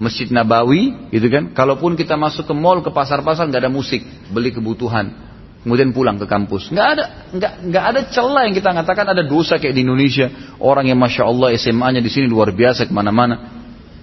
Masjid 0.00 0.32
Nabawi, 0.32 1.12
gitu 1.12 1.28
kan. 1.28 1.52
Kalaupun 1.52 2.00
kita 2.00 2.16
masuk 2.16 2.48
ke 2.48 2.54
mall, 2.56 2.80
ke 2.80 2.88
pasar-pasar 2.88 3.44
nggak 3.52 3.68
ada 3.68 3.68
musik, 3.68 4.00
beli 4.32 4.56
kebutuhan, 4.56 5.12
kemudian 5.60 5.92
pulang 5.92 6.16
ke 6.16 6.24
kampus. 6.24 6.72
Nggak 6.72 6.88
ada, 6.96 7.04
nggak 7.36 7.52
nggak 7.68 7.84
ada 7.84 8.00
celah 8.08 8.42
yang 8.48 8.54
kita 8.56 8.70
katakan 8.72 9.06
ada 9.12 9.22
dosa 9.26 9.60
kayak 9.60 9.76
di 9.76 9.84
Indonesia. 9.84 10.56
Orang 10.56 10.88
yang 10.88 10.96
masya 10.96 11.28
Allah 11.28 11.52
SMA-nya 11.60 12.00
di 12.00 12.08
sini 12.08 12.24
luar 12.24 12.56
biasa 12.56 12.88
ke 12.88 12.92
mana-mana. 12.96 13.52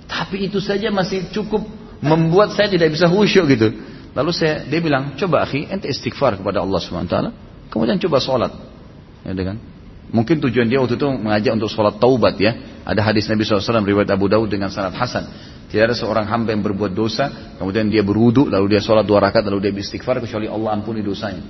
Tapi 0.06 0.46
itu 0.46 0.62
saja 0.62 0.94
masih 0.94 1.34
cukup 1.34 1.66
membuat 2.06 2.54
saya 2.54 2.70
tidak 2.70 2.94
bisa 2.94 3.10
khusyuk 3.10 3.50
gitu. 3.50 3.74
Lalu 4.14 4.30
saya 4.30 4.62
dia 4.70 4.78
bilang, 4.78 5.18
coba 5.18 5.42
akhi, 5.42 5.66
ente 5.66 5.90
istighfar 5.90 6.38
kepada 6.38 6.62
Allah 6.62 6.78
swt. 6.78 7.16
Kemudian 7.74 7.98
coba 7.98 8.22
sholat. 8.22 8.73
Ya 9.24 9.32
kan? 9.32 9.58
Mungkin 10.14 10.44
tujuan 10.44 10.68
dia 10.70 10.78
waktu 10.84 11.00
itu 11.00 11.08
mengajak 11.10 11.56
untuk 11.56 11.72
sholat 11.72 11.98
taubat 11.98 12.36
ya. 12.38 12.54
Ada 12.84 13.02
hadis 13.02 13.26
Nabi 13.32 13.48
SAW 13.48 13.82
riwayat 13.88 14.12
Abu 14.12 14.28
Daud 14.28 14.52
dengan 14.52 14.68
sanad 14.68 14.94
Hasan. 14.94 15.26
Tidak 15.72 15.90
ada 15.90 15.98
seorang 15.98 16.30
hamba 16.30 16.54
yang 16.54 16.62
berbuat 16.62 16.94
dosa, 16.94 17.58
kemudian 17.58 17.90
dia 17.90 18.06
berwudu, 18.06 18.46
lalu 18.46 18.78
dia 18.78 18.82
sholat 18.84 19.10
dua 19.10 19.26
rakaat, 19.26 19.50
lalu 19.50 19.66
dia 19.66 19.74
beristighfar, 19.74 20.22
kecuali 20.22 20.46
Allah 20.46 20.70
ampuni 20.70 21.02
dosanya. 21.02 21.42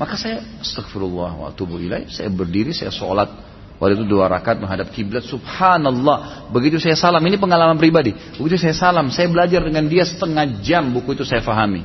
Maka 0.00 0.16
saya 0.16 0.40
astagfirullah 0.64 1.30
wa 1.36 1.46
atubu 1.52 1.76
ilaih, 1.76 2.08
saya 2.08 2.32
berdiri, 2.32 2.72
saya 2.72 2.88
sholat. 2.88 3.28
Waktu 3.76 4.00
itu 4.00 4.08
dua 4.08 4.32
rakaat 4.32 4.56
menghadap 4.56 4.88
kiblat, 4.96 5.28
subhanallah. 5.28 6.48
Begitu 6.48 6.80
saya 6.80 6.96
salam, 6.96 7.20
ini 7.20 7.36
pengalaman 7.36 7.76
pribadi. 7.76 8.16
Begitu 8.40 8.56
saya 8.56 8.72
salam, 8.72 9.12
saya 9.12 9.28
belajar 9.28 9.60
dengan 9.60 9.84
dia 9.84 10.08
setengah 10.08 10.64
jam 10.64 10.88
buku 10.96 11.12
itu 11.12 11.28
saya 11.28 11.44
fahami. 11.44 11.84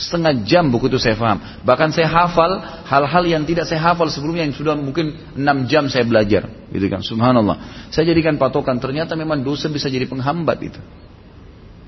Setengah 0.00 0.32
jam 0.48 0.72
buku 0.72 0.88
itu 0.88 0.96
saya 0.96 1.12
paham. 1.20 1.60
Bahkan 1.60 1.92
saya 1.92 2.08
hafal 2.08 2.56
hal-hal 2.88 3.24
yang 3.28 3.44
tidak 3.44 3.68
saya 3.68 3.92
hafal 3.92 4.08
sebelumnya 4.08 4.48
yang 4.48 4.56
sudah 4.56 4.72
mungkin 4.72 5.12
enam 5.36 5.68
jam 5.68 5.92
saya 5.92 6.08
belajar. 6.08 6.48
Gitu 6.72 6.88
kan. 6.88 7.04
Subhanallah. 7.04 7.86
Saya 7.92 8.08
jadikan 8.08 8.40
patokan 8.40 8.80
ternyata 8.80 9.12
memang 9.12 9.44
dosa 9.44 9.68
bisa 9.68 9.92
jadi 9.92 10.08
penghambat 10.08 10.58
itu. 10.64 10.80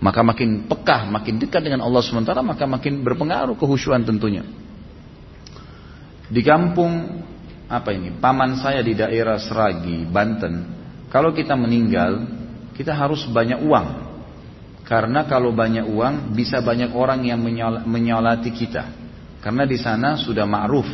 Maka 0.04 0.20
makin 0.20 0.68
pekah, 0.68 1.08
makin 1.08 1.40
dekat 1.40 1.64
dengan 1.64 1.80
Allah 1.80 2.04
sementara 2.04 2.44
maka 2.44 2.68
makin 2.68 3.00
berpengaruh 3.00 3.56
kehusuan 3.56 4.04
tentunya. 4.04 4.44
Di 6.28 6.44
kampung 6.44 7.24
apa 7.72 7.96
ini? 7.96 8.12
Paman 8.20 8.60
saya 8.60 8.84
di 8.84 8.92
daerah 8.92 9.40
Seragi, 9.40 10.04
Banten. 10.04 10.68
Kalau 11.08 11.32
kita 11.32 11.56
meninggal, 11.56 12.28
kita 12.76 12.92
harus 12.92 13.24
banyak 13.24 13.64
uang. 13.64 14.11
Karena 14.92 15.24
kalau 15.24 15.56
banyak 15.56 15.88
uang 15.88 16.36
bisa 16.36 16.60
banyak 16.60 16.92
orang 16.92 17.24
yang 17.24 17.40
menyolati 17.88 18.52
kita. 18.52 18.92
Karena 19.40 19.64
di 19.64 19.80
sana 19.80 20.20
sudah 20.20 20.44
ma'ruf. 20.44 20.84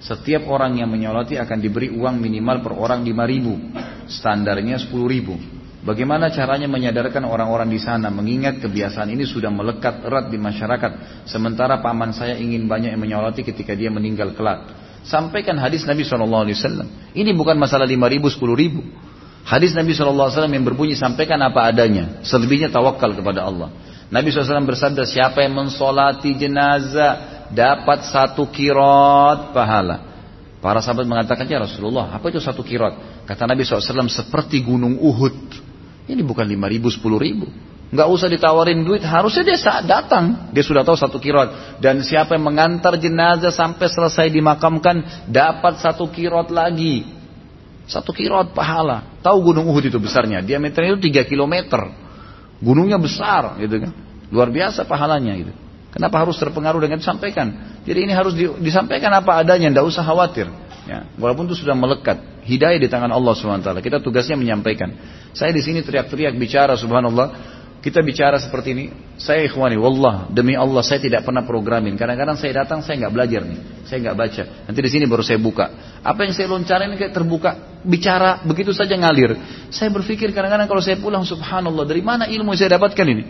Setiap 0.00 0.48
orang 0.48 0.80
yang 0.80 0.88
menyolati 0.88 1.36
akan 1.36 1.60
diberi 1.60 1.92
uang 1.92 2.24
minimal 2.24 2.64
per 2.64 2.72
orang 2.72 3.04
5 3.04 3.12
ribu. 3.28 3.52
Standarnya 4.08 4.80
10 4.80 4.88
ribu. 5.04 5.36
Bagaimana 5.84 6.32
caranya 6.32 6.64
menyadarkan 6.72 7.28
orang-orang 7.28 7.68
di 7.68 7.76
sana 7.76 8.08
mengingat 8.08 8.64
kebiasaan 8.64 9.12
ini 9.12 9.28
sudah 9.28 9.52
melekat 9.52 10.00
erat 10.08 10.32
di 10.32 10.40
masyarakat. 10.40 11.24
Sementara 11.28 11.84
paman 11.84 12.16
saya 12.16 12.40
ingin 12.40 12.64
banyak 12.64 12.96
yang 12.96 13.02
menyolati 13.04 13.44
ketika 13.44 13.76
dia 13.76 13.92
meninggal 13.92 14.32
kelak. 14.32 14.72
Sampaikan 15.04 15.60
hadis 15.60 15.84
Nabi 15.84 16.00
SAW. 16.00 16.48
Ini 17.12 17.30
bukan 17.36 17.60
masalah 17.60 17.84
5 17.84 18.08
ribu, 18.08 18.32
10 18.32 18.40
ribu. 18.56 18.80
Hadis 19.44 19.76
Nabi 19.76 19.92
SAW 19.92 20.32
yang 20.48 20.64
berbunyi 20.64 20.96
sampaikan 20.96 21.36
apa 21.44 21.68
adanya. 21.68 22.24
Selebihnya 22.24 22.72
tawakal 22.72 23.12
kepada 23.12 23.44
Allah. 23.44 23.68
Nabi 24.08 24.32
SAW 24.32 24.64
bersabda 24.64 25.04
siapa 25.04 25.44
yang 25.44 25.52
mensolati 25.52 26.32
jenazah 26.32 27.46
dapat 27.52 28.08
satu 28.08 28.48
kirot 28.48 29.52
pahala. 29.52 30.12
Para 30.64 30.80
sahabat 30.80 31.04
mengatakan 31.04 31.44
ya 31.44 31.60
Rasulullah 31.60 32.08
apa 32.16 32.24
itu 32.32 32.40
satu 32.40 32.64
kirot? 32.64 33.24
Kata 33.28 33.44
Nabi 33.44 33.68
SAW 33.68 34.08
seperti 34.08 34.64
gunung 34.64 34.96
Uhud. 34.96 35.60
Ini 36.08 36.20
bukan 36.24 36.48
lima 36.48 36.68
ribu, 36.68 36.88
sepuluh 36.88 37.20
ribu. 37.20 37.48
Nggak 37.92 38.08
usah 38.10 38.28
ditawarin 38.32 38.80
duit, 38.82 39.04
harusnya 39.04 39.44
dia 39.44 39.58
saat 39.60 39.84
datang. 39.84 40.50
Dia 40.56 40.64
sudah 40.64 40.82
tahu 40.82 40.96
satu 40.96 41.20
kirot. 41.20 41.78
Dan 41.84 42.00
siapa 42.00 42.32
yang 42.32 42.48
mengantar 42.48 42.96
jenazah 42.96 43.52
sampai 43.52 43.86
selesai 43.92 44.32
dimakamkan, 44.32 45.28
dapat 45.28 45.84
satu 45.84 46.08
kirot 46.08 46.48
lagi. 46.48 47.23
Satu 47.84 48.16
kirot 48.16 48.56
pahala. 48.56 49.20
Tahu 49.20 49.52
gunung 49.52 49.68
Uhud 49.68 49.84
itu 49.88 50.00
besarnya. 50.00 50.40
Diameternya 50.40 50.96
itu 50.96 51.12
3 51.12 51.28
km. 51.28 51.54
Gunungnya 52.64 52.96
besar 52.96 53.60
gitu 53.60 53.76
kan. 53.84 53.92
Luar 54.32 54.48
biasa 54.48 54.88
pahalanya 54.88 55.36
gitu. 55.36 55.52
Kenapa 55.94 56.26
harus 56.26 56.34
terpengaruh 56.42 56.82
dengan 56.82 56.98
disampaikan? 56.98 57.78
Jadi 57.86 57.98
ini 58.02 58.12
harus 58.16 58.34
disampaikan 58.58 59.14
apa 59.14 59.46
adanya, 59.46 59.70
tidak 59.70 59.86
usah 59.86 60.02
khawatir. 60.02 60.50
Ya, 60.90 61.06
walaupun 61.16 61.46
itu 61.46 61.62
sudah 61.62 61.72
melekat, 61.78 62.18
hidayah 62.44 62.82
di 62.82 62.90
tangan 62.90 63.14
Allah 63.14 63.32
swt. 63.32 63.68
Kita 63.78 64.02
tugasnya 64.02 64.34
menyampaikan. 64.34 64.90
Saya 65.32 65.54
di 65.54 65.62
sini 65.62 65.86
teriak-teriak 65.86 66.34
bicara, 66.34 66.74
subhanallah. 66.74 67.54
Kita 67.84 68.00
bicara 68.00 68.40
seperti 68.40 68.72
ini, 68.72 68.84
saya 69.20 69.44
ikhwani, 69.44 69.76
wallah, 69.76 70.32
demi 70.32 70.56
Allah 70.56 70.80
saya 70.80 71.04
tidak 71.04 71.20
pernah 71.20 71.44
programin. 71.44 71.92
Kadang-kadang 72.00 72.40
saya 72.40 72.64
datang, 72.64 72.80
saya 72.80 72.96
nggak 73.04 73.12
belajar 73.12 73.44
nih, 73.44 73.84
saya 73.84 74.08
nggak 74.08 74.16
baca. 74.16 74.42
Nanti 74.64 74.80
di 74.80 74.88
sini 74.88 75.04
baru 75.04 75.20
saya 75.20 75.36
buka. 75.36 76.00
Apa 76.00 76.24
yang 76.24 76.32
saya 76.32 76.48
loncarin 76.48 76.96
kayak 76.96 77.12
terbuka, 77.12 77.84
bicara 77.84 78.40
begitu 78.40 78.72
saja 78.72 78.96
ngalir. 78.96 79.36
Saya 79.68 79.92
berpikir 79.92 80.32
kadang-kadang 80.32 80.64
kalau 80.64 80.80
saya 80.80 80.96
pulang, 80.96 81.28
subhanallah, 81.28 81.84
dari 81.84 82.00
mana 82.00 82.24
ilmu 82.24 82.56
saya 82.56 82.80
dapatkan 82.80 83.04
ini? 83.04 83.24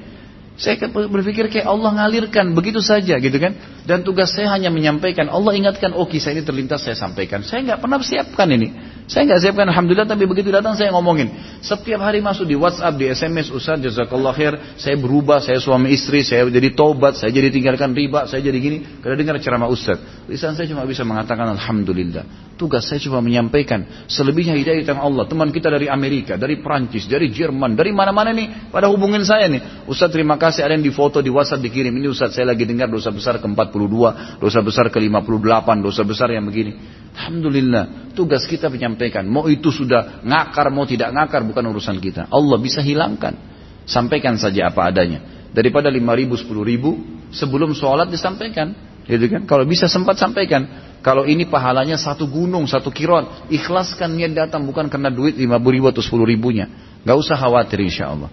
Saya 0.54 0.78
berpikir 0.86 1.50
kayak 1.50 1.66
Allah 1.66 1.90
ngalirkan 1.98 2.54
begitu 2.54 2.78
saja 2.78 3.18
gitu 3.18 3.34
kan. 3.42 3.58
Dan 3.82 4.06
tugas 4.06 4.30
saya 4.38 4.54
hanya 4.54 4.70
menyampaikan. 4.70 5.26
Allah 5.34 5.50
ingatkan, 5.58 5.90
oh 5.98 6.06
kisah 6.06 6.30
ini 6.30 6.46
terlintas 6.46 6.86
saya 6.86 6.94
sampaikan. 6.94 7.42
Saya 7.42 7.66
nggak 7.66 7.82
pernah 7.82 7.98
siapkan 7.98 8.46
ini. 8.54 8.70
Saya 9.04 9.28
nggak 9.28 9.40
siapkan 9.44 9.68
Alhamdulillah 9.68 10.08
tapi 10.08 10.24
begitu 10.24 10.48
datang 10.48 10.80
saya 10.80 10.88
ngomongin. 10.96 11.28
Setiap 11.60 12.00
hari 12.00 12.24
masuk 12.24 12.48
di 12.48 12.56
WhatsApp, 12.56 12.96
di 12.96 13.12
SMS, 13.12 13.52
Ustaz 13.52 13.76
jazakallah 13.76 14.32
khair. 14.32 14.56
Saya 14.80 14.96
berubah, 14.96 15.44
saya 15.44 15.60
suami 15.60 15.92
istri, 15.92 16.24
saya 16.24 16.48
jadi 16.48 16.72
tobat, 16.72 17.20
saya 17.20 17.28
jadi 17.28 17.52
tinggalkan 17.52 17.92
riba, 17.92 18.24
saya 18.24 18.40
jadi 18.40 18.56
gini. 18.56 18.80
Karena 19.04 19.20
dengar 19.20 19.36
ceramah 19.44 19.68
Ustaz. 19.68 20.00
Lisan 20.24 20.56
saya 20.56 20.64
cuma 20.72 20.88
bisa 20.88 21.04
mengatakan 21.04 21.44
Alhamdulillah. 21.52 22.56
Tugas 22.56 22.88
saya 22.88 22.96
cuma 22.96 23.20
menyampaikan. 23.20 24.08
Selebihnya 24.08 24.56
hidayah 24.56 24.80
tentang 24.88 25.04
Allah. 25.04 25.28
Teman 25.28 25.52
kita 25.52 25.68
dari 25.68 25.84
Amerika, 25.84 26.40
dari 26.40 26.64
Prancis, 26.64 27.04
dari 27.04 27.28
Jerman, 27.28 27.76
dari 27.76 27.92
mana-mana 27.92 28.32
nih. 28.32 28.72
Pada 28.72 28.88
hubungin 28.88 29.20
saya 29.20 29.52
nih. 29.52 29.84
Ustaz 29.84 30.08
terima 30.08 30.40
kasih 30.40 30.64
ada 30.64 30.72
yang 30.72 30.86
di 30.86 30.94
foto 30.94 31.20
di 31.20 31.28
WhatsApp 31.28 31.60
dikirim. 31.60 31.92
Ini 31.92 32.08
Ustaz 32.08 32.32
saya 32.40 32.56
lagi 32.56 32.64
dengar 32.64 32.88
dosa 32.88 33.12
besar 33.12 33.36
ke-42, 33.36 33.96
dosa 34.40 34.64
besar 34.64 34.88
ke-58, 34.88 35.68
dosa 35.84 36.02
besar 36.08 36.32
yang 36.32 36.48
begini. 36.48 37.03
Alhamdulillah, 37.14 38.10
tugas 38.18 38.42
kita 38.44 38.66
menyampaikan. 38.66 39.22
Mau 39.30 39.46
itu 39.46 39.70
sudah 39.70 40.20
ngakar, 40.26 40.66
mau 40.74 40.82
tidak 40.82 41.14
ngakar, 41.14 41.46
bukan 41.46 41.62
urusan 41.70 42.02
kita. 42.02 42.26
Allah 42.26 42.58
bisa 42.58 42.82
hilangkan. 42.82 43.38
Sampaikan 43.86 44.34
saja 44.34 44.74
apa 44.74 44.90
adanya. 44.90 45.48
Daripada 45.54 45.86
lima 45.86 46.18
ribu, 46.18 46.34
sepuluh 46.34 46.66
ribu, 46.66 46.98
sebelum 47.30 47.70
sholat 47.70 48.10
disampaikan. 48.10 48.74
Gitu 49.06 49.30
kan? 49.30 49.46
Kalau 49.46 49.62
bisa 49.62 49.86
sempat 49.86 50.18
sampaikan. 50.18 50.66
Kalau 51.04 51.28
ini 51.28 51.44
pahalanya 51.46 52.00
satu 52.00 52.26
gunung, 52.26 52.64
satu 52.66 52.90
kiron. 52.90 53.46
Ikhlaskan 53.52 54.16
niat 54.16 54.34
datang 54.34 54.66
bukan 54.66 54.90
karena 54.90 55.12
duit 55.12 55.36
lima 55.36 55.60
ribu 55.60 55.86
atau 55.86 56.02
sepuluh 56.02 56.26
ribunya. 56.26 56.66
Gak 57.04 57.14
usah 57.14 57.36
khawatir 57.36 57.78
insya 57.84 58.10
Allah. 58.10 58.32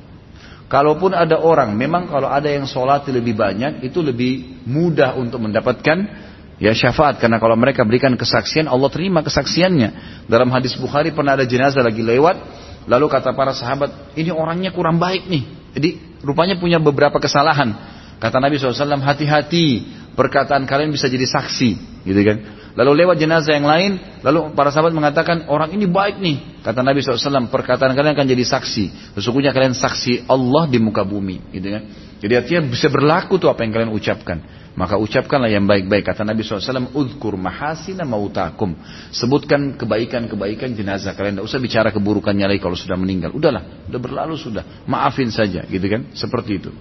Kalaupun 0.72 1.12
ada 1.12 1.36
orang, 1.36 1.76
memang 1.76 2.08
kalau 2.08 2.32
ada 2.32 2.48
yang 2.48 2.64
sholat 2.64 3.04
lebih 3.12 3.36
banyak, 3.36 3.84
itu 3.84 4.00
lebih 4.00 4.64
mudah 4.64 5.20
untuk 5.20 5.44
mendapatkan 5.44 6.31
ya 6.62 6.72
syafaat. 6.78 7.18
Karena 7.18 7.42
kalau 7.42 7.58
mereka 7.58 7.82
berikan 7.82 8.14
kesaksian 8.14 8.70
Allah 8.70 8.88
terima 8.94 9.26
kesaksiannya. 9.26 9.90
Dalam 10.30 10.54
hadis 10.54 10.78
Bukhari 10.78 11.10
pernah 11.10 11.34
ada 11.34 11.44
jenazah 11.44 11.82
lagi 11.82 12.06
lewat. 12.06 12.38
Lalu 12.86 13.06
kata 13.10 13.34
para 13.34 13.58
sahabat 13.58 14.14
ini 14.14 14.30
orangnya 14.30 14.70
kurang 14.70 15.02
baik 15.02 15.26
nih. 15.26 15.44
Jadi 15.74 15.90
rupanya 16.22 16.62
punya 16.62 16.78
beberapa 16.78 17.18
kesalahan. 17.18 17.74
Kata 18.22 18.38
Nabi 18.38 18.62
SAW 18.62 19.02
hati-hati. 19.02 19.98
Perkataan 20.14 20.70
kalian 20.70 20.94
bisa 20.94 21.10
jadi 21.10 21.26
saksi. 21.26 21.70
Gitu 22.06 22.22
kan. 22.22 22.38
Lalu 22.72 23.04
lewat 23.04 23.20
jenazah 23.20 23.52
yang 23.52 23.68
lain 23.68 24.00
lalu 24.24 24.56
para 24.56 24.72
sahabat 24.72 24.96
mengatakan 24.96 25.50
orang 25.52 25.76
ini 25.76 25.90
baik 25.90 26.24
nih. 26.24 26.64
Kata 26.64 26.86
Nabi 26.86 27.04
SAW 27.04 27.52
perkataan 27.52 27.92
kalian 27.98 28.14
akan 28.16 28.28
jadi 28.30 28.46
saksi. 28.48 29.18
Sesungguhnya 29.18 29.52
kalian 29.52 29.76
saksi 29.76 30.30
Allah 30.30 30.70
di 30.70 30.78
muka 30.80 31.04
bumi. 31.04 31.52
Gitu 31.52 31.68
kan. 31.68 31.84
Jadi 32.22 32.34
artinya 32.38 32.62
bisa 32.70 32.88
berlaku 32.88 33.42
tuh 33.42 33.50
apa 33.50 33.66
yang 33.66 33.74
kalian 33.74 33.92
ucapkan. 33.92 34.61
Maka 34.72 34.96
ucapkanlah 34.96 35.52
yang 35.52 35.68
baik-baik. 35.68 36.08
Kata 36.08 36.24
Nabi 36.24 36.48
SAW, 36.48 36.96
Udhkur 36.96 37.36
mahasina 37.36 38.08
mautakum. 38.08 38.72
Sebutkan 39.12 39.76
kebaikan-kebaikan 39.76 40.72
jenazah. 40.72 41.12
Kalian 41.12 41.40
tidak 41.40 41.48
usah 41.52 41.60
bicara 41.60 41.90
keburukannya 41.92 42.48
lagi 42.48 42.64
kalau 42.64 42.80
sudah 42.80 42.96
meninggal. 42.96 43.36
Udahlah, 43.36 43.88
udah 43.92 44.00
berlalu 44.00 44.40
sudah. 44.40 44.88
Maafin 44.88 45.28
saja, 45.28 45.68
gitu 45.68 45.84
kan? 45.92 46.16
Seperti 46.16 46.52
itu. 46.64 46.72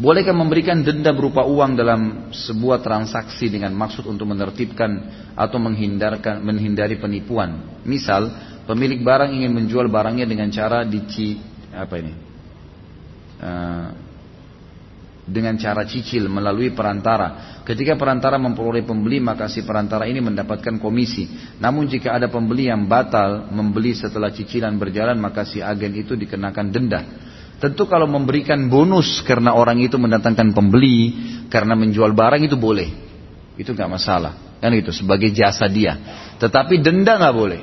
Bolehkah 0.00 0.32
memberikan 0.32 0.80
denda 0.80 1.12
berupa 1.12 1.44
uang 1.44 1.76
dalam 1.76 2.32
sebuah 2.32 2.80
transaksi 2.80 3.52
dengan 3.52 3.76
maksud 3.76 4.08
untuk 4.08 4.32
menertibkan 4.32 4.90
atau 5.36 5.60
menghindarkan 5.60 6.40
menghindari 6.40 6.96
penipuan? 6.96 7.80
Misal, 7.84 8.32
pemilik 8.64 9.00
barang 9.04 9.32
ingin 9.32 9.52
menjual 9.52 9.92
barangnya 9.92 10.24
dengan 10.24 10.48
cara 10.48 10.88
dici 10.88 11.36
apa 11.72 11.94
ini? 12.00 12.12
Uh, 13.40 14.09
dengan 15.30 15.54
cara 15.54 15.86
cicil 15.86 16.26
melalui 16.26 16.74
perantara. 16.74 17.62
Ketika 17.62 17.94
perantara 17.94 18.34
memperoleh 18.36 18.82
pembeli, 18.82 19.22
maka 19.22 19.46
si 19.46 19.62
perantara 19.62 20.10
ini 20.10 20.18
mendapatkan 20.18 20.82
komisi. 20.82 21.30
Namun 21.62 21.86
jika 21.86 22.18
ada 22.18 22.26
pembeli 22.26 22.66
yang 22.66 22.90
batal 22.90 23.46
membeli 23.54 23.94
setelah 23.94 24.34
cicilan 24.34 24.74
berjalan, 24.74 25.16
maka 25.22 25.46
si 25.46 25.62
agen 25.62 25.94
itu 25.94 26.18
dikenakan 26.18 26.66
denda. 26.74 27.00
Tentu 27.62 27.86
kalau 27.86 28.10
memberikan 28.10 28.66
bonus 28.66 29.22
karena 29.22 29.54
orang 29.54 29.78
itu 29.78 30.00
mendatangkan 30.00 30.50
pembeli, 30.50 31.14
karena 31.46 31.78
menjual 31.78 32.10
barang 32.10 32.42
itu 32.42 32.58
boleh. 32.58 32.90
Itu 33.54 33.76
nggak 33.76 33.90
masalah. 33.90 34.58
Kan 34.58 34.74
itu 34.74 34.90
sebagai 34.90 35.30
jasa 35.30 35.70
dia. 35.70 35.96
Tetapi 36.40 36.82
denda 36.82 37.16
nggak 37.20 37.36
boleh. 37.36 37.60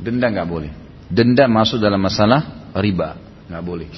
Denda 0.00 0.26
nggak 0.32 0.48
boleh. 0.48 0.72
Denda 1.08 1.46
masuk 1.48 1.78
dalam 1.80 2.00
masalah 2.00 2.72
riba. 2.76 3.16
nggak 3.48 3.64
boleh. 3.64 3.88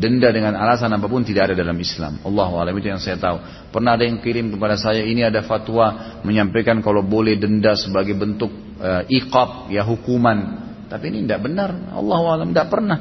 Denda 0.00 0.32
dengan 0.32 0.56
alasan 0.56 0.96
apa 0.96 1.04
pun 1.04 1.20
tidak 1.20 1.52
ada 1.52 1.54
dalam 1.60 1.76
Islam. 1.76 2.24
Allah 2.24 2.48
alam 2.48 2.72
itu 2.80 2.88
yang 2.88 2.96
saya 2.96 3.20
tahu. 3.20 3.36
Pernah 3.68 4.00
ada 4.00 4.08
yang 4.08 4.24
kirim 4.24 4.48
kepada 4.48 4.80
saya 4.80 5.04
ini 5.04 5.20
ada 5.20 5.44
fatwa 5.44 6.16
menyampaikan 6.24 6.80
kalau 6.80 7.04
boleh 7.04 7.36
denda 7.36 7.76
sebagai 7.76 8.16
bentuk 8.16 8.48
uh, 8.80 9.04
iqab 9.04 9.68
ya 9.68 9.84
hukuman. 9.84 10.72
Tapi 10.88 11.04
ini 11.12 11.28
tidak 11.28 11.44
benar. 11.44 11.92
Allah 11.92 12.20
alam 12.32 12.48
tidak 12.48 12.72
pernah. 12.72 12.98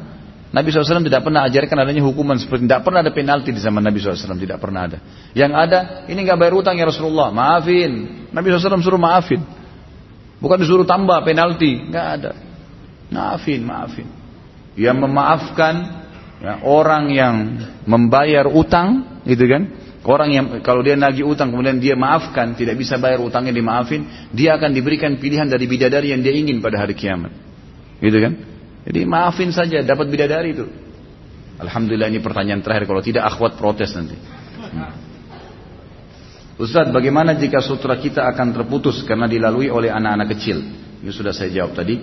Nabi 0.50 0.74
SAW 0.74 1.06
tidak 1.06 1.22
pernah 1.22 1.46
ajarkan 1.46 1.78
adanya 1.78 2.02
hukuman 2.02 2.34
seperti 2.42 2.66
tidak 2.66 2.82
pernah 2.82 3.06
ada 3.06 3.14
penalti 3.14 3.54
di 3.54 3.62
zaman 3.62 3.86
Nabi 3.86 4.02
SAW 4.02 4.36
tidak 4.36 4.58
pernah 4.58 4.90
ada. 4.90 4.98
Yang 5.38 5.52
ada 5.56 5.80
ini 6.10 6.20
nggak 6.26 6.38
bayar 6.42 6.54
utang 6.58 6.76
ya 6.76 6.90
Rasulullah, 6.90 7.30
maafin. 7.30 8.26
Nabi 8.34 8.50
SAW 8.50 8.82
suruh 8.82 8.98
maafin, 8.98 9.46
bukan 10.42 10.58
disuruh 10.58 10.90
tambah 10.90 11.22
penalti, 11.22 11.88
nggak 11.94 12.08
ada. 12.18 12.32
Maafin, 13.14 13.62
maafin. 13.62 14.08
Yang 14.74 14.98
memaafkan 15.06 15.76
Ya, 16.40 16.64
orang 16.64 17.12
yang 17.12 17.36
membayar 17.84 18.48
utang, 18.48 19.20
gitu 19.28 19.44
kan? 19.44 19.76
Orang 20.08 20.32
yang 20.32 20.46
kalau 20.64 20.80
dia 20.80 20.96
nagih 20.96 21.28
utang 21.28 21.52
kemudian 21.52 21.76
dia 21.84 22.00
maafkan, 22.00 22.56
tidak 22.56 22.80
bisa 22.80 22.96
bayar 22.96 23.20
utangnya 23.20 23.52
dimaafin, 23.52 24.32
dia 24.32 24.56
akan 24.56 24.72
diberikan 24.72 25.20
pilihan 25.20 25.52
dari 25.52 25.68
bidadari 25.68 26.16
yang 26.16 26.24
dia 26.24 26.32
ingin 26.32 26.64
pada 26.64 26.80
hari 26.80 26.96
kiamat. 26.96 27.36
Gitu 28.00 28.16
kan? 28.24 28.34
Jadi 28.88 29.00
maafin 29.04 29.52
saja, 29.52 29.84
dapat 29.84 30.08
bidadari 30.08 30.56
itu. 30.56 30.66
Alhamdulillah 31.60 32.08
ini 32.08 32.24
pertanyaan 32.24 32.64
terakhir, 32.64 32.88
kalau 32.88 33.04
tidak 33.04 33.28
akhwat 33.28 33.60
protes 33.60 33.92
nanti. 33.92 34.16
Hmm. 34.16 34.96
Ustaz, 36.60 36.88
bagaimana 36.92 37.36
jika 37.36 37.60
sutra 37.60 38.00
kita 38.00 38.24
akan 38.32 38.56
terputus 38.56 39.04
karena 39.04 39.28
dilalui 39.28 39.68
oleh 39.68 39.92
anak-anak 39.92 40.40
kecil? 40.40 40.64
Ini 41.04 41.12
sudah 41.12 41.36
saya 41.36 41.52
jawab 41.52 41.76
tadi. 41.76 42.00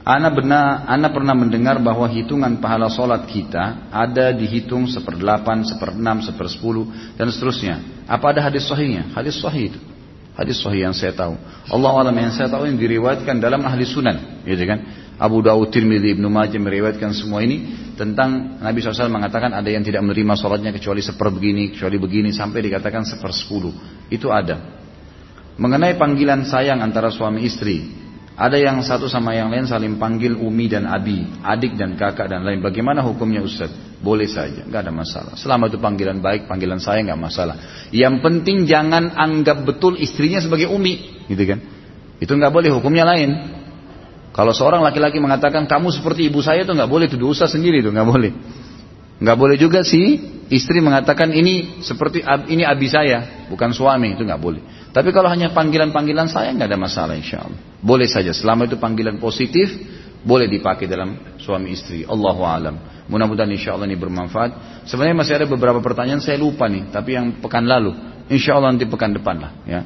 Ana 0.00 0.32
benar, 0.32 0.88
Ana 0.88 1.12
pernah 1.12 1.36
mendengar 1.36 1.76
bahwa 1.76 2.08
hitungan 2.08 2.56
pahala 2.56 2.88
solat 2.88 3.28
kita 3.28 3.92
ada 3.92 4.32
dihitung 4.32 4.88
seperdelapan, 4.88 5.60
seperenam, 5.60 6.24
sepersepuluh 6.24 6.88
dan 7.20 7.28
seterusnya. 7.28 8.04
Apa 8.08 8.32
ada 8.32 8.40
hadis 8.48 8.64
sahihnya? 8.64 9.12
Hadis 9.12 9.36
sahih 9.36 9.76
itu. 9.76 9.80
Hadis 10.32 10.56
sahih 10.56 10.88
yang 10.88 10.96
saya 10.96 11.12
tahu. 11.12 11.36
Allah 11.68 11.92
alam 12.00 12.16
yang 12.16 12.32
saya 12.32 12.48
tahu 12.48 12.64
yang 12.64 12.80
diriwayatkan 12.80 13.44
dalam 13.44 13.60
ahli 13.60 13.84
sunan, 13.84 14.40
gitu 14.48 14.64
kan? 14.64 14.78
Abu 15.20 15.44
Dawud, 15.44 15.68
Tirmidzi, 15.68 16.16
Ibnu 16.16 16.32
Majah 16.32 16.56
meriwayatkan 16.56 17.12
semua 17.12 17.44
ini 17.44 17.92
tentang 17.92 18.56
Nabi 18.56 18.80
SAW 18.80 19.12
mengatakan 19.12 19.52
ada 19.52 19.68
yang 19.68 19.84
tidak 19.84 20.00
menerima 20.00 20.32
sholatnya 20.32 20.72
kecuali 20.72 21.04
seper 21.04 21.28
begini, 21.28 21.76
kecuali 21.76 22.00
begini 22.00 22.32
sampai 22.32 22.64
dikatakan 22.64 23.04
sepersepuluh. 23.04 24.08
Itu 24.08 24.32
ada. 24.32 24.80
Mengenai 25.60 26.00
panggilan 26.00 26.48
sayang 26.48 26.80
antara 26.80 27.12
suami 27.12 27.44
istri, 27.44 27.99
ada 28.40 28.56
yang 28.56 28.80
satu 28.80 29.04
sama 29.04 29.36
yang 29.36 29.52
lain 29.52 29.68
saling 29.68 30.00
panggil 30.00 30.32
umi 30.32 30.64
dan 30.64 30.88
abi, 30.88 31.28
adik 31.44 31.76
dan 31.76 31.92
kakak 31.92 32.24
dan 32.24 32.40
lain. 32.40 32.64
Bagaimana 32.64 33.04
hukumnya 33.04 33.44
Ustaz? 33.44 33.68
Boleh 34.00 34.24
saja, 34.24 34.64
nggak 34.64 34.80
ada 34.88 34.92
masalah. 34.96 35.36
Selama 35.36 35.68
itu 35.68 35.76
panggilan 35.76 36.24
baik, 36.24 36.48
panggilan 36.48 36.80
saya 36.80 37.04
nggak 37.04 37.20
masalah. 37.20 37.60
Yang 37.92 38.24
penting 38.24 38.64
jangan 38.64 39.12
anggap 39.12 39.60
betul 39.68 40.00
istrinya 40.00 40.40
sebagai 40.40 40.72
umi, 40.72 41.20
gitu 41.28 41.44
kan? 41.44 41.60
Itu 42.16 42.32
nggak 42.32 42.48
boleh, 42.48 42.72
hukumnya 42.72 43.04
lain. 43.04 43.60
Kalau 44.32 44.56
seorang 44.56 44.80
laki-laki 44.80 45.20
mengatakan 45.20 45.68
kamu 45.68 45.92
seperti 45.92 46.32
ibu 46.32 46.40
saya 46.40 46.64
itu 46.64 46.72
nggak 46.72 46.88
boleh, 46.88 47.12
itu 47.12 47.20
dosa 47.20 47.44
sendiri 47.44 47.84
itu 47.84 47.92
nggak 47.92 48.08
boleh. 48.08 48.32
Nggak 49.20 49.36
boleh 49.36 49.56
juga 49.60 49.84
sih 49.84 50.16
istri 50.48 50.80
mengatakan 50.80 51.28
ini 51.36 51.84
seperti 51.84 52.24
ini 52.48 52.64
abi 52.64 52.88
saya, 52.88 53.44
bukan 53.52 53.76
suami 53.76 54.16
itu 54.16 54.24
nggak 54.24 54.40
boleh. 54.40 54.79
Tapi 54.90 55.14
kalau 55.14 55.30
hanya 55.30 55.54
panggilan-panggilan 55.54 56.26
saya 56.26 56.50
nggak 56.50 56.68
ada 56.70 56.78
masalah 56.78 57.14
insya 57.14 57.46
Allah. 57.46 57.60
Boleh 57.78 58.10
saja 58.10 58.34
selama 58.34 58.66
itu 58.66 58.74
panggilan 58.74 59.22
positif 59.22 59.70
boleh 60.20 60.50
dipakai 60.50 60.84
dalam 60.84 61.38
suami 61.40 61.72
istri. 61.72 62.04
Allahu 62.04 62.42
alam. 62.44 63.06
Mudah-mudahan 63.08 63.50
insya 63.50 63.74
Allah 63.74 63.88
ini 63.88 63.96
bermanfaat. 63.96 64.84
Sebenarnya 64.86 65.16
masih 65.16 65.34
ada 65.40 65.46
beberapa 65.48 65.80
pertanyaan 65.80 66.20
saya 66.20 66.36
lupa 66.36 66.68
nih, 66.68 66.92
tapi 66.92 67.16
yang 67.16 67.40
pekan 67.40 67.64
lalu. 67.64 67.96
Insya 68.30 68.58
Allah 68.58 68.76
nanti 68.76 68.86
pekan 68.86 69.10
depan 69.16 69.36
lah. 69.40 69.52
Ya. 69.66 69.80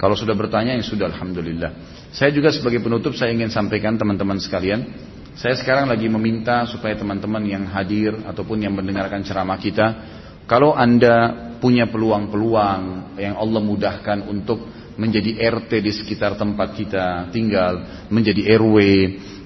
Kalau 0.00 0.16
sudah 0.16 0.32
bertanya 0.32 0.72
yang 0.72 0.84
sudah 0.86 1.12
Alhamdulillah. 1.12 1.76
Saya 2.14 2.32
juga 2.32 2.48
sebagai 2.48 2.80
penutup 2.80 3.12
saya 3.12 3.36
ingin 3.36 3.52
sampaikan 3.52 4.00
teman-teman 4.00 4.40
sekalian. 4.40 4.88
Saya 5.36 5.56
sekarang 5.60 5.88
lagi 5.88 6.08
meminta 6.08 6.64
supaya 6.64 6.96
teman-teman 6.96 7.44
yang 7.44 7.68
hadir 7.68 8.16
ataupun 8.24 8.64
yang 8.64 8.72
mendengarkan 8.72 9.20
ceramah 9.20 9.60
kita. 9.60 10.19
Kalau 10.50 10.74
anda 10.74 11.46
punya 11.62 11.86
peluang-peluang 11.86 13.14
yang 13.22 13.38
Allah 13.38 13.62
mudahkan 13.62 14.26
untuk 14.26 14.66
menjadi 14.98 15.38
RT 15.38 15.70
di 15.78 15.94
sekitar 15.94 16.34
tempat 16.34 16.74
kita 16.74 17.30
tinggal, 17.30 18.04
menjadi 18.10 18.58
RW, 18.58 18.76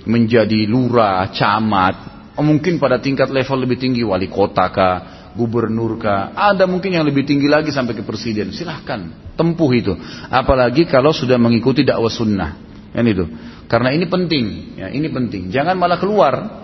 menjadi 0.09 0.65
lurah, 0.65 1.29
camat, 1.29 1.97
mungkin 2.41 2.81
pada 2.81 3.05
tingkat 3.05 3.29
level 3.29 3.69
lebih 3.69 3.77
tinggi 3.77 4.01
wali 4.01 4.33
kota 4.33 4.73
kah, 4.73 4.97
gubernur 5.37 6.01
kah, 6.01 6.33
ada 6.33 6.65
mungkin 6.65 6.97
yang 6.97 7.05
lebih 7.05 7.29
tinggi 7.29 7.53
lagi 7.53 7.69
sampai 7.69 7.93
ke 7.93 8.01
presiden. 8.01 8.57
Silahkan 8.57 9.35
tempuh 9.37 9.71
itu. 9.77 9.93
Apalagi 10.33 10.89
kalau 10.89 11.13
sudah 11.13 11.37
mengikuti 11.37 11.85
dakwah 11.85 12.09
sunnah, 12.09 12.57
kan 12.97 13.05
itu. 13.05 13.29
Karena 13.69 13.93
ini 13.93 14.09
penting, 14.09 14.79
ya 14.81 14.89
ini 14.89 15.13
penting. 15.13 15.53
Jangan 15.53 15.77
malah 15.77 16.01
keluar. 16.01 16.64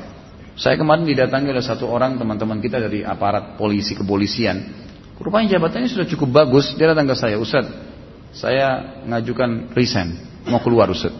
Saya 0.59 0.76
kemarin 0.76 1.07
didatangi 1.07 1.51
oleh 1.51 1.64
satu 1.64 1.86
orang 1.88 2.18
teman-teman 2.18 2.59
kita 2.59 2.82
dari 2.82 3.07
aparat 3.07 3.57
polisi 3.57 3.94
kepolisian 3.96 4.80
Rupanya 5.20 5.61
jabatannya 5.61 5.88
sudah 5.92 6.09
cukup 6.09 6.32
bagus. 6.32 6.72
Dia 6.80 6.96
datang 6.96 7.05
ke 7.05 7.12
saya, 7.12 7.36
Ustaz, 7.36 7.68
saya 8.32 9.05
ngajukan 9.05 9.76
resign, 9.76 10.16
mau 10.48 10.64
keluar 10.64 10.88
Ustaz. 10.88 11.12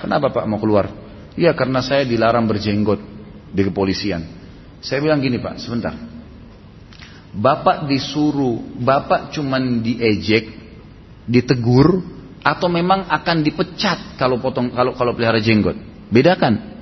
Kenapa 0.00 0.32
Pak 0.32 0.48
mau 0.48 0.56
keluar? 0.56 0.88
Iya 1.36 1.52
karena 1.52 1.84
saya 1.84 2.08
dilarang 2.08 2.48
berjenggot 2.48 3.00
di 3.52 3.62
kepolisian. 3.68 4.24
Saya 4.80 5.04
bilang 5.04 5.20
gini 5.20 5.36
Pak, 5.36 5.60
sebentar. 5.60 5.92
Bapak 7.32 7.88
disuruh, 7.92 8.56
Bapak 8.80 9.36
cuman 9.36 9.84
diejek, 9.84 10.48
ditegur, 11.28 12.00
atau 12.40 12.68
memang 12.72 13.04
akan 13.04 13.44
dipecat 13.44 14.16
kalau 14.16 14.40
potong 14.40 14.72
kalau 14.72 14.96
kalau 14.96 15.12
pelihara 15.12 15.44
jenggot. 15.44 15.76
Bedakan. 16.08 16.72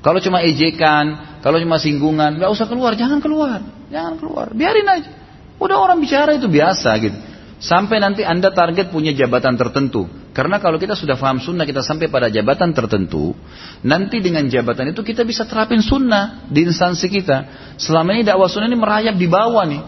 Kalau 0.00 0.20
cuma 0.20 0.44
ejekan, 0.44 1.33
kalau 1.44 1.60
cuma 1.60 1.76
singgungan, 1.76 2.40
nggak 2.40 2.48
usah 2.48 2.64
keluar, 2.64 2.96
jangan 2.96 3.20
keluar, 3.20 3.60
jangan 3.92 4.16
keluar, 4.16 4.48
biarin 4.56 4.88
aja. 4.88 5.12
Udah 5.60 5.76
orang 5.76 6.00
bicara 6.00 6.32
itu 6.32 6.48
biasa 6.48 6.88
gitu. 7.04 7.18
Sampai 7.60 8.00
nanti 8.00 8.24
Anda 8.24 8.48
target 8.48 8.88
punya 8.88 9.12
jabatan 9.12 9.60
tertentu. 9.60 10.08
Karena 10.32 10.56
kalau 10.56 10.80
kita 10.80 10.96
sudah 10.96 11.20
paham 11.20 11.44
sunnah, 11.44 11.68
kita 11.68 11.84
sampai 11.84 12.08
pada 12.08 12.32
jabatan 12.32 12.72
tertentu, 12.72 13.36
nanti 13.84 14.24
dengan 14.24 14.48
jabatan 14.48 14.96
itu 14.96 15.04
kita 15.04 15.20
bisa 15.22 15.44
terapin 15.44 15.84
sunnah 15.84 16.48
di 16.48 16.64
instansi 16.64 17.06
kita. 17.12 17.36
Selama 17.76 18.16
ini 18.16 18.24
dakwah 18.24 18.48
sunnah 18.48 18.66
ini 18.66 18.80
merayap 18.80 19.14
di 19.14 19.28
bawah 19.28 19.68
nih. 19.68 19.82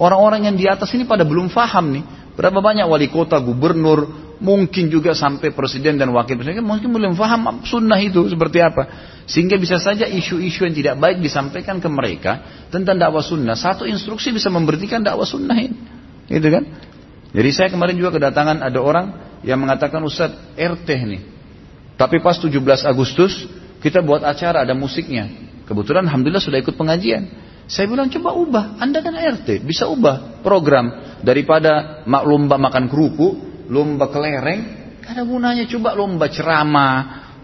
Orang-orang 0.00 0.48
yang 0.48 0.56
di 0.56 0.64
atas 0.64 0.88
ini 0.96 1.04
pada 1.04 1.28
belum 1.28 1.52
paham 1.52 1.92
nih. 1.92 2.04
Berapa 2.40 2.64
banyak 2.64 2.88
wali 2.88 3.12
kota, 3.12 3.36
gubernur, 3.36 4.31
mungkin 4.42 4.90
juga 4.90 5.14
sampai 5.14 5.54
presiden 5.54 5.94
dan 5.94 6.10
wakil 6.10 6.34
presiden, 6.34 6.66
mungkin 6.66 6.90
belum 6.90 7.14
paham 7.14 7.62
sunnah 7.62 7.96
itu 8.02 8.26
seperti 8.26 8.58
apa. 8.58 8.82
Sehingga 9.30 9.54
bisa 9.54 9.78
saja 9.78 10.04
isu-isu 10.10 10.66
yang 10.66 10.74
tidak 10.74 10.98
baik 10.98 11.22
disampaikan 11.22 11.78
ke 11.78 11.86
mereka 11.86 12.66
tentang 12.74 12.98
dakwah 12.98 13.22
sunnah. 13.22 13.54
Satu 13.54 13.86
instruksi 13.86 14.34
bisa 14.34 14.50
memberhentikan 14.50 14.98
dakwah 14.98 15.22
sunnah 15.22 15.54
ini. 15.54 15.78
Gitu 16.26 16.48
kan? 16.50 16.66
Jadi 17.32 17.50
saya 17.54 17.68
kemarin 17.70 17.94
juga 17.94 18.18
kedatangan 18.18 18.60
ada 18.60 18.82
orang 18.82 19.06
yang 19.46 19.62
mengatakan 19.62 20.02
Ustaz 20.02 20.34
RT 20.58 20.88
nih. 20.90 21.22
Tapi 21.94 22.18
pas 22.18 22.34
17 22.34 22.58
Agustus 22.82 23.46
kita 23.78 24.02
buat 24.02 24.26
acara 24.26 24.66
ada 24.66 24.74
musiknya. 24.74 25.30
Kebetulan 25.64 26.10
Alhamdulillah 26.10 26.42
sudah 26.42 26.58
ikut 26.58 26.74
pengajian. 26.74 27.30
Saya 27.70 27.86
bilang 27.86 28.10
coba 28.10 28.34
ubah, 28.34 28.64
Anda 28.82 29.00
kan 29.00 29.14
RT, 29.14 29.62
bisa 29.62 29.86
ubah 29.86 30.42
program 30.42 31.16
daripada 31.22 32.02
lomba 32.26 32.58
makan 32.58 32.90
kerupuk, 32.90 33.51
lomba 33.68 34.10
kelereng, 34.10 34.82
ada 35.02 35.22
gunanya 35.26 35.66
coba 35.66 35.98
lomba 35.98 36.30
ceramah, 36.30 36.96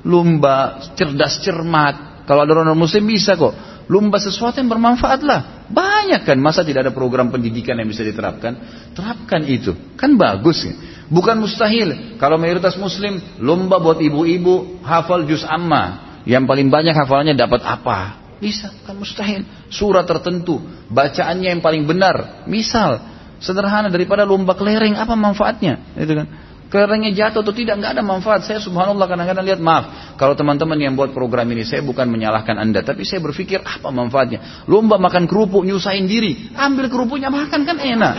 lomba 0.07 0.81
cerdas 0.95 1.43
cermat. 1.43 2.25
Kalau 2.29 2.45
ada 2.45 2.53
orang 2.55 2.79
muslim 2.79 3.09
bisa 3.09 3.35
kok. 3.35 3.55
Lomba 3.89 4.21
sesuatu 4.21 4.61
yang 4.61 4.69
bermanfaat 4.69 5.25
lah. 5.25 5.65
Banyak 5.73 6.29
kan, 6.29 6.37
masa 6.37 6.61
tidak 6.61 6.89
ada 6.89 6.93
program 6.93 7.33
pendidikan 7.33 7.73
yang 7.81 7.89
bisa 7.89 8.05
diterapkan? 8.05 8.53
Terapkan 8.93 9.49
itu, 9.49 9.73
kan 9.97 10.13
bagus 10.21 10.69
ya. 10.69 10.77
Bukan 11.09 11.41
mustahil. 11.41 12.21
Kalau 12.21 12.37
mayoritas 12.37 12.77
muslim, 12.77 13.17
lomba 13.41 13.81
buat 13.81 13.97
ibu-ibu 13.97 14.85
hafal 14.85 15.25
juz 15.25 15.41
amma. 15.41 16.21
Yang 16.29 16.45
paling 16.45 16.69
banyak 16.69 16.93
hafalannya 16.93 17.33
dapat 17.33 17.65
apa? 17.65 18.21
Bisa, 18.37 18.69
kan 18.85 19.01
mustahil. 19.01 19.49
Surah 19.73 20.05
tertentu, 20.05 20.61
bacaannya 20.93 21.57
yang 21.57 21.65
paling 21.65 21.89
benar. 21.89 22.45
Misal, 22.45 23.01
sederhana 23.39 23.89
daripada 23.89 24.23
lomba 24.27 24.55
kelereng, 24.55 24.99
apa 24.99 25.15
manfaatnya? 25.15 25.95
Itu 25.99 26.15
kan. 26.15 26.27
Kelerengnya 26.69 27.17
jatuh 27.17 27.41
atau 27.41 27.55
tidak, 27.57 27.81
nggak 27.81 27.97
ada 27.97 28.05
manfaat. 28.05 28.45
Saya 28.45 28.61
subhanallah 28.61 29.09
kadang-kadang 29.09 29.41
lihat, 29.41 29.57
maaf. 29.57 30.15
Kalau 30.21 30.37
teman-teman 30.37 30.77
yang 30.77 30.93
buat 30.93 31.17
program 31.17 31.49
ini, 31.49 31.65
saya 31.65 31.81
bukan 31.81 32.05
menyalahkan 32.13 32.61
anda. 32.61 32.85
Tapi 32.85 33.09
saya 33.09 33.25
berpikir, 33.25 33.65
apa 33.65 33.89
manfaatnya? 33.89 34.69
Lomba 34.69 35.01
makan 35.01 35.25
kerupuk, 35.25 35.65
nyusahin 35.65 36.05
diri. 36.05 36.53
Ambil 36.53 36.93
kerupuknya 36.93 37.33
makan, 37.33 37.65
kan 37.65 37.81
enak. 37.81 38.15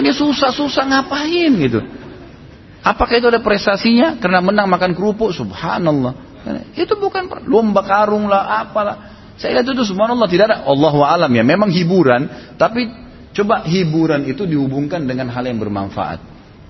Ini 0.00 0.10
susah-susah 0.16 0.84
ngapain 0.88 1.52
gitu. 1.60 1.84
Apakah 2.80 3.20
itu 3.20 3.28
ada 3.28 3.44
prestasinya? 3.44 4.16
Karena 4.16 4.40
menang 4.40 4.64
makan 4.64 4.96
kerupuk, 4.96 5.36
subhanallah. 5.36 6.16
Itu 6.72 6.96
bukan 6.96 7.44
lomba 7.44 7.84
karung 7.84 8.24
lah, 8.24 8.64
apalah. 8.64 8.96
Saya 9.36 9.60
lihat 9.60 9.68
itu 9.68 9.84
subhanallah 9.84 10.28
tidak 10.32 10.48
ada 10.48 10.56
Allah 10.64 10.94
alam 11.12 11.32
ya. 11.32 11.44
Memang 11.44 11.68
hiburan, 11.68 12.24
tapi 12.56 12.88
coba 13.34 13.66
hiburan 13.66 14.24
itu 14.30 14.46
dihubungkan 14.46 15.04
dengan 15.04 15.28
hal 15.28 15.44
yang 15.44 15.58
bermanfaat. 15.58 16.18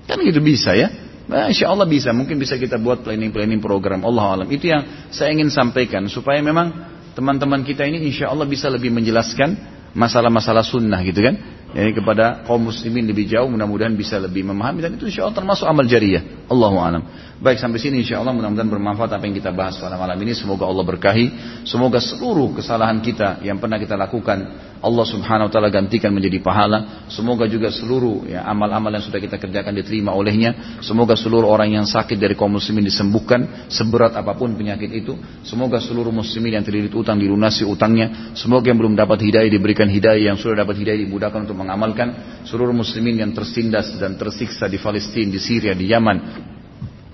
Kan 0.09 0.17
gitu 0.25 0.41
bisa 0.41 0.73
ya. 0.73 0.89
Insya 1.25 1.73
Allah 1.73 1.89
bisa, 1.89 2.13
mungkin 2.13 2.37
bisa 2.37 2.53
kita 2.53 2.77
buat 2.77 3.01
planning-planning 3.01 3.57
program 3.57 4.05
Allah 4.05 4.41
alam. 4.41 4.47
Itu 4.49 4.69
yang 4.69 5.09
saya 5.09 5.33
ingin 5.33 5.49
sampaikan 5.49 6.05
supaya 6.05 6.37
memang 6.41 6.69
teman-teman 7.17 7.65
kita 7.65 7.81
ini 7.89 8.05
insya 8.05 8.29
Allah 8.29 8.45
bisa 8.45 8.69
lebih 8.69 8.93
menjelaskan 8.93 9.57
masalah-masalah 9.97 10.61
sunnah 10.61 11.01
gitu 11.01 11.25
kan. 11.25 11.35
Jadi 11.75 11.91
kepada 11.97 12.45
kaum 12.45 12.69
muslimin 12.69 13.09
lebih 13.09 13.25
jauh 13.25 13.49
mudah-mudahan 13.49 13.97
bisa 13.97 14.21
lebih 14.21 14.45
memahami 14.45 14.85
dan 14.85 14.91
itu 14.95 15.09
insya 15.09 15.25
Allah 15.25 15.41
termasuk 15.41 15.65
amal 15.65 15.89
jariah. 15.89 16.45
Allahu 16.45 16.77
alam. 16.77 17.01
Baik 17.35 17.59
sampai 17.59 17.83
sini 17.83 17.99
insya 17.99 18.23
Allah 18.23 18.31
mudah-mudahan 18.31 18.71
bermanfaat 18.71 19.11
apa 19.11 19.27
yang 19.27 19.35
kita 19.35 19.51
bahas 19.51 19.75
pada 19.75 19.99
malam 19.99 20.15
ini. 20.23 20.31
Semoga 20.31 20.71
Allah 20.71 20.87
berkahi. 20.87 21.27
Semoga 21.67 21.99
seluruh 21.99 22.55
kesalahan 22.55 23.03
kita 23.03 23.43
yang 23.43 23.59
pernah 23.59 23.75
kita 23.75 23.99
lakukan 23.99 24.55
Allah 24.79 25.03
subhanahu 25.03 25.49
wa 25.49 25.51
ta'ala 25.51 25.67
gantikan 25.67 26.15
menjadi 26.15 26.39
pahala. 26.39 27.03
Semoga 27.11 27.43
juga 27.51 27.75
seluruh 27.75 28.23
ya, 28.23 28.47
amal-amal 28.47 28.87
yang 28.87 29.03
sudah 29.03 29.19
kita 29.19 29.35
kerjakan 29.35 29.75
diterima 29.75 30.15
olehnya. 30.15 30.79
Semoga 30.79 31.19
seluruh 31.19 31.51
orang 31.51 31.75
yang 31.75 31.83
sakit 31.83 32.15
dari 32.15 32.39
kaum 32.39 32.55
muslimin 32.55 32.87
disembuhkan. 32.87 33.67
Seberat 33.67 34.15
apa 34.15 34.31
pun 34.39 34.55
penyakit 34.55 34.95
itu. 34.95 35.19
Semoga 35.43 35.83
seluruh 35.83 36.15
muslimin 36.15 36.55
yang 36.55 36.63
terlilit 36.63 36.95
utang 36.95 37.19
dilunasi 37.19 37.67
utangnya. 37.67 38.31
Semoga 38.39 38.71
yang 38.71 38.79
belum 38.79 38.95
dapat 38.95 39.19
hidayah 39.27 39.51
diberikan 39.51 39.91
hidayah. 39.91 40.31
Yang 40.31 40.47
sudah 40.47 40.63
dapat 40.63 40.79
hidayah 40.79 41.03
dimudahkan 41.03 41.43
untuk 41.43 41.59
mengamalkan. 41.59 42.39
Seluruh 42.47 42.71
muslimin 42.71 43.19
yang 43.19 43.35
tersindas 43.35 43.91
dan 43.99 44.15
tersiksa 44.15 44.71
di 44.71 44.79
Palestina, 44.79 45.35
di 45.35 45.39
Syria, 45.43 45.75
di 45.75 45.91
Yaman 45.91 46.54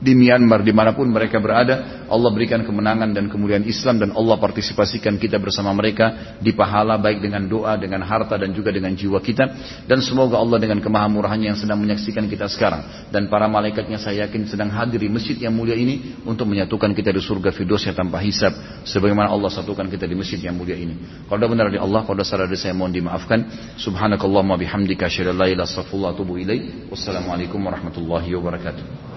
di 0.01 0.17
Myanmar 0.17 0.65
di 0.65 0.73
mana 0.73 0.97
pun 0.97 1.05
mereka 1.05 1.37
berada 1.37 2.01
Allah 2.09 2.29
berikan 2.33 2.65
kemenangan 2.65 3.13
dan 3.13 3.29
kemuliaan 3.29 3.63
Islam 3.63 4.01
dan 4.01 4.09
Allah 4.17 4.35
partisipasikan 4.41 5.15
kita 5.15 5.37
bersama 5.37 5.71
mereka 5.71 6.35
di 6.41 6.51
pahala 6.51 6.97
baik 6.97 7.23
dengan 7.23 7.45
doa 7.47 7.77
dengan 7.77 8.03
harta 8.03 8.35
dan 8.35 8.51
juga 8.51 8.73
dengan 8.73 8.91
jiwa 8.91 9.21
kita. 9.23 9.47
Dan 9.87 10.03
semoga 10.03 10.41
Allah 10.41 10.59
dengan 10.59 10.83
kemahamurahannya 10.83 11.53
yang 11.53 11.59
sedang 11.61 11.79
menyaksikan 11.79 12.27
kita 12.27 12.49
sekarang 12.51 13.07
dan 13.13 13.29
para 13.31 13.45
malaikatnya 13.47 14.01
saya 14.01 14.27
yakin 14.27 14.49
sedang 14.49 14.73
hadir 14.73 14.99
di 14.99 15.07
masjid 15.07 15.37
yang 15.37 15.55
mulia 15.55 15.77
ini 15.77 16.19
untuk 16.27 16.49
menyatukan 16.49 16.91
kita 16.91 17.15
di 17.15 17.21
surga 17.23 17.53
firdosnya 17.53 17.95
tanpa 17.95 18.19
hisab. 18.19 18.51
Sebagaimana 18.83 19.31
Allah 19.31 19.53
satukan 19.53 19.87
kita 19.87 20.09
di 20.09 20.17
masjid 20.17 20.41
yang 20.41 20.57
mulia 20.57 20.75
ini. 20.75 20.97
Kalau 21.29 21.47
benar 21.47 21.69
dari 21.69 21.79
Allah 21.79 22.03
kalau 22.03 22.25
salah 22.25 22.49
dari 22.49 22.59
saya 22.59 22.73
mohon 22.73 22.91
dimaafkan. 22.91 23.47
Subhanakallahumma 23.77 24.57
bihamdika 24.57 25.07
asyhadu 25.07 25.31
an 25.31 25.37
la 25.37 25.47
ilaha 25.47 25.69
illa 25.93 26.57
wassalamualaikum 26.91 27.61
warahmatullahi 27.61 28.33
wabarakatuh 28.35 29.10